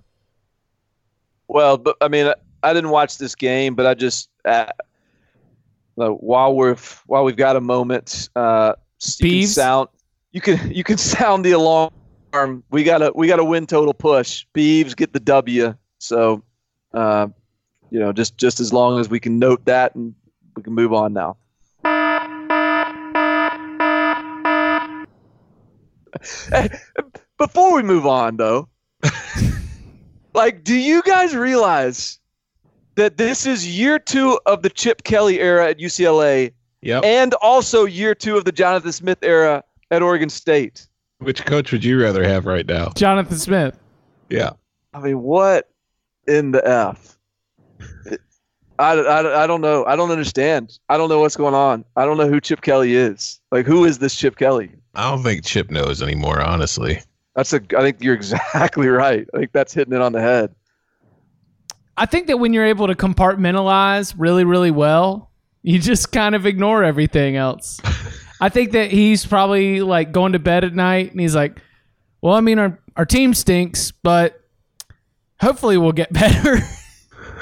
Well, 1.49 1.79
but 1.79 1.97
I 2.01 2.09
mean, 2.09 2.27
I, 2.27 2.35
I 2.63 2.73
didn't 2.73 2.91
watch 2.91 3.19
this 3.19 3.35
game, 3.35 3.75
but 3.75 3.87
I 3.87 3.95
just 3.95 4.31
uh, 4.45 4.67
while 5.95 6.55
we're 6.55 6.77
while 7.07 7.25
we've 7.25 7.37
got 7.37 7.57
a 7.57 7.61
moment, 7.61 8.29
uh, 8.37 8.75
you 9.19 9.41
can 9.41 9.49
sound 9.49 9.89
you 10.33 10.41
can 10.41 10.71
you 10.71 10.85
can 10.85 10.99
sound 10.99 11.45
the 11.45 11.53
alarm. 11.53 11.93
We 12.71 12.85
got 12.85 13.03
a 13.03 13.13
we 13.15 13.27
got 13.27 13.39
a 13.39 13.45
win 13.45 13.67
total 13.67 13.95
push. 13.95 14.45
Beeves 14.53 14.95
get 14.95 15.13
the 15.13 15.21
W. 15.21 15.75
So, 15.99 16.43
uh, 16.93 17.29
you 17.91 17.99
know, 18.01 18.13
just 18.13 18.37
just 18.37 18.61
as 18.61 18.73
long 18.73 19.01
as 19.01 19.09
we 19.09 19.21
can 19.21 19.39
note 19.39 19.65
that, 19.65 19.95
and 19.95 20.15
we 20.57 20.63
can 20.63 20.73
move 20.75 20.93
on 20.93 21.13
now. 21.13 21.37
Before 27.39 27.75
we 27.75 27.83
move 27.83 28.07
on, 28.07 28.37
though, 28.37 28.69
like, 30.35 30.65
do 30.65 30.75
you 30.75 31.03
guys 31.03 31.37
realize 31.37 32.19
that 32.95 33.19
this 33.19 33.45
is 33.47 33.67
year 33.79 33.99
two 33.99 34.41
of 34.47 34.63
the 34.63 34.71
Chip 34.71 35.03
Kelly 35.05 35.41
era 35.41 35.69
at 35.69 35.79
UCLA 35.79 36.53
Yep. 36.83 37.05
and 37.05 37.35
also 37.35 37.85
year 37.85 38.15
two 38.15 38.37
of 38.39 38.45
the 38.45 38.53
Jonathan 38.53 38.93
Smith 38.93 39.19
era 39.23 39.63
at 39.91 40.03
Oregon 40.03 40.31
State? 40.31 40.87
Which 41.19 41.45
coach 41.45 41.73
would 41.73 41.85
you 41.85 42.01
rather 42.01 42.25
have 42.25 42.47
right 42.47 42.67
now? 42.67 42.93
Jonathan 42.97 43.37
Smith. 43.39 43.79
Yeah. 44.31 44.51
I 44.95 45.01
mean, 45.01 45.21
what 45.21 45.69
in 46.27 46.53
the 46.53 46.67
F? 46.67 47.16
I, 48.79 48.93
I, 48.93 49.45
I 49.45 49.47
don't 49.47 49.61
know. 49.61 49.85
I 49.87 49.97
don't 49.97 50.11
understand. 50.11 50.79
I 50.89 50.97
don't 50.99 51.09
know 51.09 51.21
what's 51.21 51.37
going 51.37 51.55
on. 51.55 51.85
I 51.97 52.05
don't 52.05 52.19
know 52.19 52.29
who 52.29 52.41
Chip 52.41 52.61
Kelly 52.61 52.95
is. 52.95 53.41
Like, 53.51 53.67
who 53.67 53.85
is 53.85 53.99
this 53.99 54.15
Chip 54.15 54.37
Kelly? 54.37 54.71
I 54.95 55.11
don't 55.11 55.23
think 55.23 55.45
Chip 55.45 55.71
knows 55.71 56.03
anymore, 56.03 56.41
honestly. 56.41 57.01
That's 57.35 57.53
a. 57.53 57.61
I 57.77 57.83
think 57.83 58.03
you're 58.03 58.15
exactly 58.23 58.89
right. 58.89 59.27
I 59.35 59.39
think 59.39 59.53
that's 59.53 59.73
hitting 59.73 59.95
it 59.95 60.01
on 60.01 60.13
the 60.13 60.21
head. 60.21 60.55
I 61.97 62.07
think 62.07 62.27
that 62.27 62.39
when 62.39 62.53
you're 62.53 62.67
able 62.67 62.89
to 62.89 62.95
compartmentalize 62.95 64.15
really, 64.19 64.45
really 64.45 64.71
well, 64.71 65.31
you 65.63 65.79
just 65.79 66.13
kind 66.13 66.35
of 66.35 66.45
ignore 66.45 66.85
everything 66.85 67.37
else. 67.37 67.81
I 68.41 68.51
think 68.51 68.73
that 68.73 68.91
he's 68.91 69.25
probably 69.25 69.81
like 69.81 70.13
going 70.13 70.33
to 70.33 70.39
bed 70.39 70.65
at 70.65 70.75
night 70.75 71.11
and 71.11 71.21
he's 71.21 71.35
like, 71.35 71.59
well, 72.21 72.35
I 72.35 72.41
mean, 72.41 72.59
our, 72.59 72.79
our 72.97 73.07
team 73.07 73.33
stinks, 73.33 73.93
but 73.93 74.39
hopefully 75.41 75.79
we'll 75.79 75.93
get 75.93 76.13
better. 76.13 76.59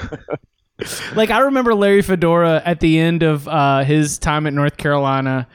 like, 1.15 1.29
I 1.29 1.39
remember 1.39 1.73
Larry 1.73 2.01
Fedora 2.01 2.61
at 2.65 2.79
the 2.79 2.99
end 2.99 3.23
of 3.23 3.47
uh, 3.47 3.83
his 3.83 4.17
time 4.17 4.47
at 4.47 4.53
North 4.53 4.77
Carolina. 4.77 5.47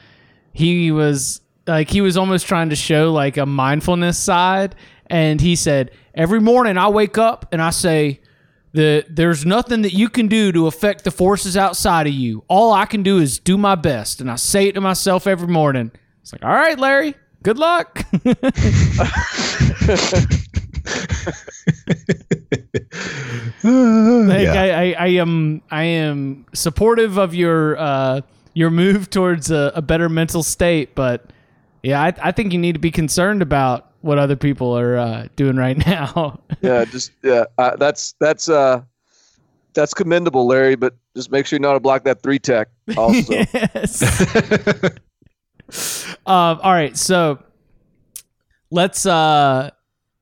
He 0.53 0.91
was 0.91 1.41
like, 1.67 1.89
he 1.89 2.01
was 2.01 2.17
almost 2.17 2.47
trying 2.47 2.69
to 2.69 2.75
show 2.75 3.11
like 3.11 3.37
a 3.37 3.45
mindfulness 3.45 4.17
side. 4.17 4.75
And 5.07 5.41
he 5.41 5.55
said, 5.55 5.91
every 6.13 6.39
morning 6.39 6.77
I 6.77 6.89
wake 6.89 7.17
up 7.17 7.47
and 7.51 7.61
I 7.61 7.69
say, 7.69 8.21
the 8.73 9.05
there's 9.09 9.45
nothing 9.45 9.81
that 9.81 9.93
you 9.93 10.09
can 10.09 10.27
do 10.27 10.51
to 10.53 10.67
affect 10.67 11.03
the 11.03 11.11
forces 11.11 11.57
outside 11.57 12.07
of 12.07 12.13
you. 12.13 12.43
All 12.47 12.71
I 12.71 12.85
can 12.85 13.03
do 13.03 13.17
is 13.17 13.37
do 13.37 13.57
my 13.57 13.75
best, 13.75 14.21
and 14.21 14.31
I 14.31 14.35
say 14.35 14.67
it 14.67 14.73
to 14.73 14.81
myself 14.81 15.27
every 15.27 15.49
morning. 15.49 15.91
It's 16.21 16.31
like, 16.31 16.43
all 16.43 16.51
right, 16.51 16.79
Larry, 16.79 17.15
good 17.43 17.59
luck. 17.59 18.05
Like, 23.63 24.43
yeah. 24.43 24.53
I, 24.53 24.67
I, 24.67 24.95
I 24.97 25.07
am 25.07 25.61
I 25.69 25.83
am 25.83 26.45
supportive 26.53 27.17
of 27.17 27.35
your 27.35 27.77
uh, 27.77 28.21
your 28.53 28.71
move 28.71 29.09
towards 29.09 29.51
a, 29.51 29.71
a 29.75 29.81
better 29.81 30.09
mental 30.09 30.43
state, 30.43 30.95
but 30.95 31.31
yeah, 31.83 32.01
I, 32.01 32.13
I 32.21 32.31
think 32.31 32.53
you 32.53 32.59
need 32.59 32.73
to 32.73 32.79
be 32.79 32.91
concerned 32.91 33.41
about 33.41 33.91
what 34.01 34.17
other 34.17 34.35
people 34.35 34.77
are 34.77 34.97
uh, 34.97 35.27
doing 35.35 35.55
right 35.55 35.77
now. 35.87 36.39
yeah, 36.61 36.85
just 36.85 37.11
yeah. 37.23 37.45
Uh, 37.57 37.75
that's 37.75 38.15
that's 38.19 38.49
uh, 38.49 38.81
that's 39.73 39.93
commendable, 39.93 40.47
Larry. 40.47 40.75
But 40.75 40.95
just 41.15 41.31
make 41.31 41.45
sure 41.45 41.57
you 41.57 41.61
know 41.61 41.69
how 41.69 41.75
to 41.75 41.79
block 41.79 42.03
that 42.05 42.21
three 42.21 42.39
tech. 42.39 42.69
Also, 42.97 43.33
yes. 43.33 44.03
Um, 46.25 46.59
all 46.61 46.73
right, 46.73 46.97
so 46.97 47.39
let's. 48.69 49.05
Uh, 49.05 49.71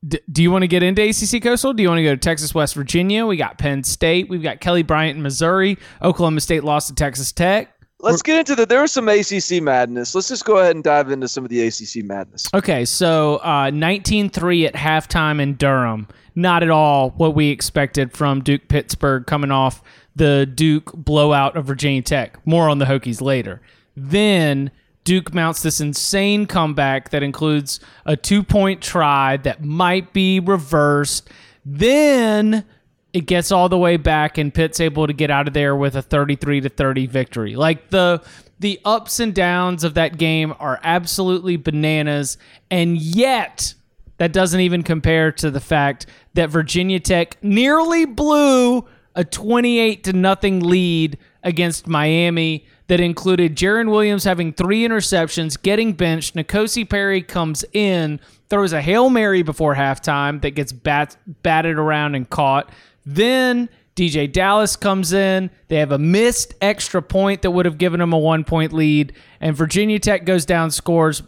d- 0.07 0.21
do 0.31 0.41
you 0.43 0.51
want 0.51 0.63
to 0.63 0.67
get 0.67 0.83
into 0.83 1.01
ACC 1.01 1.41
Coastal? 1.41 1.73
Do 1.73 1.83
you 1.83 1.89
want 1.89 1.99
to 1.99 2.03
go 2.03 2.11
to 2.11 2.17
Texas, 2.17 2.53
West 2.53 2.75
Virginia? 2.75 3.25
We 3.25 3.37
got 3.37 3.57
Penn 3.57 3.83
State. 3.83 4.29
We've 4.29 4.43
got 4.43 4.59
Kelly 4.59 4.83
Bryant 4.83 5.17
in 5.17 5.23
Missouri. 5.23 5.77
Oklahoma 6.01 6.41
State 6.41 6.63
lost 6.63 6.87
to 6.89 6.95
Texas 6.95 7.31
Tech. 7.31 7.73
Let's 8.01 8.21
get 8.21 8.39
into 8.39 8.55
the. 8.55 8.65
There 8.65 8.81
was 8.81 8.93
some 8.93 9.09
ACC 9.09 9.61
madness. 9.61 10.15
Let's 10.15 10.29
just 10.29 10.45
go 10.45 10.57
ahead 10.57 10.73
and 10.75 10.83
dive 10.83 11.11
into 11.11 11.27
some 11.27 11.43
of 11.43 11.49
the 11.49 11.67
ACC 11.67 12.05
madness. 12.05 12.47
Okay, 12.53 12.85
so 12.85 13.37
uh, 13.37 13.71
19-3 13.71 14.67
at 14.67 14.73
halftime 14.73 15.41
in 15.41 15.55
Durham. 15.55 16.07
Not 16.33 16.63
at 16.63 16.69
all 16.69 17.09
what 17.11 17.35
we 17.35 17.49
expected 17.49 18.13
from 18.15 18.41
Duke 18.41 18.69
Pittsburgh 18.69 19.25
coming 19.25 19.51
off 19.51 19.83
the 20.15 20.45
Duke 20.45 20.93
blowout 20.93 21.57
of 21.57 21.65
Virginia 21.65 22.01
Tech. 22.01 22.39
More 22.47 22.69
on 22.69 22.77
the 22.77 22.85
Hokies 22.85 23.21
later. 23.21 23.61
Then 23.97 24.71
Duke 25.09 25.33
mounts 25.33 25.63
this 25.63 25.81
insane 25.81 26.45
comeback 26.45 27.09
that 27.09 27.23
includes 27.23 27.79
a 28.05 28.15
two-point 28.15 28.79
try 28.79 29.37
that 29.37 29.63
might 29.63 30.13
be 30.13 30.39
reversed. 30.39 31.31
Then 31.65 32.63
it 33.11 33.21
gets 33.21 33.51
all 33.51 33.69
the 33.69 33.77
way 33.79 33.97
back 33.97 34.37
and 34.37 34.53
Pitt's 34.53 34.79
able 34.79 35.07
to 35.07 35.13
get 35.13 35.31
out 35.31 35.47
of 35.47 35.55
there 35.55 35.75
with 35.75 35.95
a 35.95 36.03
33 36.03 36.61
to 36.61 36.69
30 36.69 37.07
victory. 37.07 37.55
Like 37.55 37.89
the 37.89 38.21
the 38.59 38.79
ups 38.85 39.19
and 39.19 39.33
downs 39.33 39.83
of 39.83 39.95
that 39.95 40.19
game 40.19 40.53
are 40.59 40.79
absolutely 40.83 41.57
bananas 41.57 42.37
and 42.69 42.95
yet 42.95 43.73
that 44.17 44.31
doesn't 44.31 44.59
even 44.59 44.83
compare 44.83 45.31
to 45.31 45.49
the 45.49 45.59
fact 45.59 46.05
that 46.35 46.51
Virginia 46.51 46.99
Tech 46.99 47.43
nearly 47.43 48.05
blew 48.05 48.85
a 49.15 49.23
28 49.23 50.03
to 50.03 50.13
nothing 50.13 50.59
lead 50.59 51.17
against 51.41 51.87
Miami 51.87 52.67
that 52.89 52.99
included 52.99 53.55
Jarren 53.55 53.91
Williams 53.91 54.23
having 54.23 54.51
three 54.51 54.81
interceptions, 54.81 55.61
getting 55.61 55.93
benched. 55.93 56.35
N'Kosi 56.35 56.89
Perry 56.89 57.21
comes 57.21 57.63
in, 57.71 58.19
throws 58.49 58.73
a 58.73 58.81
Hail 58.81 59.11
Mary 59.11 59.43
before 59.43 59.75
halftime 59.75 60.41
that 60.41 60.51
gets 60.51 60.71
bat- 60.71 61.15
batted 61.43 61.77
around 61.77 62.15
and 62.15 62.27
caught. 62.27 62.71
Then 63.05 63.69
DJ 63.95 64.31
Dallas 64.31 64.75
comes 64.75 65.13
in. 65.13 65.51
They 65.67 65.77
have 65.77 65.91
a 65.91 65.99
missed 65.99 66.55
extra 66.61 67.01
point 67.01 67.43
that 67.43 67.51
would 67.51 67.65
have 67.65 67.77
given 67.77 67.99
them 67.99 68.11
a 68.11 68.17
one 68.17 68.43
point 68.43 68.73
lead. 68.73 69.13
And 69.39 69.55
Virginia 69.55 69.99
Tech 69.99 70.25
goes 70.25 70.45
down, 70.45 70.71
scores. 70.71 71.21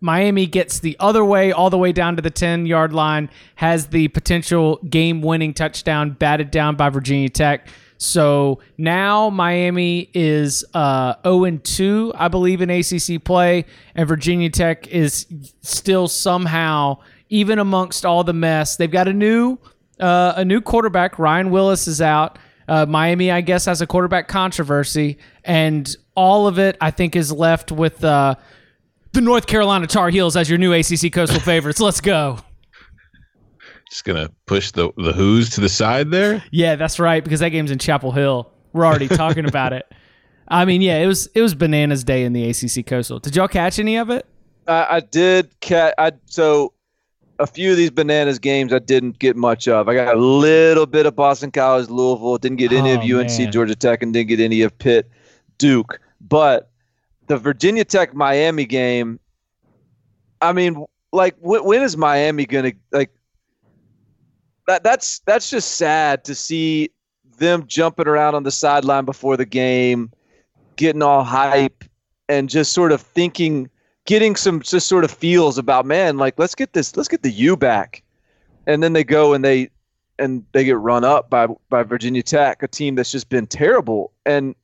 Miami 0.00 0.46
gets 0.46 0.78
the 0.78 0.96
other 1.00 1.24
way, 1.24 1.50
all 1.50 1.70
the 1.70 1.78
way 1.78 1.90
down 1.90 2.14
to 2.14 2.22
the 2.22 2.30
10 2.30 2.66
yard 2.66 2.92
line, 2.92 3.28
has 3.56 3.88
the 3.88 4.06
potential 4.08 4.76
game 4.88 5.20
winning 5.20 5.52
touchdown 5.52 6.10
batted 6.10 6.52
down 6.52 6.76
by 6.76 6.88
Virginia 6.90 7.28
Tech. 7.28 7.66
So 7.98 8.60
now 8.78 9.28
Miami 9.28 10.08
is 10.14 10.64
uh, 10.72 11.14
0 11.24 11.58
2, 11.58 12.12
I 12.16 12.28
believe, 12.28 12.62
in 12.62 12.70
ACC 12.70 13.22
play, 13.22 13.64
and 13.94 14.08
Virginia 14.08 14.48
Tech 14.50 14.86
is 14.86 15.26
still 15.62 16.06
somehow, 16.06 16.98
even 17.28 17.58
amongst 17.58 18.06
all 18.06 18.22
the 18.22 18.32
mess, 18.32 18.76
they've 18.76 18.90
got 18.90 19.08
a 19.08 19.12
new 19.12 19.58
uh, 20.00 20.34
a 20.36 20.44
new 20.44 20.60
quarterback. 20.60 21.18
Ryan 21.18 21.50
Willis 21.50 21.88
is 21.88 22.00
out. 22.00 22.38
Uh, 22.68 22.86
Miami, 22.86 23.32
I 23.32 23.40
guess, 23.40 23.64
has 23.64 23.80
a 23.80 23.86
quarterback 23.86 24.28
controversy, 24.28 25.18
and 25.42 25.94
all 26.14 26.46
of 26.46 26.58
it, 26.58 26.76
I 26.80 26.92
think, 26.92 27.16
is 27.16 27.32
left 27.32 27.72
with 27.72 28.04
uh, 28.04 28.36
the 29.12 29.20
North 29.20 29.46
Carolina 29.46 29.88
Tar 29.88 30.10
Heels 30.10 30.36
as 30.36 30.48
your 30.48 30.58
new 30.58 30.72
ACC 30.72 31.12
Coastal 31.12 31.40
favorites. 31.40 31.80
Let's 31.80 32.00
go. 32.00 32.38
Just 33.90 34.04
gonna 34.04 34.30
push 34.46 34.70
the 34.70 34.90
the 34.96 35.12
Hoos 35.12 35.50
to 35.50 35.60
the 35.60 35.68
side 35.68 36.10
there. 36.10 36.42
Yeah, 36.50 36.76
that's 36.76 36.98
right, 36.98 37.22
because 37.24 37.40
that 37.40 37.48
game's 37.50 37.70
in 37.70 37.78
Chapel 37.78 38.12
Hill. 38.12 38.50
We're 38.72 38.84
already 38.86 39.08
talking 39.22 39.46
about 39.46 39.72
it. 39.72 39.90
I 40.46 40.64
mean, 40.64 40.82
yeah, 40.82 40.98
it 40.98 41.06
was 41.06 41.26
it 41.34 41.40
was 41.42 41.54
bananas 41.54 42.04
day 42.04 42.24
in 42.24 42.32
the 42.32 42.48
ACC 42.50 42.86
Coastal. 42.86 43.18
Did 43.18 43.36
y'all 43.36 43.48
catch 43.48 43.78
any 43.78 43.96
of 43.96 44.10
it? 44.10 44.26
I, 44.66 44.86
I 44.96 45.00
did 45.00 45.58
cat. 45.60 45.94
I 45.98 46.12
so 46.26 46.72
a 47.38 47.46
few 47.46 47.70
of 47.70 47.76
these 47.76 47.90
bananas 47.90 48.38
games 48.38 48.72
I 48.72 48.78
didn't 48.78 49.18
get 49.18 49.36
much 49.36 49.68
of. 49.68 49.88
I 49.88 49.94
got 49.94 50.14
a 50.14 50.18
little 50.18 50.86
bit 50.86 51.06
of 51.06 51.14
Boston 51.16 51.50
College, 51.50 51.88
Louisville. 51.88 52.36
Didn't 52.38 52.58
get 52.58 52.72
any 52.72 52.90
Oh, 52.92 52.94
of 52.96 53.00
UNC, 53.26 53.38
man. 53.38 53.52
Georgia 53.52 53.74
Tech, 53.74 54.02
and 54.02 54.12
didn't 54.12 54.28
get 54.28 54.40
any 54.40 54.62
of 54.62 54.76
Pitt, 54.78 55.08
Duke. 55.56 56.00
But 56.20 56.70
the 57.26 57.38
Virginia 57.38 57.84
Tech 57.84 58.14
Miami 58.14 58.66
game. 58.66 59.18
I 60.42 60.52
mean, 60.52 60.84
like, 61.12 61.36
when, 61.40 61.64
when 61.64 61.82
is 61.82 61.96
Miami 61.96 62.44
gonna 62.46 62.72
like? 62.92 63.10
That 64.68 64.84
that's 64.84 65.20
that's 65.20 65.48
just 65.48 65.76
sad 65.76 66.24
to 66.24 66.34
see 66.34 66.90
them 67.38 67.66
jumping 67.66 68.06
around 68.06 68.34
on 68.34 68.42
the 68.42 68.50
sideline 68.50 69.06
before 69.06 69.38
the 69.38 69.46
game, 69.46 70.12
getting 70.76 71.00
all 71.00 71.24
hype, 71.24 71.84
and 72.28 72.50
just 72.50 72.72
sort 72.72 72.92
of 72.92 73.00
thinking 73.00 73.70
getting 74.04 74.36
some 74.36 74.60
just 74.60 74.86
sort 74.86 75.04
of 75.04 75.10
feels 75.10 75.56
about 75.56 75.86
man 75.86 76.18
like 76.18 76.38
let's 76.38 76.54
get 76.54 76.74
this 76.74 76.94
let's 76.98 77.08
get 77.08 77.22
the 77.22 77.30
U 77.30 77.56
back. 77.56 78.02
And 78.66 78.82
then 78.82 78.92
they 78.92 79.04
go 79.04 79.32
and 79.32 79.42
they 79.42 79.70
and 80.18 80.44
they 80.52 80.64
get 80.64 80.76
run 80.76 81.02
up 81.02 81.30
by 81.30 81.46
by 81.70 81.82
Virginia 81.82 82.22
Tech 82.22 82.62
a 82.62 82.68
team 82.68 82.94
that's 82.94 83.10
just 83.10 83.30
been 83.30 83.46
terrible. 83.46 84.12
And 84.26 84.54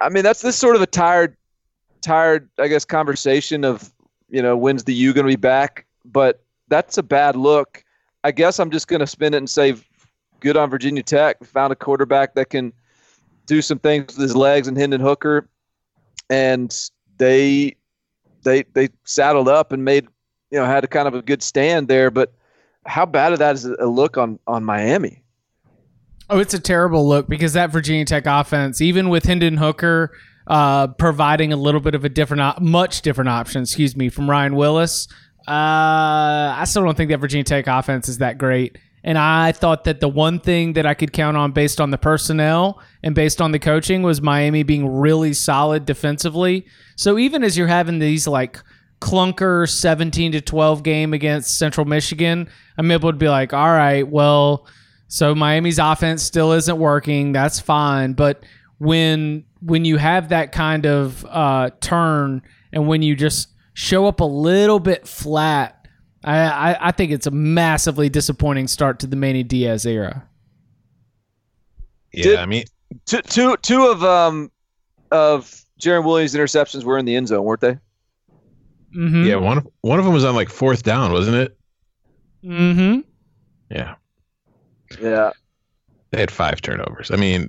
I 0.00 0.08
mean 0.08 0.22
that's 0.22 0.42
this 0.42 0.54
sort 0.54 0.76
of 0.76 0.82
a 0.82 0.86
tired 0.86 1.36
tired 2.00 2.48
I 2.60 2.68
guess 2.68 2.84
conversation 2.84 3.64
of 3.64 3.92
you 4.28 4.40
know 4.40 4.56
when's 4.56 4.84
the 4.84 4.94
U 4.94 5.12
going 5.12 5.26
to 5.26 5.32
be 5.32 5.34
back? 5.34 5.84
But 6.04 6.44
that's 6.68 6.96
a 6.96 7.02
bad 7.02 7.34
look 7.34 7.82
I 8.24 8.32
guess 8.32 8.58
I'm 8.58 8.70
just 8.70 8.88
going 8.88 9.00
to 9.00 9.06
spin 9.06 9.34
it 9.34 9.38
and 9.38 9.50
say 9.50 9.74
good 10.40 10.56
on 10.56 10.70
Virginia 10.70 11.02
Tech. 11.02 11.42
Found 11.44 11.72
a 11.72 11.76
quarterback 11.76 12.34
that 12.34 12.50
can 12.50 12.72
do 13.46 13.62
some 13.62 13.78
things 13.78 14.16
with 14.16 14.22
his 14.22 14.36
legs 14.36 14.68
and 14.68 14.76
Hendon 14.76 15.00
Hooker. 15.00 15.48
And 16.30 16.76
they 17.18 17.76
they 18.42 18.64
they 18.74 18.88
saddled 19.04 19.48
up 19.48 19.72
and 19.72 19.84
made 19.84 20.06
you 20.50 20.58
know 20.58 20.64
had 20.64 20.84
a 20.84 20.88
kind 20.88 21.08
of 21.08 21.14
a 21.14 21.22
good 21.22 21.42
stand 21.42 21.88
there. 21.88 22.10
But 22.10 22.32
how 22.86 23.06
bad 23.06 23.32
of 23.32 23.38
that 23.40 23.54
is 23.54 23.64
a 23.64 23.86
look 23.86 24.16
on 24.16 24.38
on 24.46 24.64
Miami? 24.64 25.22
Oh, 26.30 26.38
it's 26.38 26.54
a 26.54 26.60
terrible 26.60 27.06
look 27.06 27.28
because 27.28 27.52
that 27.52 27.70
Virginia 27.70 28.04
Tech 28.04 28.24
offense, 28.26 28.80
even 28.80 29.08
with 29.08 29.24
Hendon 29.24 29.56
Hooker 29.58 30.12
uh, 30.46 30.88
providing 30.88 31.52
a 31.52 31.56
little 31.56 31.80
bit 31.80 31.94
of 31.94 32.04
a 32.04 32.08
different, 32.08 32.60
much 32.60 33.02
different 33.02 33.28
option, 33.28 33.62
excuse 33.62 33.96
me, 33.96 34.08
from 34.08 34.28
Ryan 34.28 34.56
Willis, 34.56 35.08
uh, 35.48 36.54
I 36.56 36.64
still 36.66 36.84
don't 36.84 36.96
think 36.96 37.10
that 37.10 37.18
Virginia 37.18 37.44
Tech 37.44 37.66
offense 37.66 38.08
is 38.08 38.18
that 38.18 38.38
great. 38.38 38.78
And 39.04 39.18
I 39.18 39.52
thought 39.52 39.84
that 39.84 40.00
the 40.00 40.08
one 40.08 40.38
thing 40.38 40.74
that 40.74 40.86
I 40.86 40.94
could 40.94 41.12
count 41.12 41.36
on 41.36 41.52
based 41.52 41.80
on 41.80 41.90
the 41.90 41.98
personnel 41.98 42.80
and 43.02 43.14
based 43.14 43.40
on 43.40 43.50
the 43.50 43.58
coaching 43.58 44.02
was 44.02 44.22
Miami 44.22 44.62
being 44.62 44.86
really 44.86 45.32
solid 45.32 45.84
defensively. 45.84 46.66
So 46.96 47.18
even 47.18 47.42
as 47.42 47.58
you're 47.58 47.66
having 47.66 47.98
these 47.98 48.28
like 48.28 48.60
clunker 49.00 49.68
17 49.68 50.32
to 50.32 50.40
12 50.40 50.84
game 50.84 51.12
against 51.12 51.58
Central 51.58 51.84
Michigan, 51.84 52.48
I'm 52.78 52.90
able 52.92 53.10
to 53.10 53.16
be 53.18 53.28
like, 53.28 53.52
all 53.52 53.72
right, 53.72 54.06
well, 54.06 54.68
so 55.08 55.34
Miami's 55.34 55.80
offense 55.80 56.22
still 56.22 56.52
isn't 56.52 56.78
working. 56.78 57.32
That's 57.32 57.58
fine, 57.58 58.12
but 58.12 58.44
when 58.78 59.44
when 59.60 59.84
you 59.84 59.96
have 59.96 60.30
that 60.30 60.50
kind 60.50 60.86
of 60.86 61.24
uh, 61.28 61.70
turn 61.80 62.42
and 62.72 62.88
when 62.88 63.02
you 63.02 63.14
just 63.14 63.48
show 63.74 64.06
up 64.06 64.20
a 64.20 64.24
little 64.24 64.78
bit 64.80 65.06
flat, 65.06 65.86
I, 66.24 66.38
I, 66.72 66.88
I 66.88 66.90
think 66.92 67.10
it's 67.12 67.26
a 67.26 67.30
massively 67.30 68.08
disappointing 68.08 68.68
start 68.68 69.00
to 69.00 69.06
the 69.06 69.16
Manny 69.16 69.42
Diaz 69.42 69.86
era. 69.86 70.26
Yeah, 72.12 72.22
Did- 72.24 72.38
I 72.38 72.46
mean, 72.46 72.64
two 73.06 73.22
two 73.22 73.56
two 73.62 73.86
of 73.86 74.04
um 74.04 74.50
of 75.10 75.64
Jarren 75.80 76.04
Williams 76.04 76.34
interceptions 76.34 76.84
were 76.84 76.98
in 76.98 77.04
the 77.06 77.16
end 77.16 77.28
zone 77.28 77.44
weren't 77.44 77.60
they 77.60 77.78
Mm-hmm. 78.94 79.24
yeah, 79.24 79.36
one 79.36 79.56
of 79.56 79.66
one 79.80 79.98
of 79.98 80.04
them 80.04 80.12
was 80.12 80.22
on 80.24 80.34
like 80.34 80.50
fourth 80.50 80.82
down, 80.82 81.12
wasn't 81.12 81.36
it? 81.36 81.56
Mm-hmm. 82.44 83.00
Yeah, 83.70 83.94
yeah 85.00 85.30
they 86.10 86.20
had 86.20 86.30
five 86.30 86.60
turnovers. 86.60 87.10
I 87.10 87.16
mean, 87.16 87.48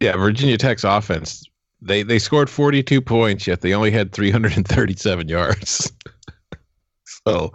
yeah, 0.00 0.16
Virginia 0.16 0.58
Tech's 0.58 0.82
offense 0.82 1.44
they 1.84 2.02
they 2.02 2.18
scored 2.18 2.50
42 2.50 3.00
points, 3.00 3.46
yet 3.46 3.60
they 3.60 3.74
only 3.74 3.90
had 3.90 4.12
337 4.12 5.28
yards. 5.28 5.92
so 7.26 7.52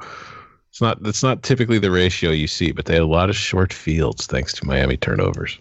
it's 0.69 0.81
not 0.81 1.01
that's 1.03 1.23
not 1.23 1.43
typically 1.43 1.79
the 1.79 1.91
ratio 1.91 2.31
you 2.31 2.47
see, 2.47 2.71
but 2.71 2.85
they 2.85 2.93
had 2.93 3.03
a 3.03 3.07
lot 3.07 3.29
of 3.29 3.35
short 3.35 3.73
fields 3.73 4.27
thanks 4.27 4.53
to 4.53 4.65
Miami 4.65 4.97
turnovers. 4.97 5.59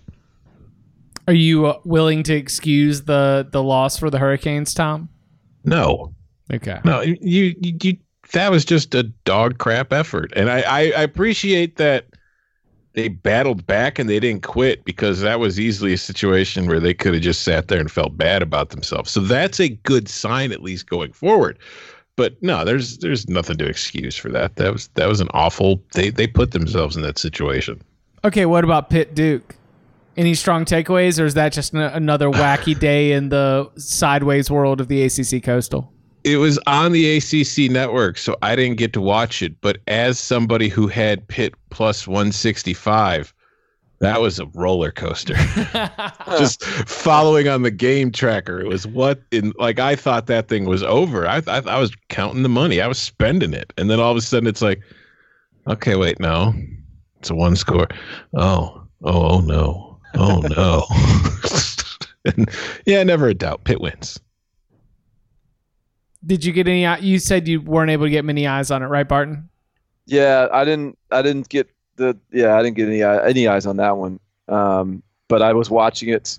Are 1.26 1.34
you 1.34 1.66
uh, 1.66 1.78
willing 1.84 2.22
to 2.24 2.34
excuse 2.34 3.02
the 3.02 3.48
the 3.50 3.62
loss 3.62 3.98
for 3.98 4.10
the 4.10 4.18
Hurricanes, 4.18 4.72
Tom? 4.74 5.08
No, 5.64 6.14
Okay. 6.52 6.80
No, 6.84 7.00
you, 7.00 7.16
you, 7.60 7.78
you 7.82 7.96
that 8.32 8.50
was 8.50 8.64
just 8.64 8.94
a 8.94 9.04
dog 9.24 9.58
crap 9.58 9.92
effort, 9.92 10.32
and 10.36 10.50
I, 10.50 10.60
I, 10.60 10.80
I 10.80 11.02
appreciate 11.02 11.76
that 11.76 12.06
they 12.98 13.08
battled 13.08 13.64
back 13.64 13.98
and 13.98 14.10
they 14.10 14.18
didn't 14.18 14.42
quit 14.42 14.84
because 14.84 15.20
that 15.20 15.38
was 15.38 15.60
easily 15.60 15.92
a 15.92 15.98
situation 15.98 16.66
where 16.66 16.80
they 16.80 16.92
could 16.92 17.14
have 17.14 17.22
just 17.22 17.42
sat 17.42 17.68
there 17.68 17.78
and 17.78 17.90
felt 17.90 18.16
bad 18.16 18.42
about 18.42 18.70
themselves. 18.70 19.12
So 19.12 19.20
that's 19.20 19.60
a 19.60 19.68
good 19.68 20.08
sign, 20.08 20.50
at 20.50 20.62
least 20.62 20.88
going 20.88 21.12
forward. 21.12 21.58
But 22.16 22.42
no, 22.42 22.64
there's 22.64 22.98
there's 22.98 23.28
nothing 23.28 23.56
to 23.58 23.66
excuse 23.66 24.16
for 24.16 24.30
that. 24.30 24.56
That 24.56 24.72
was 24.72 24.88
that 24.94 25.06
was 25.06 25.20
an 25.20 25.28
awful. 25.30 25.80
They 25.92 26.10
they 26.10 26.26
put 26.26 26.50
themselves 26.50 26.96
in 26.96 27.02
that 27.02 27.18
situation. 27.18 27.80
Okay. 28.24 28.44
What 28.44 28.64
about 28.64 28.90
Pitt 28.90 29.14
Duke? 29.14 29.54
Any 30.16 30.34
strong 30.34 30.64
takeaways, 30.64 31.22
or 31.22 31.26
is 31.26 31.34
that 31.34 31.52
just 31.52 31.74
another 31.74 32.28
wacky 32.28 32.76
day 32.76 33.12
in 33.12 33.28
the 33.28 33.70
sideways 33.76 34.50
world 34.50 34.80
of 34.80 34.88
the 34.88 35.04
ACC 35.04 35.40
Coastal? 35.44 35.92
It 36.28 36.36
was 36.36 36.58
on 36.66 36.92
the 36.92 37.16
ACC 37.16 37.70
network, 37.70 38.18
so 38.18 38.36
I 38.42 38.54
didn't 38.54 38.76
get 38.76 38.92
to 38.92 39.00
watch 39.00 39.42
it. 39.42 39.60
But 39.60 39.78
as 39.86 40.18
somebody 40.18 40.68
who 40.68 40.86
had 40.86 41.26
Pitt 41.26 41.54
plus 41.70 42.06
165, 42.06 43.32
that 44.00 44.20
was 44.20 44.38
a 44.38 44.46
roller 44.46 44.90
coaster. 44.90 45.34
Just 46.38 46.64
following 46.64 47.48
on 47.48 47.62
the 47.62 47.70
game 47.70 48.12
tracker, 48.12 48.60
it 48.60 48.68
was 48.68 48.86
what 48.86 49.22
in 49.30 49.52
like 49.58 49.78
I 49.78 49.96
thought 49.96 50.26
that 50.26 50.48
thing 50.48 50.66
was 50.66 50.82
over. 50.82 51.26
I, 51.26 51.42
I 51.46 51.62
I 51.66 51.78
was 51.78 51.92
counting 52.08 52.42
the 52.42 52.48
money, 52.48 52.80
I 52.80 52.86
was 52.86 52.98
spending 52.98 53.54
it, 53.54 53.72
and 53.76 53.90
then 53.90 53.98
all 53.98 54.10
of 54.10 54.16
a 54.16 54.20
sudden 54.20 54.46
it's 54.46 54.62
like, 54.62 54.80
okay, 55.66 55.96
wait, 55.96 56.20
no, 56.20 56.54
it's 57.18 57.30
a 57.30 57.34
one 57.34 57.56
score. 57.56 57.88
Oh, 58.34 58.86
oh, 59.02 59.38
oh 59.38 59.40
no, 59.40 59.98
oh 60.14 60.40
no. 60.40 60.86
and, 62.24 62.48
yeah, 62.86 63.02
never 63.02 63.28
a 63.28 63.34
doubt, 63.34 63.64
Pitt 63.64 63.80
wins. 63.80 64.20
Did 66.26 66.44
you 66.44 66.52
get 66.52 66.66
any? 66.66 66.86
You 67.00 67.18
said 67.18 67.46
you 67.46 67.60
weren't 67.60 67.90
able 67.90 68.06
to 68.06 68.10
get 68.10 68.24
many 68.24 68.46
eyes 68.46 68.70
on 68.70 68.82
it, 68.82 68.86
right, 68.86 69.08
Barton? 69.08 69.48
Yeah, 70.06 70.48
I 70.52 70.64
didn't. 70.64 70.98
I 71.10 71.22
didn't 71.22 71.48
get 71.48 71.68
the. 71.96 72.16
Yeah, 72.32 72.56
I 72.56 72.62
didn't 72.62 72.76
get 72.76 72.88
any 72.88 73.02
any 73.02 73.46
eyes 73.46 73.66
on 73.66 73.76
that 73.76 73.96
one. 73.96 74.18
Um, 74.48 75.02
but 75.28 75.42
I 75.42 75.52
was 75.52 75.70
watching 75.70 76.08
it 76.08 76.38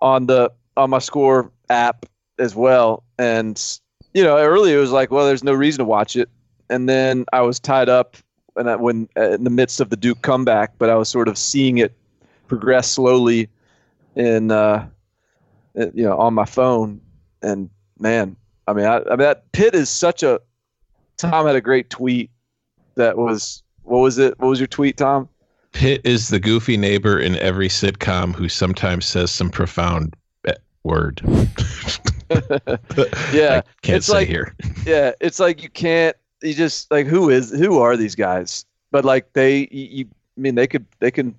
on 0.00 0.26
the 0.26 0.50
on 0.76 0.90
my 0.90 1.00
score 1.00 1.50
app 1.68 2.06
as 2.38 2.54
well, 2.54 3.02
and 3.18 3.60
you 4.14 4.22
know, 4.22 4.38
earlier 4.38 4.78
it 4.78 4.80
was 4.80 4.92
like, 4.92 5.10
well, 5.10 5.26
there's 5.26 5.44
no 5.44 5.52
reason 5.52 5.78
to 5.78 5.84
watch 5.84 6.16
it, 6.16 6.30
and 6.70 6.88
then 6.88 7.24
I 7.32 7.42
was 7.42 7.60
tied 7.60 7.88
up, 7.88 8.16
and 8.56 8.70
I, 8.70 8.76
when 8.76 9.08
uh, 9.16 9.30
in 9.32 9.44
the 9.44 9.50
midst 9.50 9.80
of 9.80 9.90
the 9.90 9.96
Duke 9.96 10.22
comeback, 10.22 10.72
but 10.78 10.88
I 10.88 10.94
was 10.94 11.08
sort 11.08 11.28
of 11.28 11.36
seeing 11.36 11.78
it 11.78 11.92
progress 12.46 12.90
slowly, 12.90 13.48
in 14.14 14.50
uh, 14.50 14.88
uh, 15.78 15.86
you 15.92 16.04
know, 16.04 16.16
on 16.16 16.34
my 16.34 16.44
phone, 16.44 17.00
and 17.42 17.68
man, 17.98 18.36
I 18.68 18.72
mean, 18.72 18.84
I, 18.86 18.98
I 18.98 19.10
mean 19.10 19.18
that 19.18 19.50
Pitt 19.52 19.74
is 19.74 19.88
such 19.88 20.22
a. 20.22 20.40
Tom 21.16 21.46
had 21.46 21.56
a 21.56 21.60
great 21.60 21.90
tweet 21.90 22.30
that 22.94 23.16
was 23.16 23.62
what 23.82 23.98
was 23.98 24.18
it? 24.18 24.38
What 24.38 24.48
was 24.48 24.60
your 24.60 24.68
tweet, 24.68 24.96
Tom? 24.96 25.28
Pitt 25.72 26.00
is 26.04 26.28
the 26.28 26.38
goofy 26.38 26.76
neighbor 26.76 27.18
in 27.18 27.36
every 27.36 27.68
sitcom 27.68 28.34
who 28.34 28.48
sometimes 28.48 29.06
says 29.06 29.30
some 29.30 29.50
profound 29.50 30.14
word. 30.84 31.20
Yeah, 33.32 33.62
I 33.64 33.70
can't 33.82 33.96
it's 33.96 34.06
say 34.06 34.12
like 34.12 34.28
here. 34.28 34.54
yeah, 34.84 35.12
it's 35.20 35.40
like 35.40 35.62
you 35.62 35.70
can't. 35.70 36.14
You 36.42 36.52
just 36.52 36.90
like 36.90 37.06
who 37.06 37.30
is 37.30 37.50
who 37.50 37.78
are 37.78 37.96
these 37.96 38.14
guys? 38.14 38.66
But 38.90 39.04
like 39.04 39.32
they, 39.32 39.68
you, 39.70 39.88
you 39.90 40.04
I 40.36 40.40
mean, 40.40 40.54
they 40.54 40.66
could 40.66 40.84
they 40.98 41.10
can. 41.10 41.34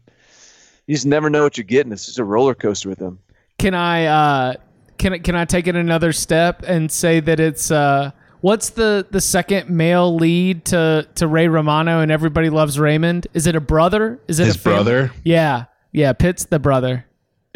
You 0.88 0.96
just 0.96 1.06
never 1.06 1.30
know 1.30 1.44
what 1.44 1.58
you're 1.58 1.64
getting. 1.66 1.92
It's 1.92 2.08
just 2.08 2.18
a 2.18 2.24
roller 2.24 2.56
coaster 2.56 2.90
with 2.90 2.98
them. 2.98 3.20
Can 3.60 3.76
I 3.76 4.06
uh 4.06 4.54
can 5.00 5.14
I 5.14 5.18
can 5.20 5.36
I 5.36 5.46
take 5.46 5.66
it 5.68 5.76
another 5.76 6.12
step 6.14 6.64
and 6.68 6.92
say 6.92 7.20
that 7.22 7.40
it's 7.40 7.72
uh 7.72 8.12
what's 8.42 8.70
the 8.72 9.08
the 9.10 9.22
second 9.22 9.70
male 9.70 10.14
lead 10.16 10.66
to 10.66 11.08
to 11.16 11.28
Ray 11.28 11.48
Romano 11.48 12.02
and 12.02 12.12
Everybody 12.12 12.50
Loves 12.52 12.78
Raymond? 12.80 13.26
Is 13.34 13.48
it 13.48 13.56
a 13.56 13.62
brother? 13.62 14.20
Is 14.28 14.40
it 14.40 14.46
His 14.46 14.56
a 14.58 14.60
brother? 14.60 15.12
Yeah, 15.24 15.66
yeah. 15.92 16.14
Pitt's 16.14 16.46
the 16.46 16.60
brother. 16.60 17.06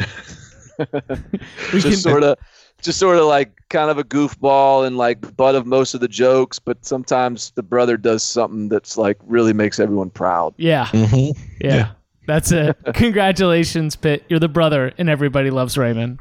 we 1.72 1.80
Just 1.80 2.02
sort 2.02 2.22
of, 2.24 2.36
just 2.82 2.98
sort 2.98 3.16
of 3.18 3.26
like 3.26 3.52
kind 3.68 3.90
of 3.90 3.98
a 3.98 4.04
goofball 4.04 4.86
and 4.86 4.96
like 4.96 5.36
butt 5.36 5.54
of 5.54 5.66
most 5.66 5.94
of 5.94 6.00
the 6.00 6.08
jokes. 6.08 6.58
But 6.58 6.84
sometimes 6.84 7.52
the 7.54 7.62
brother 7.62 7.96
does 7.96 8.22
something 8.22 8.68
that's 8.68 8.96
like 8.96 9.18
really 9.24 9.52
makes 9.52 9.78
everyone 9.78 10.10
proud. 10.10 10.54
yeah, 10.56 10.86
Mhm. 10.86 11.36
yeah, 11.60 11.74
Yeah. 11.76 11.90
That's 12.26 12.52
it. 12.52 12.76
Congratulations, 12.94 13.96
Pitt. 13.96 14.24
You're 14.28 14.40
the 14.40 14.48
brother, 14.48 14.92
and 14.96 15.10
Everybody 15.10 15.50
Loves 15.50 15.76
Raymond, 15.76 16.18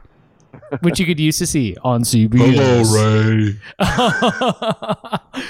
which 0.82 1.00
you 1.00 1.06
could 1.06 1.20
use 1.20 1.38
to 1.40 1.48
see 1.48 1.76
on 1.84 2.04
CBS. 2.04 2.94
Ray. 2.94 3.60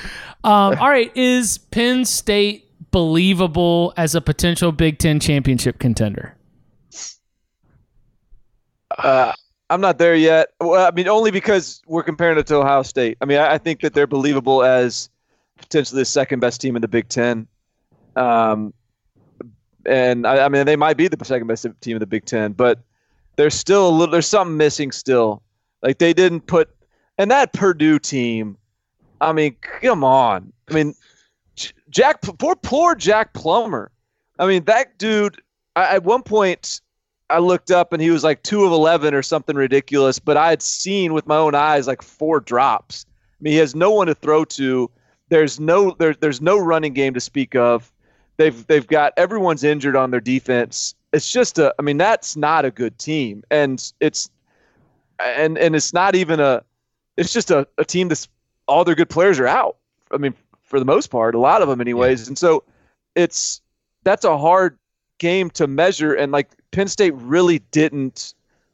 um, 0.44 0.78
all 0.80 0.90
right, 0.90 1.12
is 1.16 1.58
Penn 1.58 2.06
State 2.06 2.70
believable 2.92 3.94
as 3.98 4.16
a 4.16 4.22
potential 4.22 4.72
Big 4.72 5.00
Ten 5.00 5.20
championship 5.20 5.80
contender? 5.80 6.36
Uh, 8.98 9.34
I'm 9.70 9.82
not 9.82 9.98
there 9.98 10.16
yet. 10.16 10.50
Well, 10.60 10.86
I 10.86 10.92
mean, 10.92 11.08
only 11.08 11.32
because 11.32 11.82
we're 11.88 12.04
comparing 12.04 12.38
it 12.38 12.48
to 12.48 12.58
Ohio 12.58 12.84
State. 12.84 13.18
I 13.22 13.26
mean, 13.26 13.40
I, 13.40 13.54
I 13.54 13.58
think 13.58 13.82
that 13.82 13.94
they're 13.94 14.08
believable 14.08 14.64
as 14.64 15.10
potentially 15.58 16.02
the 16.02 16.06
second 16.06 16.40
best 16.40 16.62
team 16.62 16.76
in 16.76 16.82
the 16.82 16.88
Big 16.88 17.10
Ten. 17.10 17.48
Um, 18.16 18.74
and 19.86 20.28
I, 20.28 20.46
I 20.46 20.50
mean, 20.50 20.66
they 20.66 20.76
might 20.76 20.98
be 20.98 21.08
the 21.08 21.24
second 21.26 21.48
best 21.48 21.66
team 21.82 21.96
in 21.96 22.00
the 22.00 22.06
Big 22.06 22.26
Ten, 22.26 22.54
but 22.54 22.80
there's 23.36 23.56
still 23.56 23.88
a 23.88 23.92
little. 23.92 24.12
There's 24.12 24.28
something 24.28 24.58
missing 24.58 24.92
still. 24.92 25.42
Like 25.82 25.98
they 25.98 26.14
didn't 26.14 26.42
put, 26.42 26.70
and 27.18 27.32
that 27.32 27.54
Purdue 27.54 28.00
team. 28.00 28.58
I 29.22 29.34
mean, 29.34 29.56
come 29.62 30.04
on. 30.04 30.52
I 30.70 30.74
mean, 30.74 30.96
Jack, 31.90 32.22
poor 32.22 32.56
poor 32.56 32.96
Jack 32.96 33.34
Plummer. 33.34 33.92
I 34.40 34.48
mean, 34.48 34.64
that 34.66 34.98
dude. 34.98 35.42
I, 35.76 35.96
at 35.96 36.04
one 36.04 36.22
point, 36.22 36.82
I 37.30 37.40
looked 37.40 37.72
up 37.72 37.94
and 37.94 38.02
he 38.02 38.12
was 38.12 38.24
like 38.24 38.44
two 38.44 38.64
of 38.64 38.72
eleven 38.72 39.14
or 39.14 39.24
something 39.24 39.56
ridiculous. 39.56 40.20
But 40.20 40.38
I 40.38 40.50
had 40.50 40.62
seen 40.62 41.14
with 41.14 41.26
my 41.28 41.38
own 41.38 41.56
eyes 41.56 41.88
like 41.88 42.02
four 42.02 42.40
drops. 42.40 43.06
I 43.10 43.44
mean, 43.44 43.54
he 43.54 43.60
has 43.60 43.76
no 43.76 43.92
one 43.92 44.08
to 44.08 44.16
throw 44.16 44.46
to. 44.46 44.90
There's 45.30 45.60
no 45.60 45.96
there, 45.98 46.14
there's 46.14 46.42
no 46.42 46.58
running 46.60 46.94
game 46.94 47.14
to 47.14 47.20
speak 47.20 47.56
of. 47.56 47.92
They've 48.38 48.66
they've 48.68 48.86
got 48.86 49.14
everyone's 49.18 49.64
injured 49.64 49.96
on 49.96 50.12
their 50.12 50.22
defense. 50.22 50.96
It's 51.14 51.32
just 51.32 51.60
a. 51.60 51.74
I 51.78 51.84
mean, 51.84 51.98
that's 51.98 52.36
not 52.36 52.66
a 52.66 52.72
good 52.72 52.98
team, 52.98 53.44
and 53.52 53.94
it's 54.00 54.30
and 55.20 55.58
and 55.58 55.76
it's 55.76 55.94
not 55.94 56.16
even 56.16 56.40
a. 56.40 56.64
It's 57.16 57.32
just 57.32 57.52
a, 57.52 57.68
a 57.78 57.86
team 57.86 58.08
that's 58.08 58.28
all 58.68 58.84
their 58.84 58.96
good 58.96 59.10
players 59.10 59.40
are 59.40 59.48
out. 59.48 59.78
I 60.12 60.18
mean, 60.18 60.34
for 60.64 60.80
the 60.80 60.86
most 60.86 61.08
part, 61.08 61.36
a 61.36 61.40
lot 61.40 61.62
of 61.62 61.68
them, 61.68 61.80
anyways. 61.80 62.28
And 62.28 62.38
so, 62.38 62.64
it's 63.16 63.62
that's 64.04 64.26
a 64.26 64.38
hard 64.38 64.78
game 65.20 65.52
to 65.52 65.68
measure. 65.68 66.14
And 66.16 66.32
like 66.32 66.50
Penn 66.72 66.88
State 66.88 67.14
really 67.16 67.60
didn't 67.72 68.34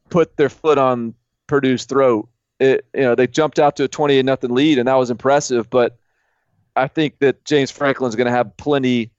put 0.10 0.38
their 0.38 0.50
foot 0.50 0.78
on 0.78 1.14
Purdue's 1.48 1.86
throat. 1.86 2.30
It 2.60 2.86
you 2.94 3.02
know 3.02 3.16
they 3.16 3.28
jumped 3.28 3.60
out 3.60 3.76
to 3.78 3.84
a 3.84 3.88
twenty-eight 3.90 4.24
nothing 4.24 4.52
lead, 4.52 4.78
and 4.80 4.88
that 4.88 4.96
was 4.96 5.12
impressive. 5.12 5.70
But 5.70 5.98
I 6.76 6.88
think 6.88 7.20
that 7.20 7.44
James 7.44 7.70
Franklin's 7.72 8.16
going 8.16 8.28
to 8.28 8.32
have 8.32 8.56
plenty 8.56 9.12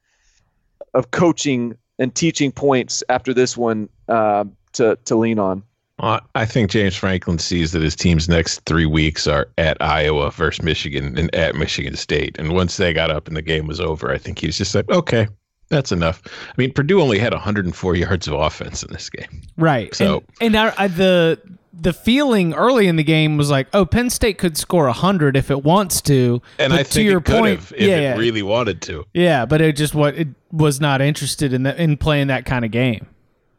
of 0.94 1.10
coaching 1.10 1.76
and 2.00 2.12
teaching 2.14 2.50
points 2.50 3.04
after 3.08 3.32
this 3.32 3.56
one 3.56 3.88
uh, 4.08 4.44
to 4.72 4.98
to 5.04 5.14
lean 5.14 5.38
on. 5.38 5.62
Uh, 6.00 6.18
I 6.34 6.46
think 6.46 6.70
James 6.70 6.96
Franklin 6.96 7.38
sees 7.38 7.72
that 7.72 7.82
his 7.82 7.94
team's 7.94 8.26
next 8.26 8.60
three 8.60 8.86
weeks 8.86 9.26
are 9.26 9.48
at 9.58 9.76
Iowa 9.82 10.30
versus 10.30 10.64
Michigan 10.64 11.18
and 11.18 11.32
at 11.34 11.54
Michigan 11.54 11.94
State. 11.94 12.36
And 12.38 12.54
once 12.54 12.78
they 12.78 12.94
got 12.94 13.10
up 13.10 13.28
and 13.28 13.36
the 13.36 13.42
game 13.42 13.66
was 13.66 13.80
over, 13.80 14.10
I 14.10 14.16
think 14.16 14.38
he 14.38 14.46
was 14.46 14.56
just 14.56 14.74
like, 14.74 14.88
okay, 14.88 15.28
that's 15.68 15.92
enough. 15.92 16.22
I 16.26 16.54
mean, 16.56 16.72
Purdue 16.72 17.02
only 17.02 17.18
had 17.18 17.34
104 17.34 17.96
yards 17.96 18.26
of 18.26 18.32
offense 18.32 18.82
in 18.82 18.90
this 18.90 19.10
game. 19.10 19.42
Right. 19.58 19.94
So- 19.94 20.24
and, 20.40 20.56
and 20.56 20.56
I, 20.56 20.84
I, 20.84 20.88
the 20.88 21.38
the 21.72 21.92
feeling 21.92 22.52
early 22.54 22.88
in 22.88 22.96
the 22.96 23.04
game 23.04 23.36
was 23.36 23.50
like, 23.50 23.68
oh, 23.72 23.86
Penn 23.86 24.10
State 24.10 24.38
could 24.38 24.56
score 24.56 24.88
hundred 24.88 25.36
if 25.36 25.50
it 25.50 25.64
wants 25.64 26.00
to. 26.02 26.42
And 26.58 26.72
I 26.72 26.78
to 26.78 26.84
think 26.84 27.08
your 27.08 27.18
it 27.18 27.24
could 27.24 27.38
point, 27.38 27.60
have 27.60 27.72
if 27.72 27.88
yeah, 27.88 27.96
it 27.96 28.02
yeah. 28.02 28.16
really 28.16 28.42
wanted 28.42 28.82
to. 28.82 29.06
Yeah, 29.14 29.46
but 29.46 29.60
it 29.60 29.76
just 29.76 29.94
what 29.94 30.14
it 30.16 30.28
was 30.52 30.80
not 30.80 31.00
interested 31.00 31.52
in 31.52 31.62
the, 31.62 31.80
in 31.80 31.96
playing 31.96 32.26
that 32.28 32.44
kind 32.44 32.64
of 32.64 32.70
game. 32.70 33.06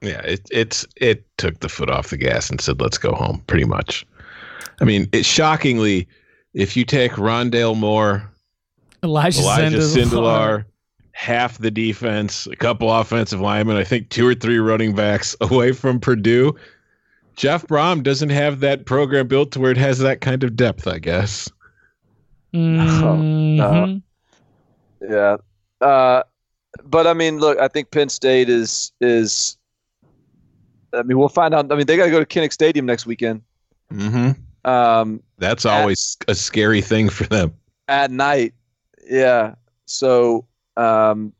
Yeah, 0.01 0.22
it 0.22 0.41
it's 0.51 0.86
it 0.97 1.26
took 1.38 1.59
the 1.59 1.70
foot 1.70 1.89
off 1.89 2.09
the 2.09 2.18
gas 2.18 2.49
and 2.49 2.59
said, 2.59 2.82
"Let's 2.82 2.97
go 2.97 3.14
home." 3.14 3.43
Pretty 3.47 3.66
much. 3.66 4.05
I 4.82 4.84
mean, 4.84 5.07
it 5.12 5.26
shockingly, 5.26 6.07
if 6.53 6.76
you 6.76 6.86
take 6.86 7.14
Rondale 7.14 7.78
Moore, 7.78 8.30
Elijah, 9.03 9.41
Elijah. 9.41 9.78
Sindelar, 9.78 10.66
half 11.12 11.59
the 11.59 11.70
defense, 11.70 12.47
a 12.47 12.55
couple 12.55 12.91
offensive 12.91 13.39
linemen, 13.39 13.78
I 13.78 13.84
think 13.84 14.09
two 14.09 14.28
or 14.28 14.34
three 14.34 14.57
running 14.57 14.95
backs 14.95 15.36
away 15.41 15.72
from 15.72 15.99
Purdue. 15.99 16.55
Jeff 17.36 17.65
Brohm 17.67 18.03
doesn't 18.03 18.29
have 18.29 18.59
that 18.59 18.86
program 18.86 19.27
built 19.27 19.51
to 19.53 19.59
where 19.59 19.71
it 19.71 19.77
has 19.77 19.99
that 19.99 20.21
kind 20.21 20.43
of 20.43 20.55
depth, 20.55 20.88
I 20.88 20.99
guess. 20.99 21.49
Mhm. 22.53 24.01
Yeah. 25.01 25.38
Uh, 25.79 26.23
but 26.84 27.07
I 27.07 27.13
mean, 27.13 27.39
look, 27.39 27.57
I 27.59 27.67
think 27.67 27.91
Penn 27.91 28.09
State 28.09 28.49
is 28.49 28.91
is. 29.01 29.57
I 30.93 31.03
mean, 31.03 31.17
we'll 31.17 31.29
find 31.29 31.53
out. 31.53 31.71
I 31.71 31.75
mean, 31.75 31.86
they 31.86 31.95
got 31.95 32.05
to 32.05 32.11
go 32.11 32.19
to 32.19 32.25
Kinnick 32.25 32.51
Stadium 32.51 32.86
next 32.86 33.05
weekend. 33.05 33.41
Mm-hmm. 33.93 34.69
Um, 34.69 35.23
That's 35.38 35.65
always 35.65 36.17
a 36.27 36.36
scary 36.36 36.82
thing 36.82 37.09
for 37.09 37.23
them. 37.25 37.53
at 37.88 38.11
night. 38.11 38.53
Yeah. 39.09 39.55
So 39.86 40.45
um, 40.77 41.34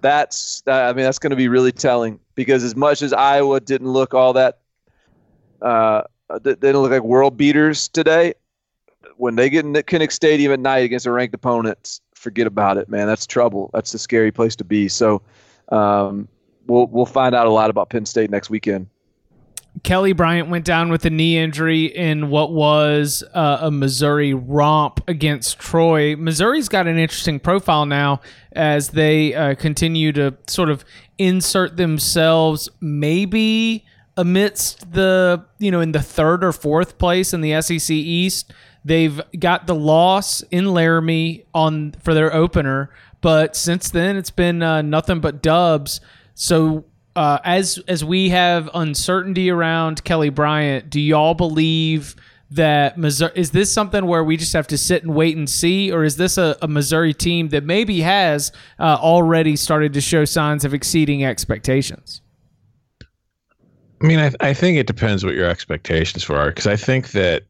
that's 0.00 0.62
I 0.66 0.92
mean 0.92 1.04
that's 1.04 1.18
going 1.18 1.30
to 1.30 1.36
be 1.36 1.48
really 1.48 1.72
telling 1.72 2.18
because 2.34 2.64
as 2.64 2.74
much 2.76 3.00
as 3.02 3.12
Iowa 3.12 3.60
didn't 3.60 3.88
look 3.88 4.12
all 4.14 4.32
that, 4.34 4.58
uh, 5.64 6.02
they 6.42 6.54
didn't 6.54 6.78
look 6.78 6.90
like 6.90 7.02
world 7.02 7.36
beaters 7.36 7.88
today. 7.88 8.34
When 9.16 9.36
they 9.36 9.48
get 9.50 9.64
in 9.64 9.72
the 9.72 9.82
Kinnick 9.82 10.12
Stadium 10.12 10.52
at 10.52 10.60
night 10.60 10.84
against 10.84 11.06
a 11.06 11.10
ranked 11.10 11.34
opponent, 11.34 12.00
forget 12.14 12.46
about 12.46 12.76
it, 12.76 12.88
man. 12.88 13.06
That's 13.06 13.26
trouble. 13.26 13.70
That's 13.72 13.92
a 13.94 13.98
scary 13.98 14.32
place 14.32 14.56
to 14.56 14.64
be. 14.64 14.88
So 14.88 15.22
um, 15.70 16.28
we'll 16.66 16.86
we'll 16.86 17.06
find 17.06 17.34
out 17.34 17.46
a 17.46 17.50
lot 17.50 17.70
about 17.70 17.90
Penn 17.90 18.06
State 18.06 18.30
next 18.30 18.50
weekend. 18.50 18.88
Kelly 19.82 20.12
Bryant 20.12 20.48
went 20.48 20.64
down 20.64 20.90
with 20.90 21.04
a 21.04 21.10
knee 21.10 21.36
injury 21.36 21.86
in 21.86 22.30
what 22.30 22.52
was 22.52 23.24
uh, 23.34 23.58
a 23.62 23.70
Missouri 23.70 24.32
romp 24.32 25.02
against 25.08 25.58
Troy. 25.58 26.14
Missouri's 26.14 26.68
got 26.68 26.86
an 26.86 26.96
interesting 26.96 27.40
profile 27.40 27.84
now 27.84 28.20
as 28.52 28.90
they 28.90 29.34
uh, 29.34 29.56
continue 29.56 30.12
to 30.12 30.36
sort 30.46 30.70
of 30.70 30.84
insert 31.18 31.76
themselves 31.76 32.68
maybe 32.80 33.84
amidst 34.16 34.92
the, 34.92 35.44
you 35.58 35.70
know, 35.70 35.80
in 35.80 35.92
the 35.92 36.02
third 36.02 36.44
or 36.44 36.52
fourth 36.52 36.98
place 36.98 37.32
in 37.32 37.40
the 37.40 37.60
SEC 37.60 37.90
East. 37.90 38.52
They've 38.84 39.20
got 39.38 39.66
the 39.66 39.74
loss 39.74 40.42
in 40.50 40.72
Laramie 40.72 41.46
on 41.54 41.92
for 42.02 42.12
their 42.14 42.32
opener, 42.34 42.90
but 43.20 43.56
since 43.56 43.90
then 43.90 44.16
it's 44.16 44.30
been 44.30 44.62
uh, 44.62 44.82
nothing 44.82 45.20
but 45.20 45.42
dubs. 45.42 46.00
So 46.34 46.84
uh, 47.16 47.38
as 47.44 47.78
as 47.88 48.04
we 48.04 48.30
have 48.30 48.68
uncertainty 48.74 49.50
around 49.50 50.04
Kelly 50.04 50.30
Bryant, 50.30 50.90
do 50.90 51.00
y'all 51.00 51.34
believe 51.34 52.14
that 52.50 52.98
Missouri 52.98 53.32
is 53.34 53.50
this 53.52 53.72
something 53.72 54.06
where 54.06 54.22
we 54.22 54.36
just 54.36 54.52
have 54.52 54.66
to 54.68 54.78
sit 54.78 55.02
and 55.02 55.14
wait 55.14 55.36
and 55.36 55.48
see, 55.48 55.90
or 55.90 56.04
is 56.04 56.16
this 56.16 56.38
a, 56.38 56.56
a 56.60 56.68
Missouri 56.68 57.14
team 57.14 57.48
that 57.48 57.64
maybe 57.64 58.00
has 58.00 58.52
uh, 58.78 58.98
already 59.00 59.56
started 59.56 59.92
to 59.94 60.00
show 60.00 60.24
signs 60.24 60.64
of 60.64 60.74
exceeding 60.74 61.24
expectations? 61.24 62.20
I 64.04 64.06
mean, 64.06 64.18
I, 64.18 64.32
I 64.40 64.52
think 64.52 64.76
it 64.76 64.86
depends 64.86 65.24
what 65.24 65.34
your 65.34 65.48
expectations 65.48 66.22
for 66.22 66.36
are 66.36 66.48
because 66.48 66.66
I 66.66 66.76
think 66.76 67.12
that 67.12 67.44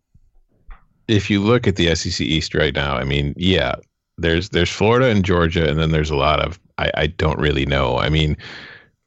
if 1.09 1.29
you 1.29 1.41
look 1.41 1.67
at 1.67 1.75
the 1.75 1.93
SEC 1.97 2.25
East 2.25 2.55
right 2.55 2.73
now, 2.73 2.95
I 2.95 3.03
mean, 3.03 3.35
yeah, 3.37 3.75
there's 4.19 4.51
there's 4.51 4.71
Florida 4.71 5.07
and 5.07 5.25
Georgia, 5.25 5.69
and 5.69 5.81
then 5.81 5.91
there's 5.91 6.11
a 6.11 6.17
lot 6.17 6.39
of 6.39 6.61
I, 6.79 6.93
I 6.95 7.07
don't 7.09 7.41
really 7.41 7.67
know. 7.67 7.99
I 7.99 8.09
mean, 8.09 8.37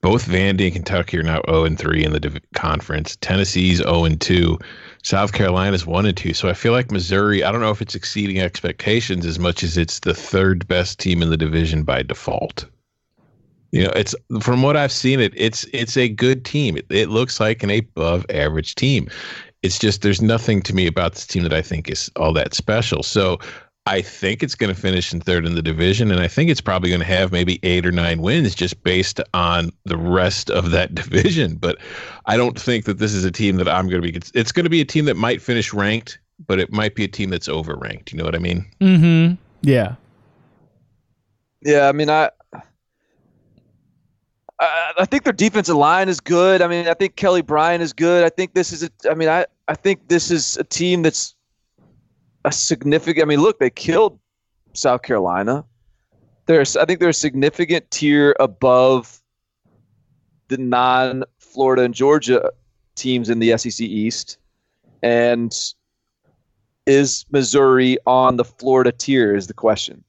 both 0.02 0.28
Vandy 0.28 0.66
and 0.66 0.74
Kentucky 0.74 1.20
are 1.20 1.24
now 1.24 1.42
0 1.48 1.64
and 1.64 1.80
3 1.80 2.04
in 2.04 2.12
the 2.12 2.20
div- 2.20 2.42
conference. 2.54 3.16
Tennessee's 3.22 3.78
0 3.78 4.04
and 4.04 4.20
2. 4.20 4.60
South 5.04 5.32
Carolina's 5.32 5.86
1 5.86 6.06
and 6.06 6.18
2. 6.18 6.34
So 6.34 6.50
I 6.50 6.54
feel 6.54 6.74
like 6.74 6.92
Missouri, 6.92 7.46
I 7.46 7.54
don't 7.54 7.62
know 7.62 7.72
if 7.72 7.82
it's 7.82 7.96
exceeding 7.96 8.42
expectations 8.42 9.26
as 9.26 9.40
much 9.40 9.64
as 9.64 9.78
it's 9.78 10.00
the 10.02 10.14
third 10.14 10.68
best 10.68 11.00
team 11.00 11.22
in 11.22 11.30
the 11.30 11.38
division 11.38 11.84
by 11.84 12.04
default. 12.04 12.66
You 13.72 13.84
know, 13.84 13.92
it's 13.96 14.16
from 14.42 14.62
what 14.62 14.78
I've 14.78 14.92
seen 14.92 15.20
it 15.20 15.34
it's 15.36 15.66
it's 15.74 15.98
a 15.98 16.08
good 16.08 16.46
team. 16.46 16.78
It, 16.78 16.86
it 16.90 17.10
looks 17.10 17.40
like 17.40 17.64
an 17.64 17.70
above 17.70 18.26
average 18.30 18.76
team. 18.76 19.10
It's 19.62 19.80
just 19.80 20.02
there's 20.02 20.22
nothing 20.22 20.62
to 20.64 20.76
me 20.76 20.88
about 20.88 21.14
this 21.14 21.28
team 21.28 21.44
that 21.44 21.54
I 21.54 21.62
think 21.62 21.90
is 21.90 22.10
all 22.16 22.32
that 22.34 22.54
special. 22.54 23.04
So 23.04 23.40
I 23.88 24.02
think 24.02 24.44
it's 24.44 24.54
going 24.54 24.74
to 24.74 24.80
finish 24.80 25.14
in 25.14 25.22
third 25.22 25.46
in 25.46 25.56
the 25.56 25.62
division, 25.62 26.12
and 26.12 26.20
I 26.20 26.28
think 26.28 26.50
it's 26.50 26.60
probably 26.60 26.90
going 26.90 27.00
to 27.00 27.06
have 27.06 27.32
maybe 27.32 27.58
eight 27.64 27.86
or 27.86 27.92
nine 27.92 28.22
wins 28.22 28.54
just 28.54 28.84
based 28.84 29.22
on 29.34 29.72
the 29.86 29.96
rest 29.96 30.50
of 30.50 30.72
that 30.72 30.94
division. 30.96 31.56
But 31.56 31.78
I 32.26 32.36
don't 32.36 32.60
think 32.60 32.84
that 32.86 33.00
this 33.00 33.14
is 33.14 33.24
a 33.24 33.32
team 33.32 33.56
that 33.58 33.70
I'm 33.70 33.88
going 33.88 34.02
to 34.02 34.12
be. 34.12 34.20
It's 34.34 34.52
going 34.52 34.66
to 34.66 34.70
be 34.70 34.82
a 34.82 34.86
team 34.86 35.06
that 35.06 35.16
might 35.16 35.42
finish 35.42 35.74
ranked, 35.74 36.20
but 36.46 36.60
it 36.60 36.72
might 36.72 36.96
be 36.96 37.06
a 37.06 37.08
team 37.08 37.30
that's 37.30 37.48
overranked. 37.48 38.12
You 38.12 38.18
know 38.18 38.26
what 38.26 38.36
I 38.36 38.40
mean? 38.40 38.66
Mm-hmm. 38.82 39.36
Yeah. 39.62 39.96
Yeah, 41.62 41.88
I 41.88 41.92
mean, 41.94 42.10
I, 42.10 42.30
I, 44.60 44.94
I 45.00 45.06
think 45.06 45.24
their 45.24 45.34
defensive 45.34 45.76
line 45.76 46.10
is 46.10 46.20
good. 46.20 46.62
I 46.62 46.68
mean, 46.68 46.88
I 46.88 46.94
think 46.94 47.16
Kelly 47.16 47.42
Bryant 47.42 47.84
is 47.84 47.94
good. 47.94 48.24
I 48.24 48.30
think 48.30 48.54
this 48.54 48.72
is 48.72 48.84
a. 48.84 48.90
I 49.10 49.14
mean, 49.14 49.30
I, 49.30 49.46
I 49.68 49.76
think 49.76 50.08
this 50.08 50.32
is 50.32 50.58
a 50.58 50.64
team 50.64 51.04
that's 51.04 51.36
a 52.46 52.52
significant. 52.52 53.24
I 53.24 53.28
mean, 53.28 53.42
look, 53.42 53.60
they 53.60 53.70
killed 53.70 54.20
South 54.74 55.04
Carolina. 55.04 55.66
There's, 56.46 56.78
I 56.78 56.86
think, 56.86 57.00
they're 57.00 57.10
a 57.10 57.14
significant 57.14 57.90
tier 57.92 58.36
above 58.40 59.22
the 60.48 60.58
non-Florida 60.58 61.84
and 61.84 61.94
Georgia 61.94 62.52
teams 62.96 63.30
in 63.30 63.40
the 63.40 63.58
SEC 63.58 63.82
East, 63.82 64.38
and 65.04 65.54
is 66.86 67.26
Missouri 67.32 67.98
on 68.08 68.38
the 68.38 68.46
Florida 68.46 68.94
tier? 68.94 69.36
Is 69.36 69.48
the 69.48 69.54
question. 69.54 70.04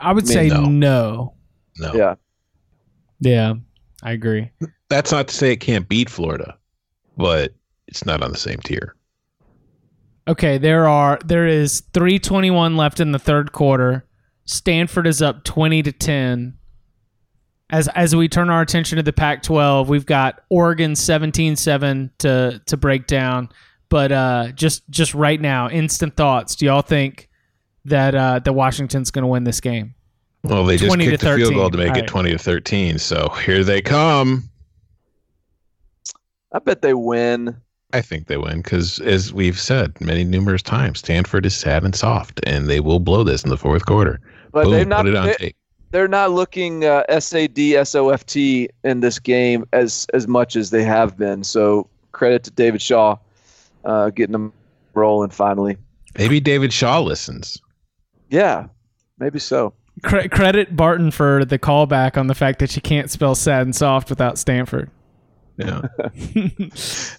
I 0.00 0.12
would 0.12 0.24
I 0.24 0.26
mean, 0.26 0.32
say 0.34 0.48
no. 0.48 0.64
no. 0.64 1.34
No. 1.78 1.94
Yeah. 1.94 2.14
Yeah, 3.22 3.54
I 4.02 4.12
agree. 4.12 4.50
That's 4.88 5.12
not 5.12 5.28
to 5.28 5.34
say 5.34 5.52
it 5.52 5.60
can't 5.60 5.88
beat 5.88 6.10
Florida, 6.10 6.58
but 7.16 7.54
it's 7.86 8.04
not 8.04 8.20
on 8.22 8.32
the 8.32 8.38
same 8.38 8.58
tier. 8.58 8.96
Okay, 10.26 10.58
there 10.58 10.88
are 10.88 11.20
there 11.24 11.46
is 11.46 11.82
321 11.94 12.76
left 12.76 12.98
in 13.00 13.12
the 13.12 13.18
third 13.18 13.52
quarter. 13.52 14.04
Stanford 14.44 15.06
is 15.06 15.22
up 15.22 15.44
20 15.44 15.84
to 15.84 15.92
10. 15.92 16.58
As 17.70 17.88
as 17.88 18.14
we 18.14 18.28
turn 18.28 18.50
our 18.50 18.60
attention 18.60 18.96
to 18.96 19.02
the 19.04 19.12
Pac-12, 19.12 19.86
we've 19.86 20.04
got 20.04 20.40
Oregon 20.50 20.92
17-7 20.92 22.10
to 22.18 22.60
to 22.66 22.76
break 22.76 23.06
down. 23.06 23.48
But 23.88 24.10
uh, 24.10 24.48
just 24.52 24.88
just 24.90 25.14
right 25.14 25.40
now, 25.40 25.70
instant 25.70 26.16
thoughts. 26.16 26.56
Do 26.56 26.66
y'all 26.66 26.82
think 26.82 27.28
that 27.84 28.14
uh, 28.14 28.40
that 28.40 28.52
Washington's 28.52 29.12
going 29.12 29.22
to 29.22 29.28
win 29.28 29.44
this 29.44 29.60
game? 29.60 29.94
Well, 30.44 30.64
they 30.64 30.76
just 30.76 30.88
20 30.88 31.04
to 31.04 31.10
kicked 31.12 31.20
the 31.22 31.26
field 31.36 31.40
13. 31.52 31.56
goal 31.58 31.70
to 31.70 31.78
make 31.78 31.90
All 31.90 31.96
it 31.98 32.00
right. 32.00 32.08
20 32.08 32.30
to 32.32 32.38
13. 32.38 32.98
So 32.98 33.28
here 33.44 33.62
they 33.62 33.80
come. 33.80 34.48
I 36.52 36.58
bet 36.58 36.82
they 36.82 36.94
win. 36.94 37.56
I 37.94 38.00
think 38.00 38.26
they 38.26 38.36
win 38.38 38.62
because, 38.62 38.98
as 39.00 39.32
we've 39.32 39.58
said 39.58 39.98
many 40.00 40.24
numerous 40.24 40.62
times, 40.62 40.98
Stanford 41.00 41.44
is 41.46 41.54
sad 41.54 41.84
and 41.84 41.94
soft, 41.94 42.40
and 42.46 42.68
they 42.68 42.80
will 42.80 43.00
blow 43.00 43.22
this 43.22 43.44
in 43.44 43.50
the 43.50 43.56
fourth 43.58 43.84
quarter. 43.86 44.20
But 44.50 44.64
Boom, 44.64 44.72
they're 44.72 44.84
not. 44.84 45.04
put 45.04 45.08
it 45.08 45.16
on 45.16 45.26
they- 45.26 45.34
tape. 45.34 45.56
they're 45.90 46.08
not 46.08 46.30
looking 46.30 46.84
uh, 46.84 47.04
SAD 47.20 47.86
SOFT 47.86 48.36
in 48.36 49.00
this 49.00 49.18
game 49.18 49.66
as 49.72 50.06
as 50.14 50.26
much 50.26 50.56
as 50.56 50.70
they 50.70 50.82
have 50.84 51.16
been. 51.18 51.44
So 51.44 51.88
credit 52.12 52.44
to 52.44 52.50
David 52.50 52.80
Shaw, 52.82 53.16
uh, 53.84 54.10
getting 54.10 54.32
them 54.32 54.52
rolling 54.94 55.30
finally. 55.30 55.76
Maybe 56.18 56.40
David 56.40 56.72
Shaw 56.72 57.00
listens. 57.00 57.58
Yeah, 58.30 58.66
maybe 59.18 59.38
so. 59.38 59.72
Cre- 60.02 60.28
credit 60.28 60.76
Barton 60.76 61.10
for 61.10 61.44
the 61.44 61.58
callback 61.58 62.16
on 62.16 62.26
the 62.26 62.34
fact 62.34 62.58
that 62.58 62.74
you 62.76 62.82
can't 62.82 63.10
spell 63.10 63.34
sad 63.34 63.62
and 63.62 63.74
soft 63.74 64.10
without 64.10 64.38
Stanford. 64.38 64.90
Yeah. 65.56 65.82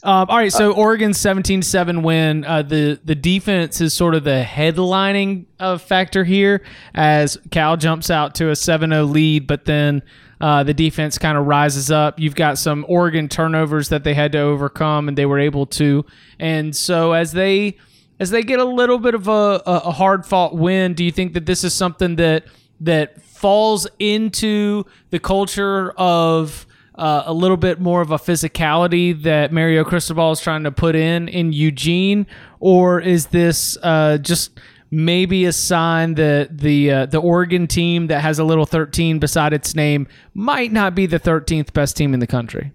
Um, 0.06 0.28
all 0.28 0.38
right, 0.38 0.52
so 0.52 0.74
Oregon's 0.74 1.18
17-7 1.20 2.04
win. 2.04 2.44
Uh, 2.44 2.62
the 2.62 3.00
the 3.06 3.16
defense 3.16 3.80
is 3.80 3.94
sort 3.94 4.16
of 4.16 4.26
the 4.26 4.46
headlining 4.46 5.46
uh, 5.60 5.78
factor 5.78 6.26
here 6.26 6.62
as 6.94 7.38
Cal 7.52 7.78
jumps 7.78 8.10
out 8.10 8.36
to 8.36 8.50
a 8.50 8.52
7-0 8.52 9.10
lead, 9.10 9.48
but 9.48 9.64
then 9.64 10.02
uh, 10.42 10.62
the 10.64 10.74
defense 10.74 11.18
kind 11.18 11.38
of 11.38 11.46
rises 11.46 11.90
up. 11.90 12.20
You've 12.20 12.36
got 12.36 12.58
some 12.58 12.86
Oregon 12.90 13.30
turnovers 13.30 13.88
that 13.90 14.04
they 14.04 14.14
had 14.14 14.34
to 14.34 14.40
overcome, 14.40 15.08
and 15.08 15.18
they 15.18 15.26
were 15.26 15.40
able 15.40 15.66
to. 15.68 16.06
And 16.38 16.76
so 16.76 17.14
as 17.14 17.32
they 17.32 17.78
as 18.20 18.30
they 18.30 18.44
get 18.44 18.60
a 18.60 18.66
little 18.66 19.00
bit 19.00 19.16
of 19.16 19.30
a, 19.30 19.62
a, 19.66 19.82
a 19.86 19.92
hard 19.92 20.26
fought 20.26 20.54
win, 20.58 20.96
do 20.96 21.06
you 21.06 21.12
think 21.12 21.34
that 21.34 21.46
this 21.46 21.64
is 21.64 21.74
something 21.74 22.18
that 22.18 22.44
that 22.84 23.22
falls 23.22 23.88
into 24.00 24.86
the 25.10 25.20
culture 25.20 25.92
of 25.92 26.66
uh, 26.96 27.24
a 27.26 27.34
little 27.34 27.58
bit 27.58 27.80
more 27.80 28.02
of 28.02 28.12
a 28.12 28.18
physicality 28.18 29.20
that 29.24 29.52
Mario 29.52 29.84
Cristobal 29.84 30.32
is 30.32 30.40
trying 30.40 30.64
to 30.64 30.72
put 30.72 30.96
in 30.96 31.28
in 31.28 31.52
Eugene, 31.52 32.28
or 32.60 33.00
is 33.00 33.28
this 33.28 33.78
uh, 33.82 34.18
just 34.20 34.60
maybe 34.92 35.46
a 35.46 35.52
sign 35.52 36.14
that 36.16 36.56
the 36.56 36.92
uh, 36.92 37.06
the 37.08 37.18
Oregon 37.18 37.66
team 37.68 38.08
that 38.08 38.22
has 38.22 38.38
a 38.38 38.44
little 38.44 38.66
13 38.66 39.18
beside 39.18 39.54
its 39.54 39.76
name 39.76 40.08
might 40.34 40.72
not 40.72 40.94
be 40.94 41.08
the 41.08 41.20
13th 41.20 41.74
best 41.74 41.98
team 41.98 42.14
in 42.14 42.20
the 42.20 42.28
country? 42.28 42.72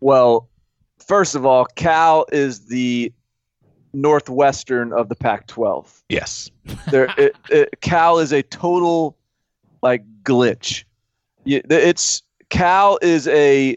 Well, 0.00 0.48
first 0.98 1.34
of 1.34 1.44
all, 1.44 1.66
Cal 1.66 2.24
is 2.32 2.66
the 2.66 3.12
northwestern 3.92 4.92
of 4.92 5.08
the 5.08 5.16
Pac-12. 5.16 6.02
yes. 6.08 6.50
There, 6.90 7.12
it, 7.18 7.36
it, 7.48 7.80
Cal 7.80 8.18
is 8.18 8.32
a 8.32 8.42
total 8.42 9.16
like 9.82 10.04
glitch. 10.22 10.84
It's 11.44 12.22
Cal 12.50 12.98
is 13.02 13.26
a 13.28 13.76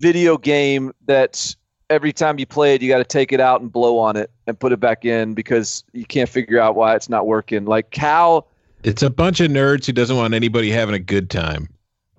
video 0.00 0.38
game 0.38 0.92
that 1.06 1.54
every 1.90 2.12
time 2.12 2.38
you 2.38 2.46
play 2.46 2.74
it, 2.74 2.82
you 2.82 2.88
got 2.88 2.98
to 2.98 3.04
take 3.04 3.32
it 3.32 3.40
out 3.40 3.60
and 3.60 3.70
blow 3.72 3.98
on 3.98 4.16
it 4.16 4.30
and 4.46 4.58
put 4.58 4.72
it 4.72 4.80
back 4.80 5.04
in 5.04 5.34
because 5.34 5.84
you 5.92 6.04
can't 6.04 6.28
figure 6.28 6.60
out 6.60 6.76
why 6.76 6.94
it's 6.94 7.08
not 7.08 7.26
working. 7.26 7.64
Like 7.64 7.90
Cal, 7.90 8.48
It's 8.84 9.02
a 9.02 9.10
bunch 9.10 9.40
of 9.40 9.50
nerds 9.50 9.86
who 9.86 9.92
doesn't 9.92 10.16
want 10.16 10.34
anybody 10.34 10.70
having 10.70 10.94
a 10.94 11.00
good 11.00 11.30
time. 11.30 11.68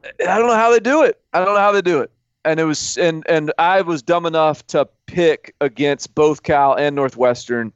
I 0.04 0.38
don't 0.38 0.48
know 0.48 0.56
how 0.56 0.72
they 0.72 0.80
do 0.80 1.04
it. 1.04 1.22
I 1.34 1.40
don't 1.44 1.54
know 1.54 1.60
how 1.60 1.72
they 1.72 1.82
do 1.82 2.00
it. 2.00 2.12
And 2.48 2.60
it 2.60 2.64
was 2.64 2.98
and 2.98 3.24
and 3.28 3.52
I 3.60 3.82
was 3.82 4.02
dumb 4.02 4.26
enough 4.26 4.66
to 4.68 4.88
pick 5.06 5.54
against 5.62 6.16
both 6.16 6.44
Cal 6.44 6.74
and 6.76 6.96
Northwestern 6.96 7.74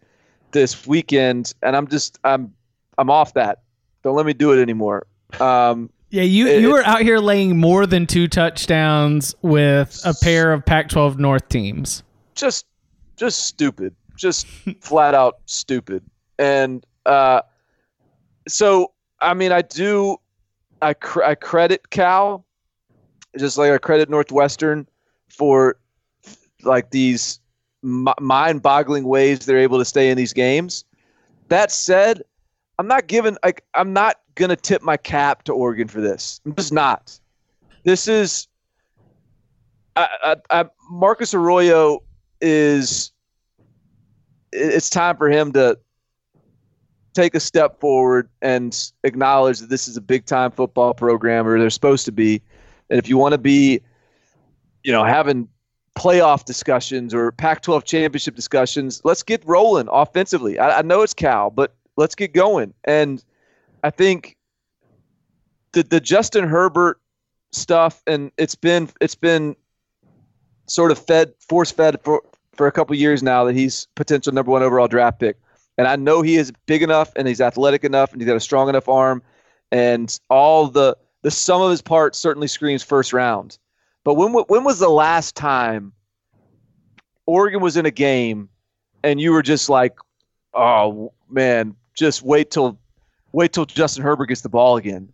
this 0.52 0.88
weekend, 0.88 1.54
and 1.62 1.76
I'm 1.76 1.88
just 1.88 2.18
I'm 2.24 2.54
I'm 2.98 3.10
off 3.10 3.34
that. 3.34 3.60
Don't 4.04 4.16
let 4.16 4.26
me 4.26 4.34
do 4.34 4.52
it 4.54 4.62
anymore. 4.62 5.06
Um, 5.40 5.90
Yeah, 6.10 6.24
you 6.24 6.48
It- 6.48 6.62
you 6.62 6.72
were 6.72 6.84
out 6.86 7.02
here 7.02 7.20
laying 7.20 7.58
more 7.58 7.86
than 7.86 8.08
two 8.08 8.28
touchdowns 8.28 9.36
with 9.42 10.02
a 10.06 10.14
pair 10.24 10.52
of 10.54 10.66
Pac-12 10.66 11.18
North 11.20 11.48
teams. 11.50 12.04
just 12.36 12.66
just 13.18 13.46
stupid 13.46 13.94
just 14.16 14.48
flat 14.82 15.14
out 15.14 15.40
stupid 15.46 16.02
and 16.40 16.86
uh 17.06 17.42
so 18.48 18.92
i 19.20 19.34
mean 19.34 19.52
i 19.52 19.62
do 19.62 20.18
i 20.82 20.94
cr- 20.94 21.24
i 21.24 21.36
credit 21.36 21.90
cal 21.92 22.44
just 23.38 23.58
like 23.58 23.72
i 23.72 23.78
credit 23.78 24.10
northwestern 24.10 24.88
for 25.30 25.78
like 26.64 26.90
these 26.92 27.40
mind-boggling 27.84 29.04
ways 29.06 29.46
they're 29.46 29.58
able 29.58 29.80
to 29.80 29.86
stay 29.86 30.10
in 30.10 30.18
these 30.18 30.34
games. 30.34 30.86
That 31.48 31.72
said, 31.72 32.22
I'm 32.78 32.88
not 32.88 33.08
giving 33.08 33.38
like 33.44 33.64
I'm 33.74 33.94
not 33.94 34.20
gonna 34.36 34.56
tip 34.56 34.82
my 34.82 34.98
cap 34.98 35.44
to 35.44 35.54
Oregon 35.54 35.88
for 35.88 36.02
this. 36.02 36.42
I'm 36.46 36.56
just 36.56 36.74
not. 36.74 37.20
This 37.84 38.08
is 38.08 38.48
I, 39.96 40.08
I, 40.24 40.62
I, 40.62 40.66
Marcus 40.90 41.34
Arroyo 41.34 42.04
is. 42.40 43.12
It's 44.54 44.90
time 44.90 45.16
for 45.16 45.30
him 45.30 45.54
to 45.54 45.80
take 47.14 47.36
a 47.36 47.40
step 47.40 47.80
forward 47.80 48.30
and 48.42 48.92
acknowledge 49.04 49.60
that 49.60 49.70
this 49.70 49.88
is 49.88 49.96
a 49.96 50.02
big 50.02 50.26
time 50.26 50.52
football 50.52 50.94
program, 50.94 51.48
or 51.48 51.60
they're 51.60 51.70
supposed 51.70 52.06
to 52.06 52.12
be. 52.12 52.42
And 52.92 53.00
if 53.00 53.08
you 53.08 53.18
want 53.18 53.32
to 53.32 53.38
be, 53.38 53.82
you 54.84 54.92
know, 54.92 55.04
having 55.06 55.48
playoff 55.98 56.46
discussions 56.46 57.14
or 57.14 57.32
Pac 57.32 57.62
12 57.62 57.86
championship 57.86 58.36
discussions, 58.36 59.02
let's 59.06 59.24
get 59.24 59.42
rolling 59.46 59.88
offensively. 59.90 60.60
I, 60.60 60.80
I 60.80 60.82
know 60.82 61.02
it's 61.02 61.14
Cal, 61.14 61.50
but 61.50 61.74
let's 61.96 62.16
get 62.16 62.34
going. 62.34 62.74
And 62.84 63.24
I 63.84 63.90
think 63.90 64.36
the, 65.72 65.84
the 65.84 66.02
Justin 66.02 66.48
Herbert 66.48 67.00
stuff, 67.54 68.04
and 68.06 68.30
it's 68.38 68.56
been, 68.56 68.90
it's 69.00 69.16
been 69.16 69.56
sort 70.68 70.92
of 70.92 71.00
fed, 71.00 71.34
force 71.40 71.72
fed 71.72 72.02
for, 72.04 72.22
for 72.54 72.68
a 72.68 72.72
couple 72.74 72.94
years 72.96 73.24
now 73.24 73.46
that 73.46 73.56
he's 73.56 73.88
potential 73.96 74.34
number 74.34 74.52
one 74.52 74.64
overall 74.64 74.90
draft 74.90 75.20
pick. 75.20 75.38
And 75.78 75.88
I 75.88 75.96
know 75.96 76.22
he 76.22 76.36
is 76.36 76.52
big 76.66 76.84
enough 76.84 77.14
and 77.16 77.26
he's 77.26 77.40
athletic 77.40 77.86
enough 77.86 78.12
and 78.12 78.22
he's 78.22 78.28
got 78.28 78.36
a 78.36 78.42
strong 78.42 78.68
enough 78.68 78.90
arm 78.90 79.24
and 79.72 80.20
all 80.30 80.68
the 80.68 80.98
the 81.24 81.32
sum 81.32 81.62
of 81.62 81.70
his 81.72 81.82
parts 81.82 82.18
certainly 82.18 82.48
screams 82.48 82.84
first 82.84 83.14
round. 83.14 83.58
But 84.04 84.16
when 84.16 84.34
when 84.34 84.64
was 84.64 84.80
the 84.80 84.90
last 84.90 85.36
time 85.36 85.94
Oregon 87.26 87.62
was 87.62 87.78
in 87.78 87.86
a 87.86 87.92
game 87.92 88.50
and 89.04 89.20
you 89.22 89.32
were 89.32 89.44
just 89.44 89.70
like, 89.70 89.94
"Oh 90.54 91.14
man, 91.30 91.76
just 91.96 92.24
wait 92.24 92.52
till 92.52 92.80
wait 93.32 93.54
till 93.54 93.66
Justin 93.66 94.04
Herbert 94.04 94.28
gets 94.28 94.42
the 94.42 94.50
ball 94.50 94.78
again." 94.78 95.12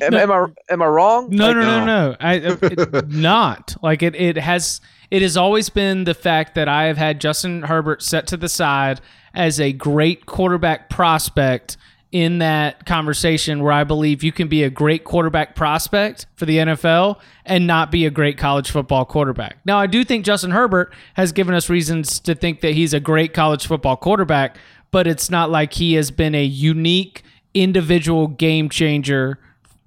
Am, 0.00 0.12
No. 0.12 0.18
am 0.18 0.30
I 0.32 0.46
am 0.72 0.82
I 0.82 0.86
wrong? 0.86 1.28
No, 1.30 1.48
Like, 1.48 1.56
no, 1.56 1.62
no, 1.62 1.84
no. 1.84 2.16
I 2.20 2.34
it, 2.34 3.08
not 3.08 3.76
like 3.82 4.02
it. 4.02 4.14
It 4.14 4.36
has. 4.36 4.80
It 5.10 5.22
has 5.22 5.36
always 5.38 5.70
been 5.70 6.04
the 6.04 6.12
fact 6.14 6.54
that 6.54 6.68
I 6.68 6.84
have 6.84 6.98
had 6.98 7.18
Justin 7.20 7.62
Herbert 7.62 8.02
set 8.02 8.26
to 8.26 8.36
the 8.36 8.48
side 8.48 9.00
as 9.32 9.58
a 9.58 9.72
great 9.72 10.26
quarterback 10.26 10.90
prospect 10.90 11.78
in 12.10 12.38
that 12.38 12.86
conversation 12.86 13.62
where 13.62 13.72
I 13.72 13.84
believe 13.84 14.22
you 14.22 14.32
can 14.32 14.48
be 14.48 14.62
a 14.62 14.70
great 14.70 15.04
quarterback 15.04 15.54
prospect 15.54 16.26
for 16.36 16.46
the 16.46 16.56
NFL 16.58 17.20
and 17.44 17.66
not 17.66 17.90
be 17.90 18.06
a 18.06 18.10
great 18.10 18.38
college 18.38 18.70
football 18.70 19.04
quarterback. 19.04 19.58
Now, 19.66 19.78
I 19.78 19.86
do 19.86 20.04
think 20.04 20.24
Justin 20.24 20.50
Herbert 20.50 20.94
has 21.14 21.32
given 21.32 21.54
us 21.54 21.68
reasons 21.68 22.18
to 22.20 22.34
think 22.34 22.62
that 22.62 22.72
he's 22.72 22.94
a 22.94 23.00
great 23.00 23.34
college 23.34 23.66
football 23.66 23.96
quarterback, 23.96 24.56
but 24.90 25.06
it's 25.06 25.28
not 25.28 25.50
like 25.50 25.74
he 25.74 25.94
has 25.94 26.10
been 26.10 26.34
a 26.34 26.44
unique 26.44 27.22
individual 27.52 28.26
game 28.26 28.70
changer 28.70 29.38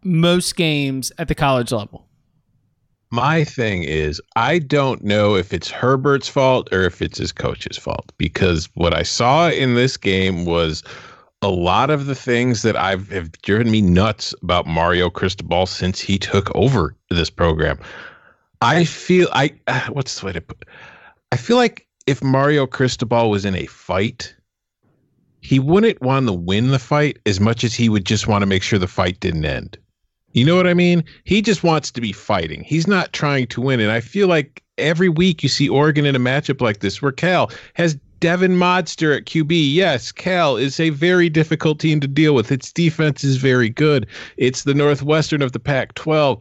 most 0.04 0.56
games 0.56 1.12
at 1.18 1.28
the 1.28 1.36
college 1.36 1.72
level. 1.72 2.06
My 3.14 3.44
thing 3.44 3.84
is, 3.84 4.22
I 4.36 4.60
don't 4.60 5.04
know 5.04 5.36
if 5.36 5.54
it's 5.54 5.70
Herbert's 5.70 6.30
fault 6.30 6.70
or 6.72 6.84
if 6.84 7.02
it's 7.02 7.18
his 7.18 7.34
coach's 7.34 7.78
fault 7.78 8.12
because 8.18 8.70
what 8.76 8.94
I 8.96 9.04
saw 9.04 9.50
in 9.50 9.76
this 9.76 9.98
game 9.98 10.46
was 10.46 10.82
a 11.42 11.50
lot 11.50 11.90
of 11.90 12.06
the 12.06 12.16
things 12.16 12.62
that 12.62 12.76
I've 12.76 13.10
have 13.10 13.32
driven 13.42 13.72
me 13.72 13.82
nuts 13.82 14.36
about 14.42 14.68
Mario 14.68 15.10
Cristobal 15.10 15.66
since 15.66 16.00
he 16.00 16.18
took 16.18 16.54
over 16.56 16.96
this 17.10 17.30
program. 17.30 17.80
I 18.62 18.86
feel 18.86 19.28
I 19.34 19.54
what's 19.90 20.20
the 20.20 20.28
way 20.28 20.34
to 20.34 20.42
put? 20.42 20.66
I 21.32 21.38
feel 21.38 21.58
like 21.58 21.88
if 22.08 22.24
Mario 22.24 22.68
Cristobal 22.68 23.30
was 23.30 23.46
in 23.46 23.56
a 23.56 23.66
fight, 23.66 24.36
he 25.42 25.60
wouldn't 25.60 26.02
want 26.02 26.28
to 26.28 26.34
win 26.34 26.70
the 26.70 26.80
fight 26.80 27.20
as 27.26 27.40
much 27.40 27.64
as 27.64 27.74
he 27.74 27.90
would 27.90 28.06
just 28.06 28.28
want 28.28 28.44
to 28.44 28.46
make 28.46 28.64
sure 28.64 28.78
the 28.78 28.88
fight 28.88 29.20
didn't 29.20 29.46
end. 29.46 29.78
You 30.34 30.46
know 30.46 30.56
what 30.56 30.68
I 30.68 30.74
mean? 30.74 31.04
He 31.26 31.42
just 31.42 31.64
wants 31.64 31.92
to 31.92 32.02
be 32.02 32.14
fighting. 32.14 32.64
He's 32.64 32.88
not 32.88 33.12
trying 33.12 33.48
to 33.48 33.62
win. 33.62 33.80
And 33.80 33.92
I 33.92 34.00
feel 34.00 34.28
like 34.28 34.64
every 34.78 35.10
week 35.10 35.44
you 35.44 35.50
see 35.50 35.68
Oregon 35.68 36.06
in 36.06 36.16
a 36.16 36.20
matchup 36.20 36.62
like 36.62 36.80
this 36.80 37.02
where 37.02 37.12
Cal 37.12 37.52
has 37.74 37.98
Devon 38.22 38.52
Modster 38.56 39.18
at 39.18 39.26
QB. 39.26 39.74
Yes, 39.74 40.12
Cal 40.12 40.56
is 40.56 40.80
a 40.80 40.92
very 40.92 41.28
difficult 41.28 41.80
team 41.80 42.00
to 42.00 42.08
deal 42.08 42.36
with. 42.36 42.52
Its 42.52 42.72
defense 42.72 43.24
is 43.24 43.38
very 43.38 43.68
good. 43.68 44.06
It's 44.38 44.64
the 44.64 44.76
Northwestern 44.76 45.42
of 45.42 45.54
the 45.54 45.60
Pac 45.60 45.96
12. 45.96 46.38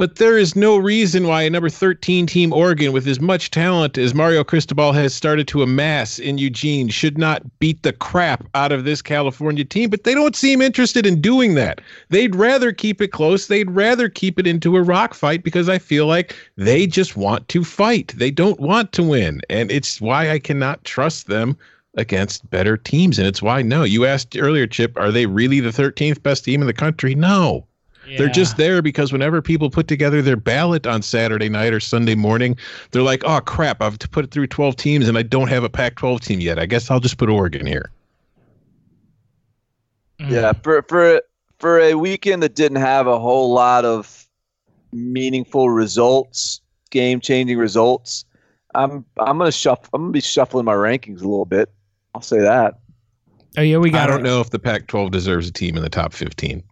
But 0.00 0.16
there 0.16 0.38
is 0.38 0.56
no 0.56 0.78
reason 0.78 1.26
why 1.26 1.42
a 1.42 1.50
number 1.50 1.68
13 1.68 2.24
team 2.24 2.54
Oregon, 2.54 2.92
with 2.92 3.06
as 3.06 3.20
much 3.20 3.50
talent 3.50 3.98
as 3.98 4.14
Mario 4.14 4.42
Cristobal 4.42 4.92
has 4.92 5.12
started 5.12 5.46
to 5.48 5.62
amass 5.62 6.18
in 6.18 6.38
Eugene, 6.38 6.88
should 6.88 7.18
not 7.18 7.42
beat 7.58 7.82
the 7.82 7.92
crap 7.92 8.48
out 8.54 8.72
of 8.72 8.84
this 8.84 9.02
California 9.02 9.62
team. 9.62 9.90
But 9.90 10.04
they 10.04 10.14
don't 10.14 10.34
seem 10.34 10.62
interested 10.62 11.04
in 11.04 11.20
doing 11.20 11.54
that. 11.56 11.82
They'd 12.08 12.34
rather 12.34 12.72
keep 12.72 13.02
it 13.02 13.08
close. 13.08 13.48
They'd 13.48 13.70
rather 13.70 14.08
keep 14.08 14.38
it 14.38 14.46
into 14.46 14.78
a 14.78 14.82
rock 14.82 15.12
fight 15.12 15.44
because 15.44 15.68
I 15.68 15.76
feel 15.76 16.06
like 16.06 16.34
they 16.56 16.86
just 16.86 17.18
want 17.18 17.46
to 17.48 17.62
fight. 17.62 18.14
They 18.16 18.30
don't 18.30 18.58
want 18.58 18.92
to 18.92 19.02
win. 19.02 19.42
And 19.50 19.70
it's 19.70 20.00
why 20.00 20.30
I 20.30 20.38
cannot 20.38 20.82
trust 20.84 21.26
them 21.26 21.58
against 21.98 22.48
better 22.48 22.78
teams. 22.78 23.18
And 23.18 23.28
it's 23.28 23.42
why, 23.42 23.60
no, 23.60 23.82
you 23.82 24.06
asked 24.06 24.34
earlier, 24.34 24.66
Chip, 24.66 24.96
are 24.96 25.12
they 25.12 25.26
really 25.26 25.60
the 25.60 25.68
13th 25.68 26.22
best 26.22 26.46
team 26.46 26.62
in 26.62 26.66
the 26.66 26.72
country? 26.72 27.14
No. 27.14 27.66
They're 28.06 28.28
just 28.28 28.56
there 28.56 28.82
because 28.82 29.12
whenever 29.12 29.40
people 29.42 29.70
put 29.70 29.86
together 29.86 30.22
their 30.22 30.36
ballot 30.36 30.86
on 30.86 31.02
Saturday 31.02 31.48
night 31.48 31.72
or 31.72 31.80
Sunday 31.80 32.14
morning, 32.14 32.56
they're 32.90 33.02
like, 33.02 33.22
"Oh 33.24 33.40
crap! 33.40 33.82
I've 33.82 33.98
to 33.98 34.08
put 34.08 34.24
it 34.24 34.30
through 34.30 34.48
12 34.48 34.76
teams 34.76 35.08
and 35.08 35.16
I 35.16 35.22
don't 35.22 35.48
have 35.48 35.64
a 35.64 35.68
Pac-12 35.68 36.20
team 36.20 36.40
yet. 36.40 36.58
I 36.58 36.66
guess 36.66 36.90
I'll 36.90 37.00
just 37.00 37.18
put 37.18 37.28
Oregon 37.28 37.66
here." 37.66 37.90
Mm. 40.18 40.30
Yeah, 40.30 40.52
for 40.52 40.82
for 40.82 41.22
for 41.58 41.78
a 41.78 41.94
weekend 41.94 42.42
that 42.42 42.54
didn't 42.54 42.78
have 42.78 43.06
a 43.06 43.18
whole 43.18 43.52
lot 43.52 43.84
of 43.84 44.26
meaningful 44.92 45.70
results, 45.70 46.60
game-changing 46.90 47.58
results, 47.58 48.24
I'm 48.74 49.04
I'm 49.18 49.38
gonna 49.38 49.52
shuffle. 49.52 49.88
I'm 49.92 50.02
gonna 50.02 50.12
be 50.12 50.20
shuffling 50.20 50.64
my 50.64 50.74
rankings 50.74 51.20
a 51.20 51.28
little 51.28 51.44
bit. 51.44 51.70
I'll 52.14 52.22
say 52.22 52.40
that. 52.40 52.80
Oh 53.56 53.62
yeah, 53.62 53.78
we 53.78 53.90
got. 53.90 54.08
I 54.08 54.12
don't 54.12 54.22
know 54.22 54.40
if 54.40 54.50
the 54.50 54.58
Pac-12 54.58 55.10
deserves 55.10 55.48
a 55.48 55.52
team 55.52 55.76
in 55.76 55.82
the 55.82 55.90
top 55.90 56.12
15. 56.12 56.62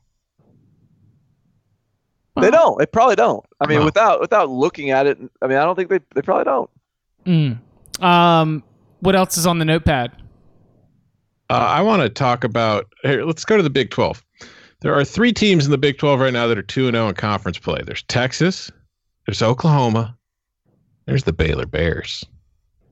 They 2.43 2.51
don't. 2.51 2.79
They 2.79 2.87
probably 2.87 3.17
don't. 3.17 3.45
I 3.61 3.67
mean, 3.67 3.81
No. 3.81 3.85
without 3.85 4.21
without 4.21 4.49
looking 4.51 4.91
at 4.91 5.07
it, 5.07 5.19
I 5.43 5.47
mean, 5.47 5.59
I 5.59 5.65
don't 5.65 5.77
think 5.77 5.91
they 5.91 6.01
they 6.15 6.23
probably 6.23 6.45
don't. 6.45 6.71
Mm. 7.27 8.03
Um, 8.03 8.63
what 9.01 9.15
else 9.17 9.37
is 9.37 9.47
on 9.47 9.59
the 9.59 9.65
notepad? 9.65 10.13
Uh, 11.51 11.55
I 11.55 11.81
want 11.83 12.03
to 12.03 12.09
talk 12.09 12.45
about. 12.45 12.87
Here, 13.03 13.25
let's 13.25 13.45
go 13.45 13.57
to 13.57 13.63
the 13.63 13.71
Big 13.71 13.91
12. 13.91 14.23
There 14.81 14.95
are 14.95 15.05
three 15.05 15.33
teams 15.33 15.65
in 15.65 15.71
the 15.73 15.79
Big 15.79 15.99
12 15.99 16.21
right 16.21 16.33
now 16.33 16.47
that 16.47 16.59
are 16.59 16.63
2 16.63 16.87
and 16.87 16.95
0 16.95 17.09
in 17.09 17.15
conference 17.15 17.59
play. 17.59 17.81
There's 17.85 18.03
Texas, 18.05 18.71
there's 19.27 19.43
Oklahoma, 19.43 20.17
there's 21.07 21.25
the 21.25 21.33
Baylor 21.33 21.67
Bears, 21.67 22.25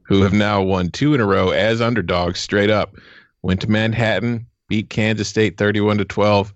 who 0.03 0.23
have 0.23 0.33
now 0.33 0.63
won 0.63 0.91
two 0.91 1.15
in 1.15 1.21
a 1.21 1.27
row 1.27 1.51
as 1.51 1.81
underdogs 1.81 2.41
straight 2.41 2.71
up. 2.71 2.97
Went 3.43 3.61
to 3.61 3.71
Manhattan, 3.71 4.47
beat 4.69 4.91
Kansas 4.91 5.29
State 5.29 5.59
31 5.59 5.99
to 5.99 6.05
12. 6.05 6.53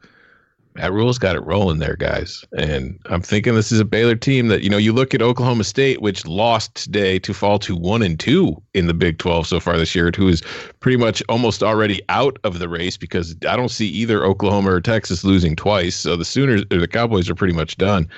Matt 0.74 0.92
Rhule's 0.92 1.18
got 1.18 1.34
it 1.34 1.44
rolling 1.44 1.80
there, 1.80 1.96
guys. 1.96 2.44
And 2.56 2.98
I'm 3.06 3.22
thinking 3.22 3.54
this 3.54 3.72
is 3.72 3.80
a 3.80 3.84
Baylor 3.84 4.14
team 4.14 4.48
that, 4.48 4.62
you 4.62 4.70
know, 4.70 4.76
you 4.76 4.92
look 4.92 5.14
at 5.14 5.22
Oklahoma 5.22 5.64
State, 5.64 6.00
which 6.00 6.26
lost 6.26 6.74
today 6.76 7.18
to 7.18 7.34
fall 7.34 7.58
to 7.60 7.74
one 7.74 8.02
and 8.02 8.18
two 8.18 8.60
in 8.72 8.86
the 8.86 8.94
Big 8.94 9.18
12 9.18 9.48
so 9.48 9.58
far 9.58 9.76
this 9.76 9.94
year, 9.94 10.12
who 10.16 10.28
is 10.28 10.42
pretty 10.78 10.96
much 10.96 11.22
almost 11.28 11.62
already 11.62 12.00
out 12.08 12.38
of 12.44 12.60
the 12.60 12.68
race 12.68 12.96
because 12.96 13.34
I 13.48 13.56
don't 13.56 13.70
see 13.70 13.88
either 13.88 14.24
Oklahoma 14.24 14.70
or 14.70 14.80
Texas 14.80 15.24
losing 15.24 15.56
twice. 15.56 15.96
So 15.96 16.16
the 16.16 16.24
Sooners 16.24 16.62
or 16.70 16.78
the 16.78 16.88
Cowboys 16.88 17.28
are 17.28 17.34
pretty 17.34 17.54
much 17.54 17.76
done. 17.76 18.08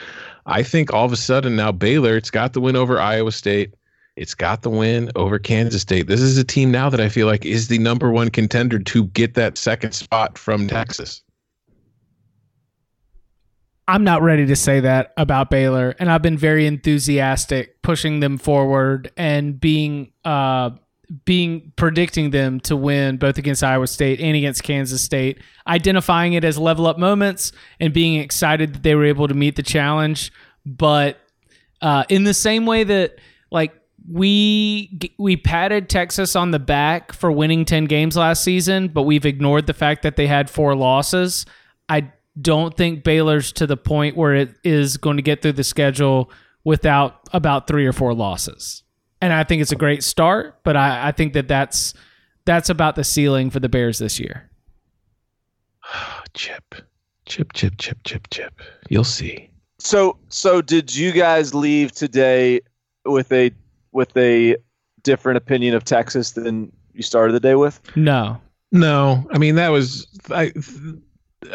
I 0.45 0.63
think 0.63 0.93
all 0.93 1.07
of 1.07 1.13
a 1.13 1.17
sudden 1.17 1.57
now 1.57 1.73
Baylor, 1.73 2.17
it's 2.17 2.31
got 2.31 2.53
the 2.53 2.61
win 2.61 2.77
over 2.77 3.01
Iowa 3.01 3.33
State. 3.33 3.75
It's 4.17 4.35
got 4.35 4.61
the 4.61 4.69
win 4.69 5.11
over 5.17 5.39
Kansas 5.39 5.81
State. 5.81 6.07
This 6.07 6.21
is 6.21 6.37
a 6.37 6.45
team 6.45 6.71
now 6.71 6.91
that 6.91 7.01
I 7.01 7.09
feel 7.09 7.27
like 7.27 7.47
is 7.47 7.69
the 7.69 7.79
number 7.79 8.11
one 8.11 8.29
contender 8.29 8.79
to 8.79 9.07
get 9.07 9.35
that 9.35 9.57
second 9.57 9.93
spot 9.93 10.37
from 10.37 10.69
Texas. 10.69 11.23
I'm 13.93 14.05
not 14.05 14.23
ready 14.23 14.47
to 14.47 14.57
say 14.57 14.81
that 14.81 15.13
about 15.19 15.51
Baylor, 15.51 15.95
and 15.99 16.11
I've 16.11 16.23
been 16.23 16.39
very 16.39 16.67
enthusiastic 16.67 17.83
pushing 17.83 18.21
them 18.21 18.39
forward 18.39 19.13
and 19.19 19.61
being 19.61 20.13
uh 20.25 20.71
being 21.27 21.75
predicting 21.77 22.31
them 22.31 22.59
to 22.61 22.75
win 22.75 23.19
both 23.19 23.37
against 23.37 23.63
Iowa 23.63 23.87
State 23.87 24.19
and 24.19 24.35
against 24.35 24.63
Kansas 24.63 25.03
State, 25.03 25.43
identifying 25.67 26.33
it 26.33 26.43
as 26.43 26.57
level 26.57 26.87
up 26.87 26.99
moments 26.99 27.53
and 27.81 27.93
being 27.93 28.19
excited 28.19 28.77
that 28.77 28.83
they 28.83 28.95
were 28.95 29.05
able 29.05 29.29
to 29.29 29.35
meet 29.35 29.57
the 29.57 29.63
challenge. 29.63 30.33
But 30.65 31.19
uh, 31.83 32.05
in 32.09 32.25
the 32.25 32.33
same 32.33 32.65
way 32.65 32.85
that 32.85 33.19
like 33.51 33.75
we 34.11 35.13
we 35.19 35.37
patted 35.37 35.91
Texas 35.91 36.35
on 36.35 36.51
the 36.51 36.59
back 36.59 37.13
for 37.13 37.31
winning 37.31 37.67
10 37.67 37.85
games 37.85 38.17
last 38.17 38.43
season, 38.43 38.89
but 38.89 39.03
we've 39.03 39.27
ignored 39.27 39.67
the 39.67 39.75
fact 39.75 40.03
that 40.05 40.17
they 40.17 40.29
had 40.29 40.49
four 40.49 40.75
losses. 40.75 41.45
I 41.91 42.11
don't 42.41 42.77
think 42.77 43.05
Baylor's 43.05 43.53
to 43.53 43.67
the 43.67 43.77
point 43.77 44.17
where 44.17 44.35
it 44.35 44.55
is 44.65 44.97
going 44.97 45.17
to 45.17 45.23
get 45.23 45.43
through 45.43 45.53
the 45.53 45.65
schedule 45.65 46.31
without 46.65 47.29
about 47.33 47.67
three 47.67 47.87
or 47.87 47.93
four 47.93 48.15
losses. 48.15 48.83
And 49.21 49.33
I 49.33 49.45
think 49.45 49.63
it's 49.63 49.73
a 49.73 49.77
great 49.77 50.03
start, 50.03 50.59
but 50.65 50.77
I, 50.77 51.09
I 51.09 51.13
think 51.13 51.35
that 51.35 51.49
that's 51.49 51.95
that's 52.45 52.71
about 52.71 52.97
the 52.97 53.05
ceiling 53.05 53.51
for 53.51 53.61
the 53.61 53.69
Bears 53.69 53.99
this 53.99 54.19
year. 54.19 54.51
Chip, 56.35 56.75
chip, 57.27 57.53
chip, 57.53 57.75
chip, 57.77 57.99
chip, 58.05 58.29
chip. 58.31 58.61
You'll 58.89 59.05
see. 59.05 59.51
So 59.79 60.17
so 60.29 60.63
did 60.63 60.95
you 60.95 61.13
guys 61.13 61.55
leave 61.55 61.93
today 61.93 62.61
with 63.05 63.31
a 63.33 63.51
with 63.93 64.17
a 64.17 64.57
different 65.03 65.37
opinion 65.37 65.75
of 65.75 65.85
Texas 65.85 66.31
than 66.31 66.73
you 66.95 67.03
started 67.03 67.35
the 67.35 67.41
day 67.41 67.55
with? 67.55 67.81
No. 67.97 68.41
No, 68.71 69.29
I 69.31 69.39
mean 69.39 69.57
that 69.57 69.69
was 69.69 70.07
I. 70.31 70.53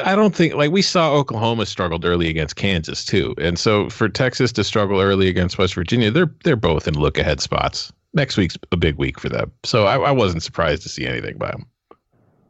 I 0.03 0.15
don't 0.15 0.35
think 0.35 0.53
like 0.53 0.71
we 0.71 0.81
saw 0.81 1.13
Oklahoma 1.13 1.65
struggled 1.65 2.05
early 2.05 2.29
against 2.29 2.55
Kansas 2.55 3.05
too, 3.05 3.33
and 3.37 3.57
so 3.57 3.89
for 3.89 4.09
Texas 4.09 4.51
to 4.53 4.63
struggle 4.63 4.99
early 4.99 5.27
against 5.27 5.57
West 5.57 5.75
Virginia, 5.75 6.11
they're 6.11 6.33
they're 6.43 6.55
both 6.55 6.87
in 6.87 6.95
look 6.95 7.17
ahead 7.17 7.39
spots. 7.41 7.91
Next 8.13 8.37
week's 8.37 8.57
a 8.71 8.77
big 8.77 8.95
week 8.97 9.19
for 9.19 9.29
them, 9.29 9.51
so 9.63 9.85
I, 9.85 9.97
I 9.97 10.11
wasn't 10.11 10.43
surprised 10.43 10.83
to 10.83 10.89
see 10.89 11.05
anything 11.05 11.37
by 11.37 11.51
them. 11.51 11.65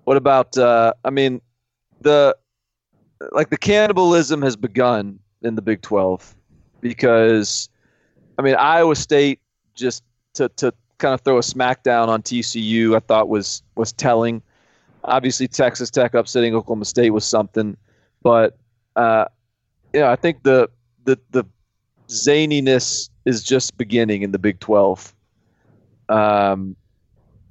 What 0.05 0.17
about 0.17 0.57
uh 0.57 0.93
I 1.03 1.09
mean 1.09 1.41
the 2.01 2.35
like 3.31 3.49
the 3.49 3.57
cannibalism 3.57 4.41
has 4.41 4.55
begun 4.55 5.19
in 5.41 5.55
the 5.55 5.61
Big 5.61 5.81
12 5.81 6.35
because 6.81 7.69
I 8.37 8.41
mean 8.41 8.55
Iowa 8.55 8.95
State 8.95 9.39
just 9.75 10.03
to 10.35 10.49
to 10.49 10.73
kind 10.97 11.13
of 11.13 11.21
throw 11.21 11.37
a 11.37 11.41
smackdown 11.41 12.07
on 12.07 12.23
TCU 12.23 12.95
I 12.95 12.99
thought 12.99 13.29
was 13.29 13.61
was 13.75 13.93
telling. 13.93 14.41
Obviously 15.07 15.47
Texas 15.47 15.89
Tech 15.89 16.13
upsetting 16.13 16.55
Oklahoma 16.55 16.85
State 16.85 17.11
was 17.11 17.25
something, 17.25 17.77
but 18.21 18.57
uh 18.95 19.25
yeah, 19.93 20.11
I 20.11 20.15
think 20.15 20.43
the 20.43 20.69
the 21.05 21.19
the 21.31 21.45
zaniness 22.07 23.09
is 23.25 23.43
just 23.43 23.77
beginning 23.77 24.21
in 24.21 24.31
the 24.31 24.39
Big 24.39 24.59
12. 24.59 25.13
Um 26.09 26.75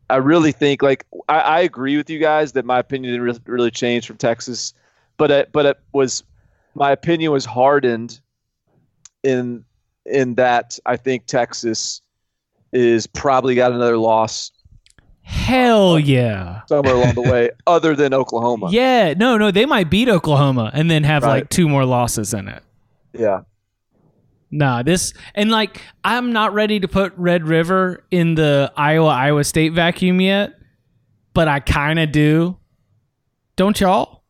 I 0.09 0.17
really 0.17 0.53
think 0.53 0.83
like 0.83 1.05
I, 1.29 1.41
I 1.41 1.61
agree 1.61 1.97
with 1.97 2.09
you 2.09 2.19
guys 2.19 2.53
that 2.53 2.65
my 2.65 2.79
opinion 2.79 3.13
didn't 3.13 3.25
really, 3.25 3.41
really 3.47 3.71
change 3.71 4.07
from 4.07 4.17
Texas, 4.17 4.73
but 5.17 5.31
it, 5.31 5.53
but 5.53 5.67
it 5.67 5.79
was 5.93 6.23
my 6.75 6.93
opinion 6.93 7.33
was 7.33 7.45
hardened 7.45 8.21
in 9.23 9.65
in 10.05 10.35
that 10.37 10.79
I 10.87 10.97
think 10.97 11.27
Texas 11.27 12.03
is 12.73 13.07
probably 13.07 13.55
got 13.55 13.73
another 13.73 13.97
loss 13.97 14.53
Hell 15.27 15.95
uh, 15.95 15.97
yeah. 15.97 16.61
somewhere 16.68 16.95
along 16.95 17.14
the 17.14 17.22
way, 17.22 17.51
other 17.66 17.97
than 17.97 18.14
Oklahoma. 18.14 18.68
Yeah, 18.70 19.12
no, 19.16 19.37
no, 19.37 19.51
they 19.51 19.66
might 19.66 19.91
beat 19.91 20.09
Oklahoma 20.09 20.70
and 20.72 20.89
then 20.89 21.03
have 21.03 21.24
Right. 21.24 21.41
like 21.41 21.49
two 21.51 21.68
more 21.68 21.85
losses 21.85 22.33
in 22.33 22.47
it. 22.47 22.62
Yeah. 23.12 23.41
Nah, 24.53 24.85
this 24.85 25.12
and 25.35 25.51
like 25.51 25.83
I'm 26.05 26.33
not 26.33 26.55
ready 26.55 26.79
to 26.79 26.87
put 26.87 27.12
Red 27.16 27.47
River 27.49 28.05
in 28.12 28.37
the 28.37 28.72
Iowa 28.77 29.09
Iowa 29.09 29.43
State 29.43 29.72
vacuum 29.72 30.20
yet, 30.20 30.53
but 31.35 31.49
I 31.49 31.59
kind 31.59 31.99
of 31.99 32.12
do. 32.12 32.57
Don't 33.57 33.79
y'all? 33.81 34.22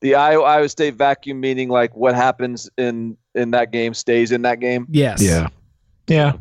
The 0.00 0.14
Iowa 0.14 0.44
Iowa 0.44 0.68
State 0.68 0.94
vacuum 0.94 1.40
meaning 1.40 1.68
like 1.68 1.96
what 1.96 2.14
happens 2.14 2.70
in 2.78 3.16
in 3.34 3.50
that 3.50 3.72
game 3.72 3.92
stays 3.92 4.30
in 4.30 4.42
that 4.42 4.60
game. 4.60 4.86
Yes. 4.88 5.20
Yeah, 5.20 5.48
yeah. 6.06 6.34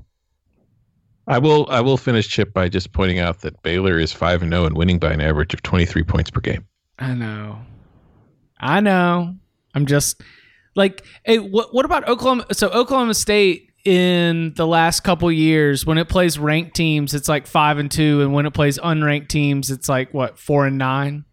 I 1.27 1.39
will. 1.39 1.67
I 1.69 1.81
will 1.81 1.97
finish 1.97 2.27
Chip 2.27 2.53
by 2.53 2.69
just 2.69 2.93
pointing 2.93 3.19
out 3.19 3.41
that 3.41 3.61
Baylor 3.61 3.99
is 3.99 4.13
five 4.13 4.41
and 4.41 4.51
zero 4.51 4.65
and 4.65 4.77
winning 4.77 4.97
by 4.97 5.11
an 5.11 5.21
average 5.21 5.53
of 5.53 5.61
twenty 5.61 5.85
three 5.85 6.03
points 6.03 6.29
per 6.29 6.39
game. 6.39 6.65
I 6.99 7.13
know. 7.13 7.59
I 8.59 8.79
know. 8.79 9.35
I'm 9.75 9.85
just 9.85 10.21
like, 10.75 11.05
hey, 11.25 11.39
what 11.39 11.73
what 11.73 11.85
about 11.85 12.07
Oklahoma? 12.07 12.45
So 12.53 12.69
Oklahoma 12.69 13.13
State 13.13 13.71
in 13.83 14.53
the 14.55 14.67
last 14.67 15.01
couple 15.01 15.31
years, 15.31 15.85
when 15.85 15.97
it 15.97 16.09
plays 16.09 16.39
ranked 16.39 16.75
teams, 16.75 17.13
it's 17.13 17.29
like 17.29 17.45
five 17.45 17.77
and 17.77 17.91
two, 17.91 18.21
and 18.21 18.33
when 18.33 18.45
it 18.45 18.53
plays 18.53 18.79
unranked 18.79 19.27
teams, 19.27 19.69
it's 19.69 19.87
like 19.87 20.13
what 20.13 20.39
four 20.39 20.65
and 20.65 20.77
nine. 20.77 21.25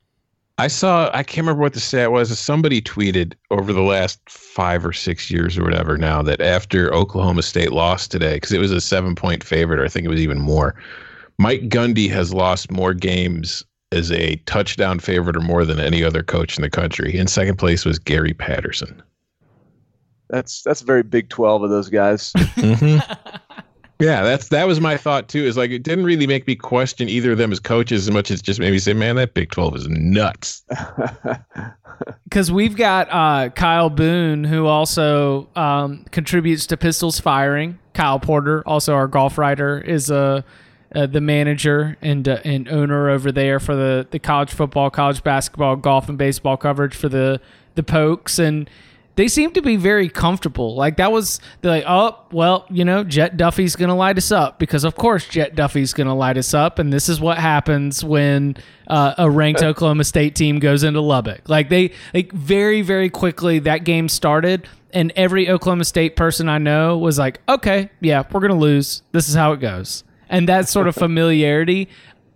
I 0.58 0.68
saw. 0.68 1.10
I 1.12 1.24
can't 1.24 1.44
remember 1.46 1.62
what 1.62 1.72
the 1.72 1.80
stat 1.80 2.12
was. 2.12 2.36
Somebody 2.38 2.80
tweeted 2.80 3.34
over 3.50 3.72
the 3.72 3.82
last 3.82 4.20
five 4.28 4.86
or 4.86 4.92
six 4.92 5.30
years 5.30 5.58
or 5.58 5.64
whatever 5.64 5.98
now 5.98 6.22
that 6.22 6.40
after 6.40 6.94
Oklahoma 6.94 7.42
State 7.42 7.72
lost 7.72 8.12
today 8.12 8.34
because 8.34 8.52
it 8.52 8.60
was 8.60 8.70
a 8.70 8.80
seven 8.80 9.16
point 9.16 9.42
favorite, 9.42 9.80
or 9.80 9.84
I 9.84 9.88
think 9.88 10.04
it 10.04 10.10
was 10.10 10.20
even 10.20 10.38
more. 10.38 10.76
Mike 11.38 11.68
Gundy 11.68 12.08
has 12.10 12.32
lost 12.32 12.70
more 12.70 12.94
games 12.94 13.64
as 13.90 14.12
a 14.12 14.36
touchdown 14.46 15.00
favorite 15.00 15.36
or 15.36 15.40
more 15.40 15.64
than 15.64 15.80
any 15.80 16.04
other 16.04 16.22
coach 16.22 16.56
in 16.56 16.62
the 16.62 16.70
country. 16.70 17.16
In 17.16 17.26
second 17.26 17.56
place 17.56 17.84
was 17.84 17.98
Gary 17.98 18.32
Patterson. 18.32 19.02
That's 20.30 20.62
that's 20.62 20.82
a 20.82 20.84
very 20.84 21.02
Big 21.02 21.28
12 21.30 21.64
of 21.64 21.70
those 21.70 21.90
guys. 21.90 22.32
Mm-hmm. 22.54 22.98
Yeah, 24.00 24.22
that's 24.22 24.48
that 24.48 24.66
was 24.66 24.80
my 24.80 24.96
thought 24.96 25.28
too. 25.28 25.44
Is 25.44 25.56
like 25.56 25.70
it 25.70 25.82
didn't 25.82 26.04
really 26.04 26.26
make 26.26 26.46
me 26.46 26.56
question 26.56 27.08
either 27.08 27.32
of 27.32 27.38
them 27.38 27.52
as 27.52 27.60
coaches 27.60 28.08
as 28.08 28.12
much 28.12 28.30
as 28.30 28.42
just 28.42 28.58
maybe 28.58 28.78
say, 28.78 28.92
man, 28.92 29.16
that 29.16 29.34
Big 29.34 29.50
Twelve 29.50 29.76
is 29.76 29.86
nuts. 29.88 30.64
because 32.24 32.50
we've 32.50 32.76
got 32.76 33.08
uh, 33.10 33.50
Kyle 33.50 33.90
Boone, 33.90 34.44
who 34.44 34.66
also 34.66 35.48
um, 35.54 36.04
contributes 36.10 36.66
to 36.66 36.76
Pistols 36.76 37.20
Firing. 37.20 37.78
Kyle 37.92 38.18
Porter, 38.18 38.62
also 38.66 38.94
our 38.94 39.06
golf 39.06 39.38
writer, 39.38 39.78
is 39.80 40.10
uh, 40.10 40.42
uh, 40.94 41.06
the 41.06 41.20
manager 41.20 41.96
and 42.02 42.28
uh, 42.28 42.38
and 42.44 42.68
owner 42.68 43.10
over 43.10 43.30
there 43.30 43.60
for 43.60 43.76
the, 43.76 44.06
the 44.10 44.18
college 44.18 44.52
football, 44.52 44.90
college 44.90 45.22
basketball, 45.22 45.76
golf, 45.76 46.08
and 46.08 46.18
baseball 46.18 46.56
coverage 46.56 46.94
for 46.94 47.08
the 47.08 47.40
the 47.76 47.82
Pokes, 47.82 48.38
and 48.38 48.68
they 49.16 49.28
seem 49.28 49.52
to 49.52 49.62
be 49.62 49.76
very 49.76 50.08
comfortable. 50.08 50.74
Like 50.74 50.96
that 50.96 51.12
was 51.12 51.40
they're 51.60 51.70
like, 51.70 51.84
oh 51.86 52.18
well, 52.32 52.66
you 52.70 52.84
know, 52.84 53.04
Jett 53.04 53.36
Duffey's 53.36 53.76
gonna 53.76 53.94
light 53.94 54.18
us 54.18 54.32
up 54.32 54.58
because 54.58 54.84
of 54.84 54.96
course 54.96 55.26
Jett 55.28 55.54
Duffey's 55.54 55.92
gonna 55.92 56.14
light 56.14 56.36
us 56.36 56.54
up, 56.54 56.78
and 56.78 56.92
this 56.92 57.08
is 57.08 57.20
what 57.20 57.38
happens 57.38 58.04
when 58.04 58.56
uh, 58.88 59.14
a 59.18 59.30
ranked 59.30 59.62
Oklahoma 59.62 60.04
State 60.04 60.34
team 60.34 60.58
goes 60.58 60.82
into 60.82 61.00
Lubbock. 61.00 61.48
Like 61.48 61.68
they 61.68 61.92
like 62.12 62.32
very 62.32 62.82
very 62.82 63.08
quickly 63.08 63.60
that 63.60 63.84
game 63.84 64.08
started, 64.08 64.68
and 64.92 65.12
every 65.14 65.48
Oklahoma 65.48 65.84
State 65.84 66.16
person 66.16 66.48
I 66.48 66.58
know 66.58 66.98
was 66.98 67.18
like, 67.18 67.40
okay, 67.48 67.90
yeah, 68.00 68.24
we're 68.32 68.40
gonna 68.40 68.54
lose. 68.54 69.02
This 69.12 69.28
is 69.28 69.34
how 69.34 69.52
it 69.52 69.60
goes, 69.60 70.02
and 70.28 70.48
that 70.48 70.68
sort 70.68 70.88
of 70.88 70.94
familiarity 70.96 71.88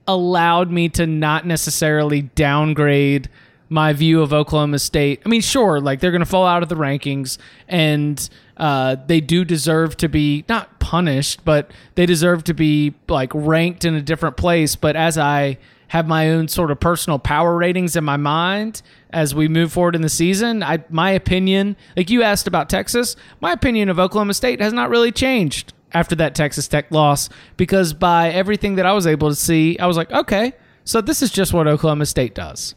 allowed 0.07 0.71
me 0.71 0.89
to 0.89 1.07
not 1.07 1.45
necessarily 1.45 2.23
downgrade 2.23 3.29
my 3.69 3.93
view 3.93 4.23
of 4.23 4.33
Oklahoma 4.33 4.79
State. 4.79 5.21
I 5.25 5.29
mean, 5.29 5.41
sure, 5.41 5.81
like 5.81 6.01
they're 6.01 6.11
going 6.11 6.21
to 6.21 6.27
fall 6.27 6.47
out 6.47 6.63
of 6.63 6.69
the 6.69 6.75
rankings, 6.75 7.39
and 7.69 8.29
uh, 8.57 8.97
they 9.07 9.21
do 9.21 9.45
deserve 9.45 9.97
to 9.99 10.09
be 10.09 10.45
not 10.49 10.81
punished, 10.81 11.45
but 11.45 11.71
they 11.95 12.07
deserve 12.07 12.45
to 12.45 12.55
be 12.55 12.95
like 13.09 13.31
ranked 13.35 13.85
in 13.85 13.95
a 13.95 14.03
different 14.03 14.37
place. 14.37 14.77
But 14.77 14.97
as 14.97 15.19
I 15.19 15.59
have 15.89 16.07
my 16.07 16.31
own 16.31 16.49
sort 16.49 16.71
of 16.71 16.81
personal 16.81 17.19
power 17.19 17.57
ratings 17.57 17.97
in 17.97 18.05
my 18.05 18.17
mind 18.17 18.83
as 19.11 19.35
we 19.35 19.49
move 19.49 19.73
forward 19.73 19.95
in 19.95 20.03
the 20.03 20.09
season, 20.09 20.63
I 20.63 20.85
my 20.91 21.11
opinion, 21.11 21.77
like 21.97 22.11
you 22.11 22.23
asked 22.23 22.47
about 22.47 22.69
Texas, 22.69 23.17
my 23.41 23.53
opinion 23.53 23.89
of 23.89 23.99
Oklahoma 23.99 24.35
State 24.35 24.61
has 24.61 24.73
not 24.73 24.91
really 24.91 25.13
changed 25.13 25.73
after 25.93 26.15
that 26.17 26.35
Texas 26.35 26.69
Tech 26.69 26.91
loss 26.91 27.29
because 27.57 27.95
by 27.95 28.31
everything 28.31 28.75
that 28.75 28.87
I 28.87 28.93
was 28.93 29.07
able 29.07 29.31
to 29.31 29.35
see, 29.35 29.79
I 29.79 29.87
was 29.87 29.97
like, 29.97 30.11
okay, 30.13 30.53
so 30.85 31.01
this 31.01 31.23
is 31.23 31.31
just 31.31 31.53
what 31.53 31.67
Oklahoma 31.67 32.07
State 32.07 32.35
does. 32.35 32.75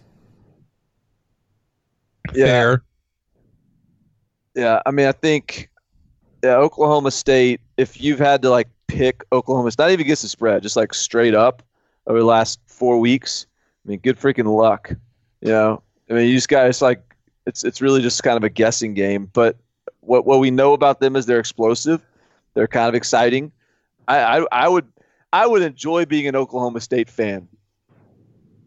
Yeah. 2.34 2.46
Fair. 2.46 2.84
Yeah, 4.56 4.82
I 4.86 4.92
mean, 4.92 5.08
I 5.08 5.12
think 5.14 5.70
yeah, 6.44 6.56
Oklahoma 6.56 7.12
State. 7.12 7.62
If 7.78 8.02
you've 8.02 8.20
had 8.20 8.42
to 8.42 8.50
like 8.50 8.68
pick 8.88 9.24
Oklahoma, 9.32 9.72
State, 9.72 9.84
not 9.84 9.92
even 9.92 10.06
against 10.06 10.24
the 10.24 10.28
spread, 10.28 10.64
just 10.64 10.76
like 10.76 10.94
straight 10.94 11.34
up 11.34 11.64
over 12.08 12.20
the 12.20 12.26
last 12.26 12.60
four 12.68 13.00
weeks. 13.00 13.46
I 13.86 13.90
mean, 13.90 14.00
good 14.00 14.20
freaking 14.20 14.54
luck. 14.54 14.94
You 15.42 15.50
know, 15.50 15.84
I 16.10 16.14
mean, 16.14 16.28
you 16.28 16.36
just 16.36 16.50
got 16.50 16.68
it's 16.68 16.82
like 16.82 17.16
it's 17.46 17.64
it's 17.64 17.82
really 17.82 18.02
just 18.02 18.22
kind 18.24 18.38
of 18.38 18.44
a 18.44 18.50
guessing 18.50 18.94
game. 18.94 19.30
But 19.32 19.58
what 20.02 20.26
what 20.26 20.40
we 20.40 20.52
know 20.52 20.74
about 20.74 21.00
them 21.00 21.16
is 21.16 21.26
they're 21.26 21.40
explosive. 21.40 22.02
They're 22.54 22.68
kind 22.68 22.90
of 22.90 22.96
exciting. 22.96 23.52
I 24.08 24.40
I, 24.40 24.46
I 24.52 24.68
would 24.68 24.88
I 25.32 25.48
would 25.48 25.62
enjoy 25.62 26.06
being 26.06 26.28
an 26.28 26.36
Oklahoma 26.36 26.82
State 26.82 27.10
fan. 27.10 27.48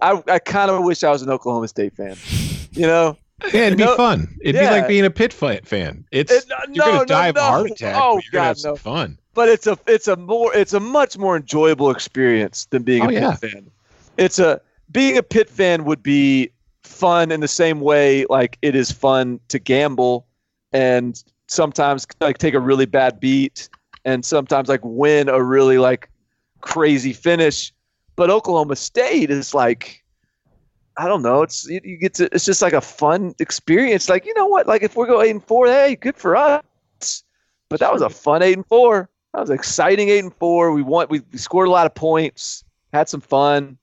I 0.00 0.22
I 0.28 0.38
kind 0.38 0.70
of 0.70 0.82
wish 0.82 1.04
I 1.04 1.10
was 1.10 1.22
an 1.22 1.30
Oklahoma 1.30 1.68
State 1.68 1.94
fan. 1.94 2.16
You 2.72 2.86
know. 2.86 3.18
Yeah, 3.52 3.66
it'd 3.66 3.78
be 3.78 3.84
No, 3.84 3.96
fun. 3.96 4.36
It'd 4.42 4.60
be 4.60 4.66
like 4.66 4.86
being 4.88 5.04
a 5.04 5.10
Pitt 5.10 5.32
fight 5.32 5.66
fan. 5.66 6.04
It's 6.12 6.30
It- 6.32 6.44
you're 6.72 6.84
gonna 6.84 6.98
no, 6.98 7.04
die 7.04 7.28
of 7.28 7.36
a 7.36 7.42
heart 7.42 7.70
attack. 7.70 7.96
Oh, 7.98 8.14
but 8.16 8.24
you're 8.24 8.30
gonna 8.32 8.42
God, 8.42 8.46
have 8.48 8.58
some 8.58 8.70
no. 8.72 8.76
fun. 8.76 9.18
but 9.34 9.48
it's 9.48 9.66
a 9.66 9.76
it's 9.86 10.06
a 10.08 10.16
more 10.16 10.54
it's 10.54 10.72
a 10.72 10.80
much 10.80 11.18
more 11.18 11.36
enjoyable 11.36 11.90
experience 11.90 12.66
than 12.70 12.82
being 12.84 13.02
Oh, 13.02 13.06
a 13.06 13.08
Pitt 13.08 13.20
yeah. 13.22 13.34
fan. 13.36 13.70
It's 14.16 14.38
a 14.38 14.60
being 14.92 15.18
a 15.18 15.22
Pitt 15.22 15.50
fan 15.50 15.84
would 15.84 16.02
be 16.02 16.50
fun 16.84 17.32
in 17.32 17.40
the 17.40 17.48
same 17.48 17.80
way 17.80 18.24
like 18.30 18.56
it 18.62 18.76
is 18.76 18.92
fun 18.92 19.40
to 19.48 19.58
gamble 19.58 20.26
and 20.72 21.22
sometimes 21.48 22.06
like 22.20 22.38
take 22.38 22.54
a 22.54 22.60
really 22.60 22.86
bad 22.86 23.18
beat 23.18 23.68
and 24.04 24.24
sometimes 24.24 24.68
like 24.68 24.80
win 24.84 25.28
a 25.28 25.42
really 25.42 25.78
like 25.78 26.08
crazy 26.60 27.12
finish. 27.12 27.72
But 28.16 28.30
Oklahoma 28.30 28.76
State 28.76 29.30
is 29.30 29.54
like 29.54 30.03
I 30.96 31.08
don't 31.08 31.22
know. 31.22 31.42
It's 31.42 31.66
you, 31.68 31.80
you 31.82 31.96
get 31.96 32.14
to. 32.14 32.34
It's 32.34 32.44
just 32.44 32.62
like 32.62 32.72
a 32.72 32.80
fun 32.80 33.34
experience. 33.38 34.08
Like 34.08 34.26
you 34.26 34.34
know 34.34 34.46
what? 34.46 34.66
Like 34.66 34.82
if 34.82 34.96
we 34.96 35.06
go 35.06 35.22
eight 35.22 35.30
and 35.30 35.44
four, 35.44 35.66
hey, 35.66 35.96
good 35.96 36.16
for 36.16 36.36
us. 36.36 36.62
but 37.68 37.80
that 37.80 37.92
was 37.92 38.02
a 38.02 38.10
fun 38.10 38.42
eight 38.42 38.56
and 38.56 38.66
four. 38.66 39.10
That 39.32 39.40
was 39.40 39.50
exciting 39.50 40.08
eight 40.08 40.22
and 40.22 40.34
four. 40.36 40.72
We 40.72 40.82
won. 40.82 41.08
We, 41.10 41.20
we 41.32 41.38
scored 41.38 41.68
a 41.68 41.70
lot 41.70 41.86
of 41.86 41.94
points. 41.94 42.64
Had 42.92 43.08
some 43.08 43.20
fun. 43.20 43.78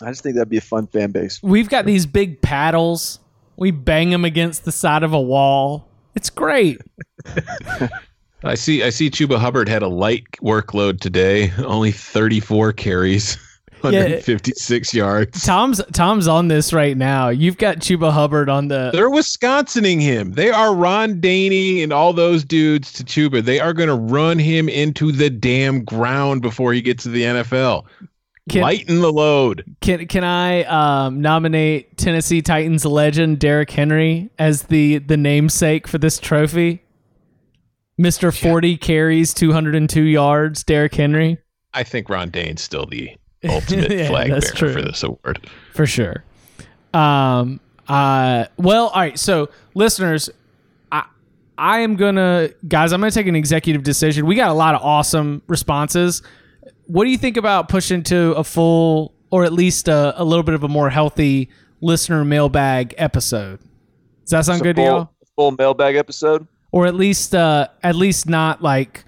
I 0.00 0.10
just 0.10 0.22
think 0.22 0.36
that'd 0.36 0.48
be 0.48 0.56
a 0.56 0.60
fun 0.60 0.86
fan 0.86 1.10
base. 1.10 1.40
We've 1.42 1.68
got 1.68 1.86
these 1.86 2.06
big 2.06 2.40
paddles. 2.40 3.18
We 3.56 3.70
bang 3.70 4.10
them 4.10 4.24
against 4.24 4.64
the 4.64 4.72
side 4.72 5.02
of 5.02 5.12
a 5.12 5.20
wall. 5.20 5.88
It's 6.14 6.30
great. 6.30 6.80
I 8.44 8.54
see. 8.54 8.82
I 8.82 8.90
see. 8.90 9.10
Chuba 9.10 9.38
Hubbard 9.38 9.68
had 9.68 9.82
a 9.82 9.88
light 9.88 10.24
workload 10.42 11.00
today. 11.00 11.52
Only 11.58 11.92
34 11.92 12.72
carries, 12.72 13.38
156 13.82 14.94
yards. 14.94 15.44
Tom's 15.44 15.80
Tom's 15.92 16.28
on 16.28 16.48
this 16.48 16.72
right 16.72 16.96
now. 16.96 17.28
You've 17.28 17.58
got 17.58 17.78
Chuba 17.78 18.12
Hubbard 18.12 18.48
on 18.48 18.68
the. 18.68 18.90
They're 18.92 19.10
Wisconsining 19.10 20.00
him. 20.00 20.32
They 20.32 20.50
are 20.50 20.74
Ron 20.74 21.20
Dayne 21.20 21.82
and 21.82 21.92
all 21.92 22.12
those 22.12 22.44
dudes 22.44 22.92
to 22.94 23.04
Chuba. 23.04 23.42
They 23.42 23.60
are 23.60 23.72
going 23.72 23.88
to 23.88 23.94
run 23.94 24.38
him 24.38 24.68
into 24.68 25.12
the 25.12 25.30
damn 25.30 25.84
ground 25.84 26.42
before 26.42 26.72
he 26.72 26.80
gets 26.80 27.02
to 27.04 27.10
the 27.10 27.22
NFL. 27.22 27.84
Can- 28.48 28.62
Lighten 28.62 29.00
the 29.00 29.12
load. 29.12 29.64
Can 29.80 30.06
can 30.08 30.24
I 30.24 30.64
um, 30.64 31.20
nominate 31.20 31.96
Tennessee 31.96 32.42
Titans 32.42 32.84
legend 32.84 33.38
Derrick 33.38 33.70
Henry 33.70 34.30
as 34.38 34.64
the 34.64 34.98
the 34.98 35.16
namesake 35.16 35.86
for 35.86 35.98
this 35.98 36.18
trophy? 36.18 36.82
Mister 37.98 38.32
Forty 38.32 38.76
carries, 38.76 39.32
two 39.32 39.52
hundred 39.52 39.76
and 39.76 39.88
two 39.88 40.02
yards. 40.02 40.64
Derrick 40.64 40.94
Henry 40.94 41.38
I 41.74 41.82
think 41.82 42.08
Ron 42.08 42.30
Dayne's 42.30 42.62
still 42.62 42.86
the 42.86 43.16
ultimate 43.48 43.90
Yeah, 43.90 44.08
flag 44.08 44.28
bearer 44.30 44.40
true. 44.40 44.72
for 44.72 44.82
this 44.82 45.02
award. 45.02 45.48
for 45.74 45.86
sure. 45.86 46.24
Um. 46.94 47.60
Uh. 47.88 48.46
Well. 48.58 48.88
All 48.88 49.00
right. 49.00 49.18
So, 49.18 49.48
listeners, 49.74 50.30
I 50.90 51.04
I 51.58 51.80
am 51.80 51.96
gonna 51.96 52.50
guys. 52.68 52.92
I'm 52.92 53.00
gonna 53.00 53.10
take 53.10 53.26
an 53.26 53.36
executive 53.36 53.82
decision. 53.82 54.26
We 54.26 54.34
got 54.36 54.50
a 54.50 54.54
lot 54.54 54.74
of 54.74 54.82
awesome 54.82 55.42
responses. 55.46 56.22
What 56.86 57.04
do 57.04 57.10
you 57.10 57.18
think 57.18 57.36
about 57.36 57.68
pushing 57.68 58.02
to 58.04 58.32
a 58.32 58.44
full, 58.44 59.14
or 59.30 59.44
at 59.44 59.52
least 59.52 59.88
a, 59.88 60.14
a 60.20 60.24
little 60.24 60.42
bit 60.42 60.54
of 60.54 60.62
a 60.64 60.68
more 60.68 60.90
healthy 60.90 61.48
listener 61.80 62.24
mailbag 62.24 62.94
episode? 62.98 63.60
Does 64.24 64.30
that 64.30 64.44
sound 64.44 64.58
So 64.58 64.64
good 64.64 64.76
to 64.76 64.82
y'all? 64.82 65.10
full 65.36 65.52
mailbag 65.52 65.96
episode. 65.96 66.46
Or 66.70 66.86
at 66.86 66.94
least, 66.94 67.34
uh, 67.34 67.68
at 67.82 67.94
least 67.96 68.28
not 68.28 68.62
like 68.62 69.04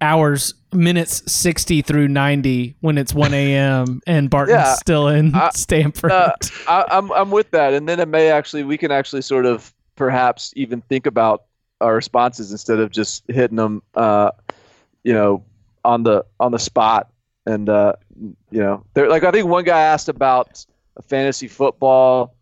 hours, 0.00 0.54
minutes 0.72 1.22
sixty 1.30 1.82
through 1.82 2.08
ninety 2.08 2.76
when 2.80 2.98
it's 2.98 3.14
one 3.14 3.32
a.m. 3.34 4.00
and 4.06 4.28
Barton's 4.30 4.56
Yeah, 4.58 4.74
still 4.74 5.08
in 5.08 5.34
I- 5.34 5.50
Stanford. 5.54 6.12
Uh, 6.12 6.32
I, 6.68 6.84
I'm 6.90 7.10
I'm 7.12 7.30
with 7.30 7.50
that, 7.52 7.74
and 7.74 7.88
then 7.88 8.00
it 8.00 8.08
may 8.08 8.30
actually 8.30 8.64
we 8.64 8.76
can 8.78 8.90
actually 8.90 9.22
sort 9.22 9.46
of 9.46 9.72
perhaps 9.96 10.52
even 10.56 10.80
think 10.82 11.06
about 11.06 11.44
our 11.80 11.94
responses 11.94 12.50
instead 12.52 12.80
of 12.80 12.90
just 12.90 13.24
hitting 13.28 13.56
them, 13.56 13.82
uh, 13.94 14.30
you 15.04 15.12
know, 15.12 15.44
on 15.84 16.02
the 16.02 16.24
on 16.40 16.52
the 16.52 16.58
spot. 16.58 17.10
And 17.46 17.68
uh, 17.68 17.94
you 18.50 18.60
know, 18.60 18.84
there 18.94 19.08
like 19.08 19.24
I 19.24 19.30
think 19.30 19.46
one 19.46 19.64
guy 19.64 19.80
asked 19.80 20.08
about 20.08 20.64
a 20.96 21.02
fantasy 21.02 21.48
football 21.48 22.34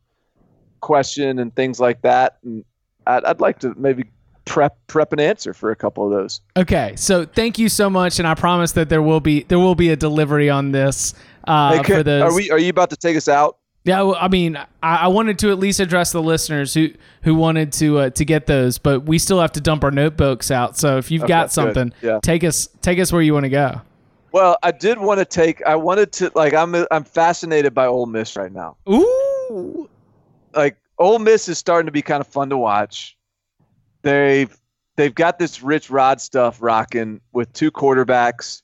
question 0.80 1.38
and 1.38 1.54
things 1.54 1.78
like 1.80 2.02
that, 2.02 2.38
and 2.44 2.64
I'd, 3.06 3.24
I'd 3.24 3.40
like 3.40 3.58
to 3.60 3.74
maybe 3.76 4.04
prep 4.47 4.74
prep 4.86 5.12
an 5.12 5.20
answer 5.20 5.53
for 5.53 5.70
a 5.70 5.76
couple 5.76 6.05
of 6.07 6.11
those. 6.11 6.40
Okay, 6.57 6.94
so 6.97 7.26
thank 7.26 7.59
you 7.59 7.68
so 7.68 7.90
much, 7.90 8.18
and 8.18 8.26
I 8.26 8.34
promise 8.34 8.72
that 8.72 8.88
there 8.88 9.03
will 9.03 9.20
be 9.20 9.42
there 9.44 9.59
will 9.59 9.74
be 9.74 9.90
a 9.90 9.97
delivery 9.97 10.49
on 10.49 10.72
this 10.72 11.12
uh, 11.47 11.72
Hey, 11.72 11.78
for 11.78 11.84
can- 11.84 12.03
those. 12.05 12.22
are 12.22 12.34
we? 12.34 12.51
Are 12.51 12.59
you 12.59 12.70
about 12.70 12.88
to 12.90 12.97
take 12.97 13.16
us 13.16 13.28
out? 13.28 13.59
Yeah, 13.84 14.03
well, 14.03 14.16
I 14.18 14.26
mean, 14.26 14.57
I, 14.57 14.97
I 14.97 15.07
wanted 15.09 15.38
to 15.40 15.51
at 15.53 15.61
least 15.61 15.78
address 15.78 16.11
the 16.11 16.22
listeners 16.22 16.74
who 16.74 16.88
who 17.22 17.34
wanted 17.36 17.72
to 17.74 17.99
uh, 17.99 18.11
to 18.11 18.24
get 18.24 18.47
those, 18.47 18.78
but 18.78 19.01
we 19.05 19.18
still 19.18 19.40
have 19.40 19.53
to 19.53 19.61
dump 19.61 19.84
our 19.84 19.90
notebooks 19.92 20.51
out. 20.51 20.76
So 20.78 20.97
if 20.97 21.11
you've 21.11 21.22
Okay, 21.22 21.28
got 21.28 21.53
something, 21.53 21.92
Yeah. 22.03 22.18
take 22.22 22.42
us 22.42 22.68
take 22.82 22.99
us 22.99 23.12
where 23.12 23.22
you 23.22 23.32
want 23.34 23.44
to 23.44 23.51
go. 23.51 23.80
Well, 24.32 24.59
I 24.62 24.70
did 24.72 24.99
want 24.99 25.18
to 25.20 25.24
take. 25.24 25.62
I 25.64 25.76
wanted 25.76 26.11
to 26.14 26.32
like. 26.34 26.53
I'm 26.53 26.74
I'm 26.90 27.05
fascinated 27.05 27.74
by 27.74 27.86
Ole 27.86 28.07
Miss 28.07 28.34
right 28.36 28.53
now. 28.53 28.76
Ooh, 28.90 29.88
like 30.55 30.76
Ole 30.99 31.18
Miss 31.20 31.49
is 31.49 31.57
starting 31.59 31.86
to 31.86 31.92
be 31.92 32.03
kind 32.03 32.20
of 32.20 32.26
fun 32.26 32.51
to 32.51 32.57
watch. 32.59 33.15
They've 34.03 34.55
they've 34.97 35.14
got 35.14 35.38
this 35.38 35.62
Rich 35.62 35.90
Rod 35.90 36.20
stuff 36.20 36.59
rocking 36.61 37.20
with 37.32 37.53
two 37.53 37.70
quarterbacks 37.70 38.62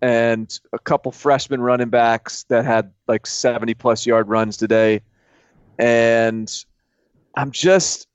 and 0.00 0.58
a 0.72 0.78
couple 0.78 1.12
freshman 1.12 1.60
running 1.60 1.88
backs 1.88 2.44
that 2.44 2.64
had 2.64 2.92
like 3.06 3.26
70 3.26 3.74
plus 3.74 4.04
yard 4.04 4.28
runs 4.28 4.56
today. 4.56 5.00
And 5.78 6.52
I'm 7.36 7.50
just 7.50 8.06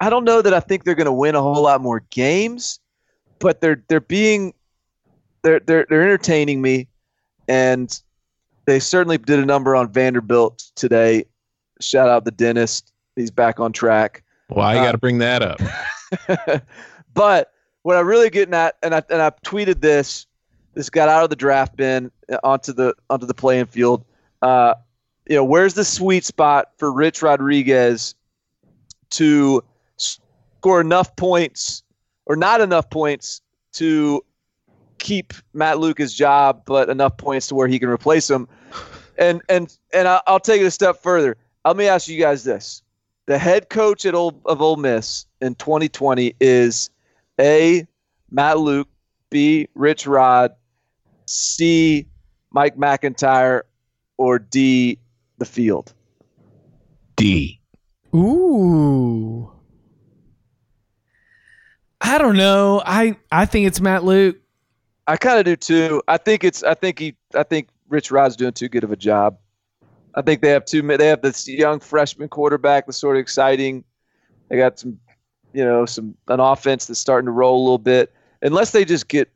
I 0.00 0.10
don't 0.10 0.24
know 0.24 0.42
that 0.42 0.52
I 0.54 0.60
think 0.60 0.84
they're 0.84 0.94
going 0.94 1.06
to 1.06 1.12
win 1.12 1.34
a 1.34 1.42
whole 1.42 1.62
lot 1.62 1.80
more 1.80 2.00
games, 2.10 2.80
but 3.38 3.60
they're 3.60 3.82
they're 3.88 4.00
being 4.00 4.54
they're 5.42 5.60
they're 5.60 5.86
they're 5.88 6.02
entertaining 6.02 6.62
me 6.62 6.88
and 7.48 8.00
they 8.64 8.80
certainly 8.80 9.16
did 9.16 9.38
a 9.38 9.46
number 9.46 9.76
on 9.76 9.92
Vanderbilt 9.92 10.64
today 10.74 11.24
shout 11.80 12.08
out 12.08 12.24
the 12.24 12.30
dentist. 12.30 12.92
He's 13.14 13.30
back 13.30 13.60
on 13.60 13.72
track. 13.72 14.22
Well, 14.48 14.64
I 14.66 14.78
Uh, 14.78 14.84
got 14.84 14.92
to 14.92 14.98
bring 14.98 15.18
that 15.18 15.42
up. 15.42 15.60
but 17.14 17.52
what 17.82 17.96
I'm 17.96 18.06
really 18.06 18.30
getting 18.30 18.54
at, 18.54 18.76
and 18.82 18.94
I 18.94 19.02
and 19.10 19.20
I 19.22 19.30
tweeted 19.44 19.80
this. 19.80 20.26
This 20.74 20.90
got 20.90 21.08
out 21.08 21.24
of 21.24 21.30
the 21.30 21.36
draft 21.36 21.74
bin 21.76 22.10
uh, 22.30 22.38
onto 22.44 22.72
the 22.72 22.94
onto 23.08 23.26
the 23.26 23.34
playing 23.34 23.66
field. 23.66 24.04
Uh, 24.42 24.74
you 25.28 25.36
know, 25.36 25.44
where's 25.44 25.74
the 25.74 25.84
sweet 25.84 26.24
spot 26.24 26.70
for 26.76 26.92
Rich 26.92 27.22
Rodriguez 27.22 28.14
to 29.10 29.64
score 29.96 30.80
enough 30.80 31.14
points 31.16 31.82
or 32.26 32.36
not 32.36 32.60
enough 32.60 32.90
points 32.90 33.40
to 33.72 34.22
keep 34.98 35.32
Matt 35.54 35.78
Luke's 35.78 36.12
job, 36.12 36.62
but 36.66 36.88
enough 36.88 37.16
points 37.16 37.46
to 37.48 37.54
where 37.54 37.68
he 37.68 37.78
can 37.78 37.88
replace 37.88 38.28
him. 38.28 38.46
And 39.18 39.40
and 39.48 39.74
and 39.94 40.06
I'll 40.26 40.40
take 40.40 40.60
it 40.60 40.66
a 40.66 40.70
step 40.70 41.02
further. 41.02 41.36
Let 41.64 41.76
me 41.76 41.86
ask 41.88 42.06
you 42.08 42.18
guys 42.20 42.44
this: 42.44 42.82
the 43.26 43.38
head 43.38 43.68
coach 43.68 44.06
at 44.06 44.14
Old, 44.14 44.40
of 44.46 44.62
Ole 44.62 44.76
Miss 44.76 45.26
in 45.40 45.54
2020 45.56 46.34
is 46.40 46.90
A. 47.40 47.86
Matt 48.30 48.58
Luke, 48.58 48.88
B. 49.30 49.68
Rich 49.74 50.06
Rod, 50.06 50.52
C. 51.26 52.06
Mike 52.52 52.78
MacIntyre, 52.78 53.66
or 54.16 54.38
D. 54.38 54.98
The 55.38 55.44
Field. 55.44 55.92
D. 57.16 57.60
ooh. 58.14 59.50
I 62.00 62.18
don't 62.18 62.36
know. 62.36 62.82
I 62.84 63.16
I 63.32 63.46
think 63.46 63.66
it's 63.66 63.80
Matt 63.80 64.04
Luke. 64.04 64.38
I 65.06 65.16
kind 65.16 65.38
of 65.38 65.44
do 65.44 65.56
too. 65.56 66.02
I 66.08 66.16
think 66.18 66.44
it's. 66.44 66.62
I 66.62 66.74
think 66.74 66.98
he. 66.98 67.16
I 67.34 67.42
think 67.42 67.68
Rich 67.88 68.10
Rod's 68.10 68.36
doing 68.36 68.52
too 68.52 68.68
good 68.68 68.84
of 68.84 68.92
a 68.92 68.96
job. 68.96 69.38
I 70.16 70.22
think 70.22 70.40
they 70.40 70.48
have 70.50 70.64
two. 70.64 70.82
They 70.82 71.06
have 71.06 71.22
this 71.22 71.46
young 71.46 71.78
freshman 71.78 72.28
quarterback 72.28 72.86
that's 72.86 72.98
sort 72.98 73.16
of 73.16 73.20
exciting. 73.20 73.84
They 74.48 74.56
got 74.56 74.78
some, 74.78 74.98
you 75.52 75.64
know, 75.64 75.84
some 75.84 76.16
an 76.28 76.40
offense 76.40 76.86
that's 76.86 76.98
starting 76.98 77.26
to 77.26 77.32
roll 77.32 77.60
a 77.60 77.62
little 77.62 77.78
bit. 77.78 78.12
Unless 78.42 78.70
they 78.70 78.84
just 78.84 79.08
get 79.08 79.30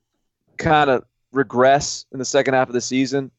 kind 0.57 0.89
of 0.91 1.05
regress 1.33 2.07
in 2.13 2.19
the 2.19 2.25
second 2.25 2.55
half 2.55 2.69
of 2.69 2.75
the 2.75 2.81
season, 2.81 3.31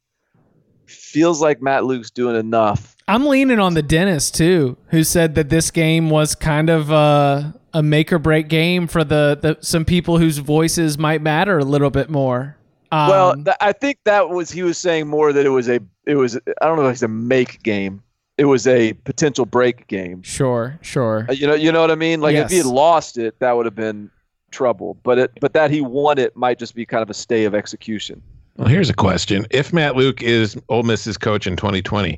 feels 0.85 1.41
like 1.41 1.61
Matt 1.61 1.85
Luke's 1.85 2.11
doing 2.11 2.35
enough. 2.35 2.95
I'm 3.07 3.25
leaning 3.25 3.59
on 3.59 3.73
the 3.73 3.81
dentist 3.81 4.35
too, 4.35 4.77
who 4.87 5.03
said 5.03 5.35
that 5.35 5.49
this 5.49 5.71
game 5.71 6.09
was 6.09 6.35
kind 6.35 6.69
of 6.69 6.91
a, 6.91 7.59
a 7.73 7.83
make 7.83 8.13
or 8.13 8.19
break 8.19 8.47
game 8.47 8.87
for 8.87 9.03
the, 9.03 9.37
the 9.41 9.57
some 9.61 9.85
people 9.85 10.17
whose 10.17 10.37
voices 10.37 10.97
might 10.97 11.21
matter 11.21 11.57
a 11.57 11.65
little 11.65 11.89
bit 11.89 12.09
more. 12.09 12.57
Um, 12.91 13.09
well, 13.09 13.35
th- 13.35 13.57
I 13.61 13.71
think 13.71 13.99
that 14.05 14.29
was 14.29 14.51
he 14.51 14.63
was 14.63 14.77
saying 14.77 15.07
more 15.07 15.31
that 15.33 15.45
it 15.45 15.49
was 15.49 15.69
a 15.69 15.79
it 16.05 16.15
was 16.15 16.35
I 16.37 16.65
don't 16.65 16.77
know 16.77 16.87
if 16.87 16.93
it's 16.93 17.01
a 17.01 17.07
make 17.07 17.63
game. 17.63 18.03
It 18.37 18.45
was 18.45 18.65
a 18.65 18.93
potential 18.93 19.45
break 19.45 19.87
game. 19.87 20.23
sure, 20.23 20.79
sure. 20.81 21.25
Uh, 21.29 21.33
You 21.33 21.47
know, 21.47 21.53
you 21.53 21.71
know 21.71 21.81
what 21.81 21.91
I 21.91 21.95
mean. 21.95 22.21
Like 22.21 22.35
if 22.35 22.49
he 22.49 22.57
had 22.57 22.65
lost 22.65 23.17
it, 23.17 23.37
that 23.39 23.51
would 23.55 23.65
have 23.65 23.75
been 23.75 24.09
trouble. 24.51 24.97
But 25.03 25.19
it, 25.19 25.31
but 25.39 25.53
that 25.53 25.71
he 25.71 25.81
won 25.81 26.17
it 26.17 26.35
might 26.35 26.57
just 26.59 26.75
be 26.75 26.85
kind 26.85 27.01
of 27.03 27.09
a 27.09 27.13
stay 27.13 27.45
of 27.45 27.53
execution. 27.55 28.21
Well, 28.57 28.67
here's 28.67 28.89
a 28.89 28.93
question: 28.93 29.45
If 29.51 29.71
Matt 29.73 29.95
Luke 29.95 30.21
is 30.21 30.57
Ole 30.69 30.83
Miss's 30.83 31.17
coach 31.17 31.47
in 31.47 31.55
2020, 31.55 32.17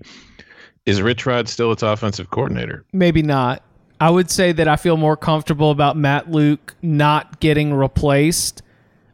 is 0.85 1.01
Rich 1.01 1.25
Rod 1.25 1.47
still 1.47 1.71
its 1.71 1.83
offensive 1.83 2.29
coordinator? 2.31 2.83
Maybe 2.93 3.21
not. 3.21 3.63
I 3.99 4.09
would 4.09 4.29
say 4.29 4.51
that 4.53 4.67
I 4.67 4.75
feel 4.75 4.97
more 4.97 5.15
comfortable 5.15 5.71
about 5.71 5.95
Matt 5.95 6.31
Luke 6.31 6.75
not 6.81 7.39
getting 7.39 7.73
replaced, 7.73 8.61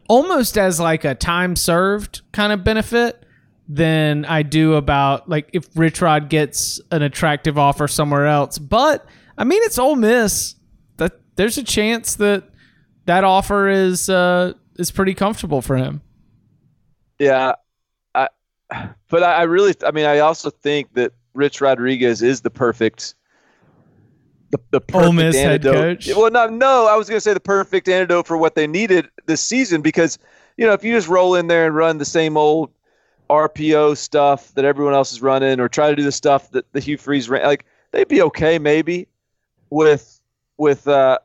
almost 0.10 0.58
as 0.58 0.78
like 0.82 1.06
a 1.06 1.16
time 1.16 1.56
served 1.56 2.22
kind 2.34 2.52
of 2.52 2.66
benefit, 2.66 3.26
than 3.70 4.26
I 4.26 4.42
do 4.42 4.74
about 4.74 5.30
like 5.30 5.52
if 5.54 5.68
Rich 5.76 6.02
Rod 6.02 6.28
gets 6.28 6.82
an 6.92 7.04
attractive 7.04 7.58
offer 7.58 7.88
somewhere 7.88 8.26
else. 8.26 8.58
But 8.58 9.06
I 9.38 9.44
mean, 9.44 9.62
it's 9.64 9.78
Ole 9.78 9.96
Miss. 9.96 10.56
That 10.98 11.14
there's 11.36 11.60
a 11.60 11.64
chance 11.64 12.16
that 12.16 12.50
that 13.06 13.24
offer 13.24 13.70
is 13.70 14.10
uh, 14.10 14.54
is 14.78 14.90
pretty 14.90 15.14
comfortable 15.14 15.62
for 15.62 15.78
him. 15.78 16.02
Yeah, 17.20 17.54
I, 18.16 18.30
but 19.10 19.24
I, 19.24 19.36
I 19.36 19.44
really, 19.44 19.76
I 19.86 19.92
mean, 19.92 20.06
I 20.06 20.20
also 20.20 20.50
think 20.50 20.94
that 20.96 21.14
Rich 21.36 21.62
Rodriguez 21.62 22.24
is 22.24 22.42
the 22.42 22.50
perfect 22.50 23.14
the 24.52 24.60
the 24.72 24.82
perfect 24.82 25.08
Ole 25.08 25.14
Miss 25.14 25.36
head 25.36 25.66
antidote. 25.66 26.06
coach? 26.06 26.16
Well, 26.16 26.32
no, 26.32 26.48
no, 26.48 26.88
I 26.88 26.96
was 26.96 27.10
going 27.10 27.18
to 27.18 27.22
say 27.22 27.34
the 27.34 27.40
perfect 27.40 27.88
antidote 27.88 28.28
for 28.28 28.38
what 28.38 28.56
they 28.56 28.68
needed 28.68 29.10
this 29.26 29.42
season 29.42 29.82
because 29.82 30.18
you 30.58 30.66
know 30.66 30.74
if 30.74 30.84
you 30.84 30.94
just 30.94 31.08
roll 31.08 31.36
in 31.36 31.48
there 31.48 31.66
and 31.66 31.76
run 31.76 31.98
the 31.98 32.06
same 32.06 32.38
old 32.38 32.72
RPO 33.30 33.98
stuff 33.98 34.54
that 34.56 34.66
everyone 34.66 34.94
else 34.94 35.12
is 35.12 35.22
running, 35.22 35.60
or 35.60 35.70
try 35.70 35.90
to 35.90 35.96
do 35.96 36.04
the 36.04 36.12
stuff 36.12 36.52
that 36.52 36.72
the 36.74 36.80
Hugh 36.80 36.98
Freeze 36.98 37.30
ran, 37.30 37.44
like 37.44 37.66
they'd 37.92 38.08
be 38.08 38.22
okay 38.24 38.58
maybe 38.58 39.08
with 39.70 40.20
with 40.58 40.88
uh, 40.88 41.20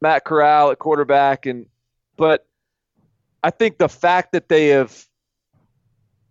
Matt 0.00 0.24
Corral 0.24 0.70
at 0.70 0.78
quarterback, 0.78 1.46
and 1.46 1.66
but 2.16 2.46
I 3.42 3.50
think 3.50 3.78
the 3.78 3.88
fact 3.88 4.32
that 4.32 4.48
they 4.48 4.68
have 4.68 5.06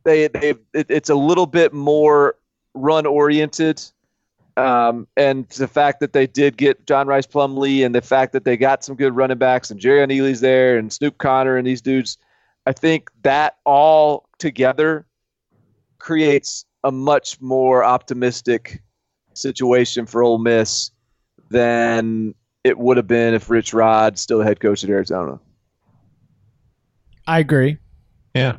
they 0.03 0.27
they 0.29 0.55
it, 0.73 0.87
it's 0.89 1.09
a 1.09 1.15
little 1.15 1.45
bit 1.45 1.73
more 1.73 2.35
run 2.73 3.05
oriented 3.05 3.81
um, 4.57 5.07
and 5.17 5.47
the 5.49 5.67
fact 5.67 5.99
that 5.99 6.13
they 6.13 6.27
did 6.27 6.57
get 6.57 6.85
John 6.87 7.07
Rhys 7.07 7.27
Plumlee 7.27 7.85
and 7.85 7.93
the 7.93 8.01
fact 8.01 8.33
that 8.33 8.45
they 8.45 8.55
got 8.57 8.83
some 8.83 8.95
good 8.95 9.15
running 9.15 9.37
backs 9.37 9.69
and 9.71 9.79
Jerrion 9.79 10.11
Ealy's 10.11 10.39
there 10.41 10.77
and 10.77 10.91
Snoop 10.91 11.17
Conner 11.17 11.57
and 11.57 11.67
these 11.67 11.81
dudes, 11.81 12.17
I 12.65 12.71
think 12.71 13.09
that 13.23 13.57
all 13.65 14.29
together 14.39 15.05
creates 15.99 16.65
a 16.83 16.91
much 16.91 17.41
more 17.41 17.83
optimistic 17.83 18.81
situation 19.33 20.05
for 20.05 20.23
Ole 20.23 20.37
Miss 20.37 20.91
than 21.49 22.33
it 22.63 22.77
would 22.77 22.97
have 22.97 23.07
been 23.07 23.33
if 23.33 23.49
Rich 23.49 23.73
Rod 23.73 24.17
still 24.17 24.39
the 24.39 24.45
head 24.45 24.59
coach 24.59 24.83
at 24.83 24.89
Arizona. 24.89 25.39
I 27.27 27.39
agree 27.39 27.77
Yeah. 28.33 28.57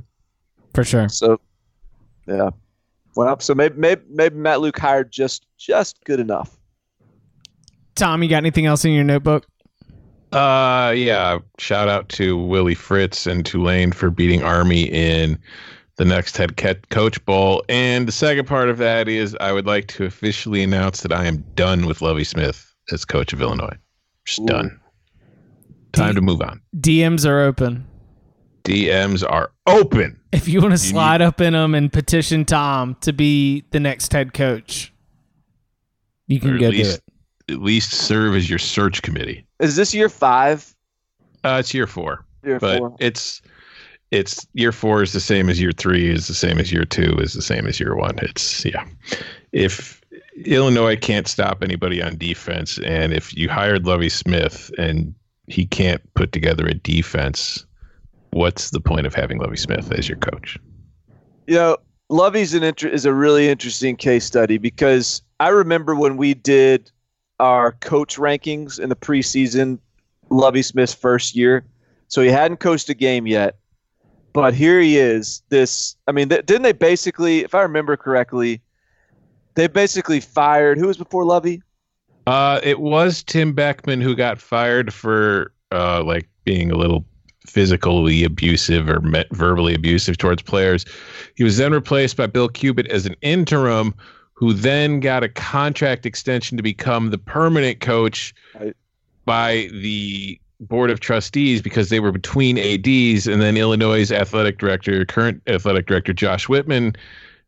for 0.75 0.85
sure. 0.85 1.09
So, 1.09 1.41
yeah. 2.27 2.51
Well, 3.17 3.29
up 3.29 3.43
so 3.43 3.55
maybe 3.55 3.77
maybe 3.79 4.03
maybe 4.11 4.37
Matt 4.37 4.61
Luke 4.61 4.79
hired 4.79 5.11
just 5.11 5.47
just 5.59 6.05
good 6.05 6.21
enough. 6.21 6.57
Tom, 7.95 8.23
you 8.23 8.29
got 8.29 8.37
anything 8.37 8.67
else 8.67 8.85
in 8.85 8.93
your 8.93 9.05
notebook? 9.05 9.47
Uh, 10.33 10.93
yeah. 10.95 11.39
Shout 11.59 11.89
out 11.89 12.11
to 12.11 12.37
Willie 12.37 12.75
Fritz 12.75 13.27
and 13.27 13.47
Tulane 13.47 13.91
for 13.93 14.11
beating 14.11 14.43
Army 14.43 14.83
in 14.83 15.39
the 15.97 16.05
next 16.05 16.37
head 16.37 16.59
coach 16.91 17.25
bowl. 17.25 17.65
And 17.71 18.07
the 18.07 18.13
second 18.13 18.47
part 18.47 18.69
of 18.69 18.77
that 18.79 19.09
is 19.09 19.35
I 19.41 19.53
would 19.53 19.67
like 19.67 19.87
to 19.89 20.05
officially 20.05 20.63
announce 20.63 21.01
that 21.01 21.13
I 21.13 21.25
am 21.25 21.39
done 21.55 21.87
with 21.87 22.03
Lovie 22.03 22.25
Smith 22.25 22.71
as 22.93 23.07
coach 23.07 23.33
of 23.33 23.41
Illinois. 23.41 23.77
Just 24.27 24.41
Ooh. 24.41 24.47
done. 24.47 24.81
Time 25.93 26.15
to 26.15 26.21
move 26.21 26.43
on. 26.43 26.61
DMs 26.79 27.27
are 27.27 27.41
open. 27.41 27.87
DMs 28.67 29.25
are 29.29 29.53
open. 29.67 30.21
If 30.33 30.49
you 30.49 30.61
want 30.61 30.77
to 30.77 30.83
You 30.85 30.91
slide 30.91 31.23
up 31.23 31.41
in 31.41 31.53
them 31.53 31.75
and 31.75 31.93
petition 31.93 32.45
Tom 32.45 32.97
to 33.01 33.13
be 33.13 33.65
the 33.71 33.81
next 33.81 34.13
head 34.13 34.35
coach, 34.35 34.93
you 36.27 36.41
can 36.41 36.55
at 36.55 36.61
go 36.61 36.71
do 36.71 36.77
least, 36.79 37.01
it. 37.49 37.55
at 37.55 37.63
least 37.63 37.93
serve 37.93 38.35
as 38.35 38.51
your 38.51 38.59
search 38.59 39.03
committee. 39.03 39.47
Is 39.61 39.77
this 39.77 39.95
year 39.95 40.09
five? 40.09 40.75
Uh, 41.45 41.59
it's 41.61 41.73
year 41.73 41.87
four. 41.87 42.25
Year 42.45 42.59
but 42.59 42.79
four. 42.79 42.97
it's 42.99 43.41
it's 44.11 44.47
year 44.53 44.73
four 44.73 45.03
is 45.03 45.13
the 45.13 45.21
same 45.21 45.49
as 45.49 45.61
year 45.61 45.73
three 45.73 46.11
is 46.11 46.29
the 46.29 46.35
same 46.35 46.59
as 46.59 46.73
year 46.73 46.85
two 46.85 47.17
is 47.19 47.33
the 47.35 47.43
same 47.43 47.67
as 47.67 47.81
year 47.81 47.97
one 47.97 48.17
it's 48.23 48.65
yeah 48.65 48.85
if 49.53 50.01
illinois 50.45 50.97
can't 50.97 51.27
stop 51.27 51.63
anybody 51.63 52.01
on 52.01 52.17
defense 52.17 52.79
and 52.85 53.13
if 53.13 53.37
you 53.37 53.49
hired 53.49 53.85
lovie 53.85 54.09
smith 54.09 54.71
and 54.79 55.13
he 55.49 55.67
can't 55.67 56.03
put 56.15 56.31
together 56.33 56.67
a 56.67 56.75
defense 56.75 57.67
what's 58.37 58.71
the 58.71 58.81
point 58.81 59.07
of 59.07 59.15
having 59.15 59.39
lovie 59.39 59.57
smith 59.57 59.91
as 59.93 60.09
your 60.09 60.19
coach 60.19 60.59
You 61.47 61.55
know, 61.55 61.77
Lovie's 62.09 62.55
an 62.55 62.63
inter- 62.63 62.89
is 62.89 63.05
a 63.05 63.13
really 63.13 63.49
interesting 63.49 63.97
case 63.97 64.25
study 64.25 64.59
because 64.59 65.23
I 65.41 65.49
remember 65.49 65.95
when 65.97 66.17
we 66.17 66.35
did 66.35 66.91
our 67.41 67.73
coach 67.73 68.17
rankings 68.17 68.79
in 68.79 68.89
the 68.89 68.97
preseason, 68.97 69.79
Lovie 70.31 70.63
Smith's 70.63 70.95
first 70.95 71.35
year. 71.35 71.65
So 72.09 72.23
he 72.23 72.29
hadn't 72.29 72.59
coached 72.59 72.89
a 72.89 72.95
game 72.95 73.27
yet, 73.27 73.57
but 74.33 74.55
here 74.55 74.81
he 74.81 74.99
is. 74.99 75.43
This, 75.49 75.97
I 76.07 76.13
mean, 76.13 76.29
th- 76.29 76.47
didn't 76.47 76.63
they 76.63 76.73
basically, 76.73 77.41
if 77.45 77.55
I 77.55 77.63
remember 77.63 77.97
correctly, 77.97 78.61
they 79.55 79.67
basically 79.67 80.21
fired 80.21 80.79
who 80.79 80.87
was 80.87 80.97
before 80.97 81.25
Lovie? 81.25 81.63
uh 82.27 82.61
it 82.63 82.81
was 82.81 83.23
tim 83.23 83.53
beckman 83.53 84.01
who 84.01 84.15
got 84.17 84.41
fired 84.41 84.93
for 84.93 85.53
uh 85.71 86.03
like 86.03 86.29
being 86.45 86.71
a 86.73 86.77
little 86.77 87.05
physically 87.47 88.25
abusive 88.25 88.89
or 88.89 89.01
me- 89.01 89.25
verbally 89.33 89.75
abusive 89.75 90.19
towards 90.19 90.43
players. 90.43 90.85
He 91.35 91.45
was 91.45 91.57
then 91.57 91.73
replaced 91.73 92.17
by 92.17 92.27
Bill 92.27 92.49
Cubit 92.49 92.87
as 92.89 93.07
an 93.07 93.15
interim, 93.23 93.95
who 94.35 94.53
then 94.53 95.01
got 95.01 95.23
a 95.23 95.29
contract 95.29 96.05
extension 96.05 96.57
to 96.57 96.63
become 96.63 97.11
the 97.11 97.19
permanent 97.19 97.81
coach 97.81 98.35
Right. 98.59 98.75
by 99.25 99.69
the 99.73 100.39
board 100.61 100.91
of 100.91 101.01
trustees 101.01 101.61
because 101.63 101.89
they 101.91 102.01
were 102.01 102.13
between 102.13 102.57
ads 102.59 103.27
and 103.27 103.43
then 103.43 103.59
illinois 103.59 104.11
athletic 104.11 104.57
director 104.57 105.05
current 105.05 105.43
athletic 105.47 105.85
director 105.87 106.15
josh 106.15 106.49
whitman 106.49 106.95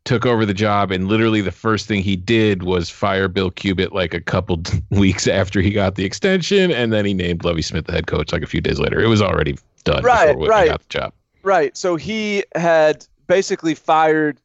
took 0.05 0.27
over 0.27 0.45
the 0.45 0.53
job 0.53 0.91
and 0.91 1.07
literally 1.07 1.41
the 1.41 1.51
first 1.51 1.87
thing 1.87 2.03
he 2.03 2.15
did 2.15 2.61
was 2.61 2.87
fire 2.87 3.27
bill 3.27 3.49
cubit 3.49 3.93
like 3.93 4.13
a 4.13 4.21
couple 4.21 4.61
weeks 4.91 5.27
after 5.27 5.59
he 5.59 5.71
got 5.71 5.95
the 5.95 6.05
extension 6.05 6.69
and 6.71 6.93
then 6.93 7.03
he 7.03 7.15
named 7.15 7.43
lovie 7.43 7.63
smith 7.63 7.85
the 7.87 7.91
head 7.91 8.05
coach 8.05 8.31
like 8.31 8.43
a 8.43 8.47
few 8.47 8.61
days 8.61 8.79
later 8.79 8.99
it 8.99 9.07
was 9.07 9.23
already 9.23 9.57
done 9.83 10.03
Right, 10.03 10.27
before 10.27 10.39
whitman 10.41 10.49
right. 10.57 10.67
got 10.69 10.79
the 10.81 10.85
job 10.89 11.13
Right. 11.41 11.75
So 11.77 11.95
he 11.95 12.43
had 12.55 13.05
basically 13.27 13.73
fired 13.75 14.39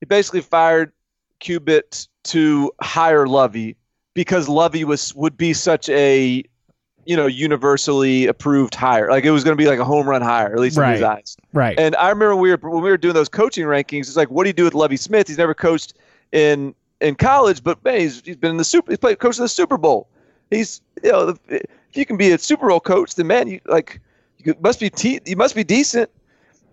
he 0.00 0.06
basically 0.06 0.42
fired 0.42 0.92
Cubit 1.40 2.06
to 2.24 2.70
hire 2.82 3.26
Lovie 3.26 3.76
because 4.14 4.48
Lovie 4.48 4.84
was 4.84 5.14
would 5.14 5.36
be 5.36 5.52
such 5.54 5.88
a 5.88 6.44
you 7.06 7.16
know 7.16 7.26
universally 7.26 8.26
approved 8.26 8.74
hire. 8.74 9.08
Like 9.10 9.24
it 9.24 9.30
was 9.30 9.42
going 9.44 9.56
to 9.56 9.62
be 9.62 9.68
like 9.68 9.78
a 9.78 9.84
home 9.84 10.06
run 10.08 10.22
hire, 10.22 10.52
at 10.52 10.58
least 10.58 10.76
in 10.76 10.84
his 10.90 11.00
Right. 11.00 11.18
eyes. 11.18 11.36
Right. 11.52 11.78
And 11.78 11.96
I 11.96 12.08
remember 12.10 12.36
we 12.36 12.50
were 12.50 12.56
when 12.56 12.82
we 12.82 12.90
were 12.90 12.96
doing 12.98 13.14
those 13.14 13.28
coaching 13.28 13.64
rankings. 13.64 14.00
It's 14.00 14.16
like, 14.16 14.30
what 14.30 14.44
do 14.44 14.48
you 14.50 14.54
do 14.54 14.64
with 14.64 14.74
Lovie 14.74 14.96
Smith? 14.98 15.28
He's 15.28 15.38
never 15.38 15.54
coached 15.54 15.94
in 16.32 16.74
in 17.00 17.14
college, 17.14 17.62
but 17.64 17.82
man, 17.84 18.00
he's, 18.00 18.22
he's 18.24 18.36
been 18.36 18.50
in 18.52 18.56
the 18.58 18.64
super. 18.64 18.90
He's 18.92 18.98
played 18.98 19.18
coach 19.18 19.38
in 19.38 19.42
the 19.44 19.48
Super 19.48 19.76
Bowl. 19.76 20.08
He's 20.50 20.80
you 21.02 21.10
know, 21.12 21.36
if 21.48 21.62
you 21.94 22.04
can 22.06 22.16
be 22.16 22.30
a 22.32 22.38
Super 22.38 22.68
Bowl 22.68 22.80
coach, 22.80 23.14
then 23.14 23.26
man, 23.26 23.48
you 23.48 23.60
like 23.66 24.00
you 24.44 24.54
must 24.60 24.80
be 24.80 24.90
te- 24.90 25.20
you 25.26 25.36
must 25.36 25.54
be 25.54 25.64
decent. 25.64 26.10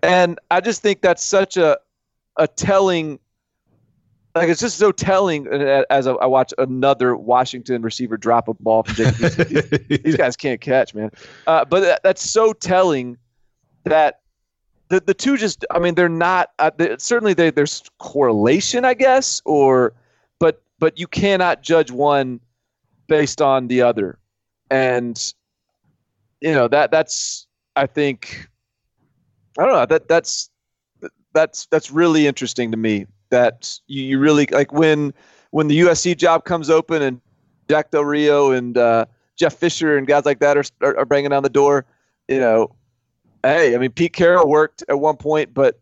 And 0.02 0.38
I 0.50 0.60
just 0.60 0.82
think 0.82 1.00
that's 1.00 1.24
such 1.24 1.56
a 1.56 1.78
a 2.36 2.48
telling. 2.48 3.18
Like 4.34 4.48
it's 4.48 4.60
just 4.60 4.78
so 4.78 4.92
telling 4.92 5.46
uh, 5.52 5.84
as 5.90 6.06
I 6.06 6.12
I 6.12 6.26
watch 6.26 6.54
another 6.58 7.16
Washington 7.16 7.82
receiver 7.82 8.16
drop 8.16 8.48
a 8.48 8.54
ball 8.54 8.82
from 8.82 8.94
Jake. 8.94 9.14
These, 9.16 9.68
these 10.02 10.16
guys 10.16 10.36
can't 10.36 10.60
catch, 10.60 10.94
man. 10.94 11.10
Uh, 11.46 11.64
but 11.64 11.80
that, 11.80 12.02
that's 12.02 12.30
so 12.30 12.52
telling 12.54 13.18
that 13.84 14.20
the 14.92 15.00
the 15.00 15.14
two 15.14 15.36
just 15.36 15.64
I 15.70 15.78
mean 15.78 15.94
they're 15.94 16.08
not 16.08 16.50
uh, 16.58 16.70
they, 16.76 16.96
certainly 16.98 17.34
they, 17.34 17.50
there's 17.50 17.82
correlation 17.98 18.84
I 18.84 18.94
guess 18.94 19.40
or 19.44 19.94
but 20.38 20.62
but 20.78 20.98
you 20.98 21.06
cannot 21.06 21.62
judge 21.62 21.90
one 21.90 22.40
based 23.08 23.40
on 23.42 23.68
the 23.68 23.82
other 23.82 24.18
and 24.70 25.32
you 26.40 26.52
know 26.52 26.68
that 26.68 26.90
that's 26.90 27.46
I 27.76 27.86
think 27.86 28.48
I 29.58 29.64
don't 29.64 29.74
know 29.74 29.86
that 29.86 30.08
that's 30.08 30.50
that's 31.32 31.66
that's 31.66 31.90
really 31.90 32.26
interesting 32.26 32.70
to 32.70 32.76
me 32.76 33.06
that 33.30 33.78
you, 33.86 34.02
you 34.02 34.18
really 34.18 34.46
like 34.46 34.72
when 34.72 35.12
when 35.50 35.68
the 35.68 35.80
USC 35.80 36.16
job 36.16 36.44
comes 36.44 36.70
open 36.70 37.02
and 37.02 37.20
Jack 37.68 37.90
Del 37.90 38.04
Rio 38.04 38.52
and 38.52 38.76
uh, 38.76 39.06
Jeff 39.36 39.54
Fisher 39.54 39.96
and 39.96 40.06
guys 40.06 40.24
like 40.24 40.40
that 40.40 40.56
are, 40.56 40.64
are 40.82 40.98
are 40.98 41.06
banging 41.06 41.32
on 41.32 41.42
the 41.42 41.50
door 41.50 41.86
you 42.28 42.38
know 42.38 42.74
hey, 43.42 43.74
I 43.74 43.78
mean, 43.78 43.90
Pete 43.90 44.12
Carroll 44.12 44.48
worked 44.48 44.84
at 44.88 44.98
one 44.98 45.16
point, 45.16 45.52
but 45.52 45.80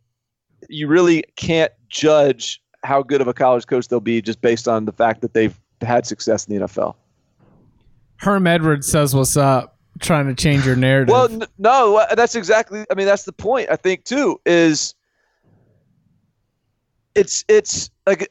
you 0.68 0.88
really 0.88 1.24
can't 1.36 1.72
judge 1.88 2.62
how 2.84 3.02
good 3.02 3.20
of 3.20 3.28
a 3.28 3.34
college 3.34 3.66
coach 3.66 3.88
they'll 3.88 4.00
be 4.00 4.22
just 4.22 4.40
based 4.40 4.66
on 4.66 4.84
the 4.84 4.92
fact 4.92 5.20
that 5.20 5.34
they've 5.34 5.58
had 5.82 6.06
success 6.06 6.46
in 6.46 6.56
the 6.58 6.66
NFL. 6.66 6.94
Herm 8.16 8.46
Edwards 8.46 8.86
says 8.86 9.14
what's 9.14 9.36
up, 9.36 9.78
trying 10.00 10.26
to 10.26 10.34
change 10.34 10.66
your 10.66 10.76
narrative. 10.76 11.12
Well, 11.12 11.30
n- 11.30 11.46
no, 11.58 11.96
uh, 11.96 12.14
that's 12.14 12.34
exactly. 12.34 12.84
I 12.90 12.94
mean, 12.94 13.06
that's 13.06 13.24
the 13.24 13.32
point. 13.32 13.68
I 13.70 13.76
think 13.76 14.04
too 14.04 14.40
is 14.46 14.94
it's 17.14 17.44
it's 17.48 17.90
like 18.06 18.28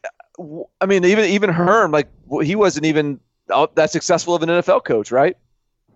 I 0.82 0.86
mean, 0.86 1.06
even 1.06 1.26
even 1.26 1.50
Herm, 1.50 1.92
like 1.92 2.10
he 2.44 2.56
wasn't 2.56 2.86
even 2.86 3.20
uh, 3.50 3.68
that 3.76 3.92
successful 3.92 4.36
of 4.36 4.44
an 4.44 4.50
NFL 4.50 4.84
coach, 4.86 5.12
right? 5.12 5.36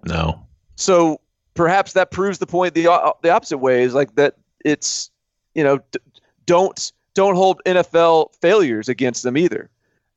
no 0.06 0.46
So 0.76 1.22
perhaps 1.54 1.94
that 1.94 2.12
proves 2.12 2.40
the 2.40 2.48
point 2.48 2.74
the 2.74 2.84
the 3.22 3.30
opposite 3.30 3.60
way 3.60 3.84
is 3.84 3.94
like 3.94 4.16
that 4.16 4.36
it's 4.66 5.12
you 5.56 5.64
know 5.64 5.80
d- 5.92 6.00
don't 6.46 6.92
don't 7.14 7.36
hold 7.36 7.62
NFL 7.66 8.36
failures 8.42 8.90
against 8.90 9.24
them 9.24 9.38
either. 9.38 9.70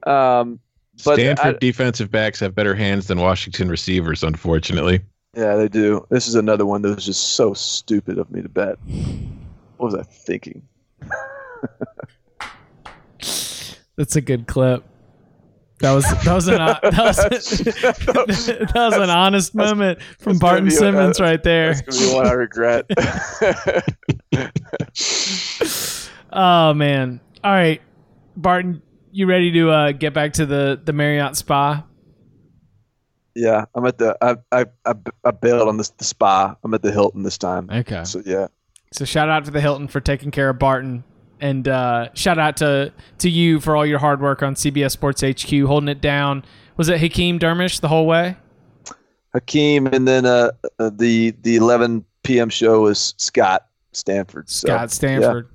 Um, 0.07 0.61
but 1.05 1.17
stanford 1.17 1.57
I- 1.57 1.59
defensive 1.59 2.11
backs 2.11 2.41
have 2.41 2.55
better 2.55 2.75
hands 2.75 3.07
than 3.07 3.21
washington 3.21 3.69
receivers 3.69 4.23
unfortunately 4.23 5.01
yeah, 5.37 5.57
they 5.57 5.69
do. 5.69 6.07
This 6.11 6.27
is 6.27 6.35
another 6.35 6.67
one 6.67 6.83
that 6.83 6.95
was 6.95 7.05
just 7.05 7.35
so 7.35 7.55
stupid 7.55 8.19
of 8.19 8.31
me 8.31 8.43
to 8.43 8.49
bet. 8.49 8.79
What 9.77 9.93
was 9.93 9.95
I 9.95 10.03
thinking? 10.03 10.63
That's 13.97 14.17
a 14.17 14.21
good 14.21 14.47
clip. 14.47 14.85
That 15.81 15.93
was 15.93 16.05
that 16.05 16.35
was 16.35 16.49
an 16.49 16.57
that 16.57 16.81
was, 16.83 17.17
that 18.39 18.73
was 18.75 18.95
an 18.97 19.11
honest 19.11 19.55
moment 19.55 20.01
from 20.19 20.39
Barton 20.39 20.69
a- 20.69 20.71
Simmons 20.71 21.21
right 21.21 21.43
there. 21.43 21.75
That's 21.75 21.99
gonna 21.99 22.11
be 22.11 22.15
one 22.15 22.27
I 22.27 22.33
regret. 22.33 22.87
Oh 26.39 26.75
man! 26.75 27.21
All 27.43 27.53
right, 27.53 27.81
Barton, 28.37 28.83
you 29.11 29.27
ready 29.27 29.51
to 29.53 29.71
uh, 29.71 29.93
get 29.93 30.13
back 30.13 30.35
to 30.35 30.45
the 30.45 30.79
the 30.85 30.93
Marriott 30.93 31.35
Spa? 31.37 31.83
Yeah, 33.37 33.67
I'm 33.75 33.85
at 33.85 33.99
the. 33.99 34.17
I 34.23 34.37
I 34.51 34.67
I, 34.87 34.95
I 35.25 35.31
bailed 35.31 35.69
on 35.69 35.77
this 35.77 35.91
the 35.91 36.05
spa. 36.05 36.57
I'm 36.65 36.73
at 36.73 36.83
the 36.83 36.91
Hilton 36.91 37.23
this 37.23 37.37
time. 37.37 37.69
Okay. 37.71 38.03
So 38.05 38.23
yeah, 38.25 38.49
So 38.93 39.05
shout 39.05 39.29
out 39.29 39.45
to 39.45 39.51
the 39.51 39.61
Hilton 39.61 39.89
for 39.89 40.01
taking 40.01 40.31
care 40.31 40.49
of 40.49 40.59
Barton, 40.59 41.05
and 41.39 41.69
uh, 41.69 42.09
shout 42.15 42.39
out 42.39 42.57
to 42.59 42.93
to 43.19 43.29
you 43.31 43.61
for 43.61 43.77
all 43.77 43.85
your 43.85 43.99
hard 43.99 44.23
work 44.23 44.43
on 44.43 44.55
CBS 44.55 44.93
Sports 44.93 45.21
HQ, 45.21 45.51
holding 45.67 45.89
it 45.89 46.01
down. 46.01 46.45
Was 46.79 46.89
it 46.89 46.99
Hakeem 46.99 47.39
Dermish 47.39 47.81
the 47.81 47.89
whole 47.89 48.07
way? 48.07 48.37
Hakeem, 49.35 49.87
and 49.87 50.09
then 50.09 50.25
uh, 50.25 50.53
uh 50.79 50.91
the 50.95 51.33
the 51.43 51.57
11 51.57 52.05
p.m. 52.23 52.49
show 52.49 52.83
was 52.83 53.15
Scott 53.19 53.67
Stanford. 53.93 54.49
So, 54.49 54.69
Scott 54.69 54.91
Stanford. 54.91 55.51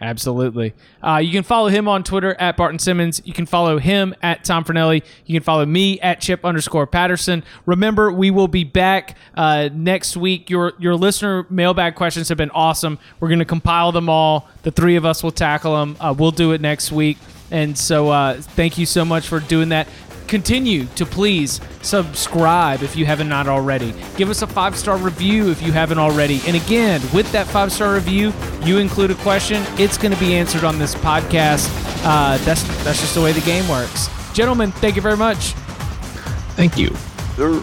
Absolutely. 0.00 0.74
Uh, 1.02 1.16
you 1.16 1.32
can 1.32 1.42
follow 1.42 1.68
him 1.68 1.88
on 1.88 2.04
Twitter 2.04 2.34
at 2.38 2.56
Barton 2.56 2.78
Simmons. 2.78 3.22
You 3.24 3.32
can 3.32 3.46
follow 3.46 3.78
him 3.78 4.14
at 4.22 4.44
Tom 4.44 4.62
Fornelli. 4.62 5.02
You 5.24 5.34
can 5.34 5.42
follow 5.42 5.64
me 5.64 5.98
at 6.00 6.20
Chip 6.20 6.44
underscore 6.44 6.86
Patterson. 6.86 7.42
Remember, 7.64 8.12
we 8.12 8.30
will 8.30 8.48
be 8.48 8.64
back 8.64 9.16
uh, 9.34 9.70
next 9.72 10.16
week. 10.16 10.50
Your 10.50 10.74
your 10.78 10.96
listener 10.96 11.46
mailbag 11.48 11.94
questions 11.94 12.28
have 12.28 12.36
been 12.38 12.50
awesome. 12.50 12.98
We're 13.20 13.28
going 13.28 13.38
to 13.38 13.46
compile 13.46 13.90
them 13.90 14.10
all. 14.10 14.48
The 14.64 14.70
three 14.70 14.96
of 14.96 15.06
us 15.06 15.22
will 15.22 15.32
tackle 15.32 15.76
them. 15.76 15.96
Uh, 15.98 16.14
we'll 16.16 16.30
do 16.30 16.52
it 16.52 16.60
next 16.60 16.92
week. 16.92 17.16
And 17.50 17.78
so, 17.78 18.10
uh, 18.10 18.34
thank 18.40 18.76
you 18.76 18.86
so 18.86 19.04
much 19.04 19.28
for 19.28 19.38
doing 19.38 19.68
that. 19.68 19.86
Continue 20.26 20.86
to 20.96 21.06
please 21.06 21.60
subscribe 21.82 22.82
if 22.82 22.96
you 22.96 23.06
haven't 23.06 23.28
not 23.28 23.46
already. 23.48 23.94
Give 24.16 24.28
us 24.30 24.42
a 24.42 24.46
five 24.46 24.76
star 24.76 24.96
review 24.96 25.50
if 25.50 25.62
you 25.62 25.72
haven't 25.72 25.98
already. 25.98 26.40
And 26.46 26.56
again, 26.56 27.00
with 27.14 27.30
that 27.32 27.46
five 27.46 27.72
star 27.72 27.94
review, 27.94 28.32
you 28.62 28.78
include 28.78 29.10
a 29.10 29.16
question. 29.16 29.62
It's 29.78 29.96
going 29.96 30.12
to 30.12 30.20
be 30.20 30.34
answered 30.34 30.64
on 30.64 30.78
this 30.78 30.94
podcast. 30.94 31.70
Uh, 32.04 32.38
that's 32.38 32.62
that's 32.84 33.00
just 33.00 33.14
the 33.14 33.22
way 33.22 33.32
the 33.32 33.40
game 33.42 33.68
works. 33.68 34.08
Gentlemen, 34.32 34.72
thank 34.72 34.96
you 34.96 35.02
very 35.02 35.16
much. 35.16 35.52
Thank 36.56 36.76
you. 36.76 36.90
Sure. 37.36 37.62